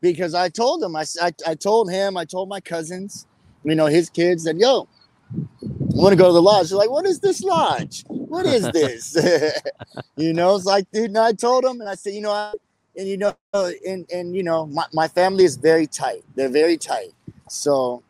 Because 0.00 0.34
I 0.34 0.48
told 0.48 0.82
him, 0.82 0.96
I, 0.96 1.04
I, 1.22 1.32
I 1.46 1.54
told 1.54 1.90
him, 1.90 2.16
I 2.16 2.24
told 2.24 2.48
my 2.48 2.60
cousins, 2.60 3.26
you 3.64 3.74
know, 3.74 3.86
his 3.86 4.10
kids 4.10 4.44
that, 4.44 4.56
yo, 4.56 4.86
I 5.32 5.96
want 5.96 6.12
to 6.12 6.16
go 6.16 6.26
to 6.26 6.32
the 6.32 6.42
lodge. 6.42 6.68
They're 6.68 6.78
like, 6.78 6.90
what 6.90 7.06
is 7.06 7.20
this 7.20 7.42
lodge? 7.42 8.04
What 8.08 8.44
is 8.46 8.68
this? 8.72 9.16
you 10.16 10.32
know, 10.34 10.56
it's 10.56 10.66
like, 10.66 10.90
dude, 10.92 11.06
and 11.06 11.18
I 11.18 11.32
told 11.32 11.64
him, 11.64 11.80
and 11.80 11.88
I 11.88 11.94
said, 11.94 12.14
you 12.14 12.20
know, 12.20 12.32
I, 12.32 12.52
and 12.96 13.08
you 13.08 13.16
know, 13.16 13.34
and 13.54 14.06
and 14.12 14.36
you 14.36 14.42
know, 14.42 14.66
my, 14.66 14.84
my 14.92 15.08
family 15.08 15.44
is 15.44 15.56
very 15.56 15.86
tight. 15.86 16.22
They're 16.34 16.48
very 16.48 16.76
tight. 16.76 17.12
So, 17.48 18.02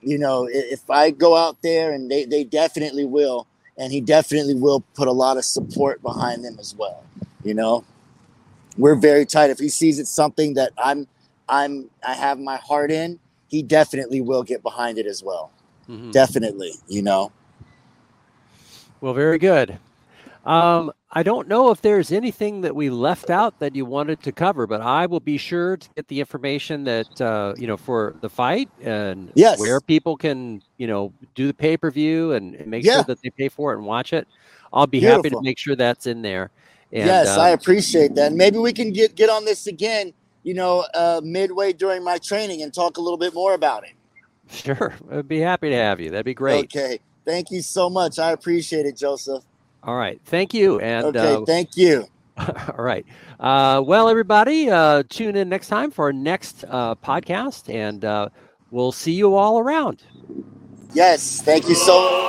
you 0.00 0.18
know, 0.18 0.48
if 0.50 0.88
I 0.90 1.10
go 1.10 1.36
out 1.36 1.56
there 1.62 1.92
and 1.92 2.10
they, 2.10 2.24
they 2.24 2.44
definitely 2.44 3.04
will, 3.04 3.46
and 3.76 3.92
he 3.92 4.00
definitely 4.00 4.54
will 4.54 4.80
put 4.94 5.08
a 5.08 5.12
lot 5.12 5.36
of 5.36 5.44
support 5.44 6.02
behind 6.02 6.44
them 6.44 6.58
as 6.60 6.74
well. 6.74 7.02
You 7.42 7.54
know, 7.54 7.84
we're 8.78 8.94
very 8.94 9.26
tight. 9.26 9.50
If 9.50 9.58
he 9.58 9.68
sees 9.68 9.98
it's 9.98 10.10
something 10.10 10.54
that 10.54 10.72
I'm 10.78 11.06
I'm 11.48 11.90
I 12.06 12.14
have 12.14 12.38
my 12.38 12.56
heart 12.56 12.90
in, 12.90 13.18
he 13.48 13.62
definitely 13.62 14.20
will 14.20 14.42
get 14.42 14.62
behind 14.62 14.98
it 14.98 15.06
as 15.06 15.22
well. 15.22 15.50
Mm-hmm. 15.88 16.10
Definitely, 16.10 16.72
you 16.88 17.02
know. 17.02 17.32
Well, 19.00 19.14
very 19.14 19.38
good. 19.38 19.78
Um, 20.44 20.92
I 21.10 21.22
don't 21.22 21.48
know 21.48 21.70
if 21.70 21.82
there's 21.82 22.12
anything 22.12 22.60
that 22.60 22.74
we 22.74 22.88
left 22.88 23.30
out 23.30 23.58
that 23.58 23.74
you 23.74 23.84
wanted 23.84 24.22
to 24.22 24.32
cover, 24.32 24.66
but 24.66 24.80
I 24.80 25.06
will 25.06 25.20
be 25.20 25.38
sure 25.38 25.76
to 25.76 25.88
get 25.96 26.06
the 26.08 26.20
information 26.20 26.84
that 26.84 27.20
uh, 27.20 27.54
you 27.56 27.66
know 27.66 27.76
for 27.76 28.14
the 28.20 28.28
fight 28.28 28.68
and 28.80 29.32
yes. 29.34 29.58
where 29.58 29.80
people 29.80 30.16
can 30.16 30.62
you 30.76 30.86
know 30.86 31.12
do 31.34 31.46
the 31.46 31.54
pay 31.54 31.76
per 31.76 31.90
view 31.90 32.32
and, 32.32 32.54
and, 32.54 32.66
make 32.68 32.84
yeah. 32.84 32.96
sure 32.96 33.04
that 33.04 33.22
they 33.22 33.30
pay 33.30 33.48
for 33.48 33.72
it 33.72 33.76
and 33.76 33.86
watch 33.86 34.12
it. 34.12 34.28
I'll 34.72 34.86
be 34.86 35.00
Beautiful. 35.00 35.22
happy 35.22 35.30
to 35.30 35.42
make 35.42 35.58
sure 35.58 35.74
that's 35.74 36.06
in 36.06 36.22
there. 36.22 36.50
And, 36.92 37.06
yes, 37.06 37.28
um, 37.28 37.40
I 37.40 37.48
appreciate 37.50 38.14
that. 38.14 38.32
Maybe 38.32 38.58
we 38.58 38.72
can 38.72 38.92
get 38.92 39.14
get 39.16 39.28
on 39.28 39.44
this 39.44 39.66
again. 39.66 40.12
You 40.42 40.54
know, 40.54 40.86
uh, 40.94 41.20
midway 41.24 41.72
during 41.72 42.04
my 42.04 42.18
training 42.18 42.62
and 42.62 42.72
talk 42.72 42.98
a 42.98 43.00
little 43.00 43.18
bit 43.18 43.34
more 43.34 43.54
about 43.54 43.84
it. 43.84 43.94
Sure, 44.48 44.94
I'd 45.10 45.28
be 45.28 45.40
happy 45.40 45.70
to 45.70 45.76
have 45.76 46.00
you. 46.00 46.10
That'd 46.10 46.24
be 46.24 46.34
great. 46.34 46.66
Okay, 46.66 47.00
thank 47.24 47.50
you 47.50 47.62
so 47.62 47.90
much. 47.90 48.18
I 48.18 48.30
appreciate 48.30 48.86
it, 48.86 48.96
Joseph. 48.96 49.42
All 49.82 49.96
right, 49.96 50.20
thank 50.24 50.54
you. 50.54 50.78
And 50.80 51.16
okay, 51.16 51.34
uh, 51.34 51.44
thank 51.44 51.76
you. 51.76 52.06
All 52.38 52.84
right. 52.84 53.04
Uh, 53.40 53.82
well, 53.84 54.08
everybody, 54.08 54.70
uh, 54.70 55.02
tune 55.08 55.36
in 55.36 55.48
next 55.48 55.68
time 55.68 55.90
for 55.90 56.06
our 56.06 56.12
next 56.12 56.64
uh, 56.68 56.94
podcast, 56.94 57.72
and 57.72 58.04
uh, 58.04 58.28
we'll 58.70 58.92
see 58.92 59.12
you 59.12 59.34
all 59.34 59.58
around. 59.58 60.02
Yes, 60.92 61.42
thank 61.42 61.68
you 61.68 61.74
so 61.74 62.26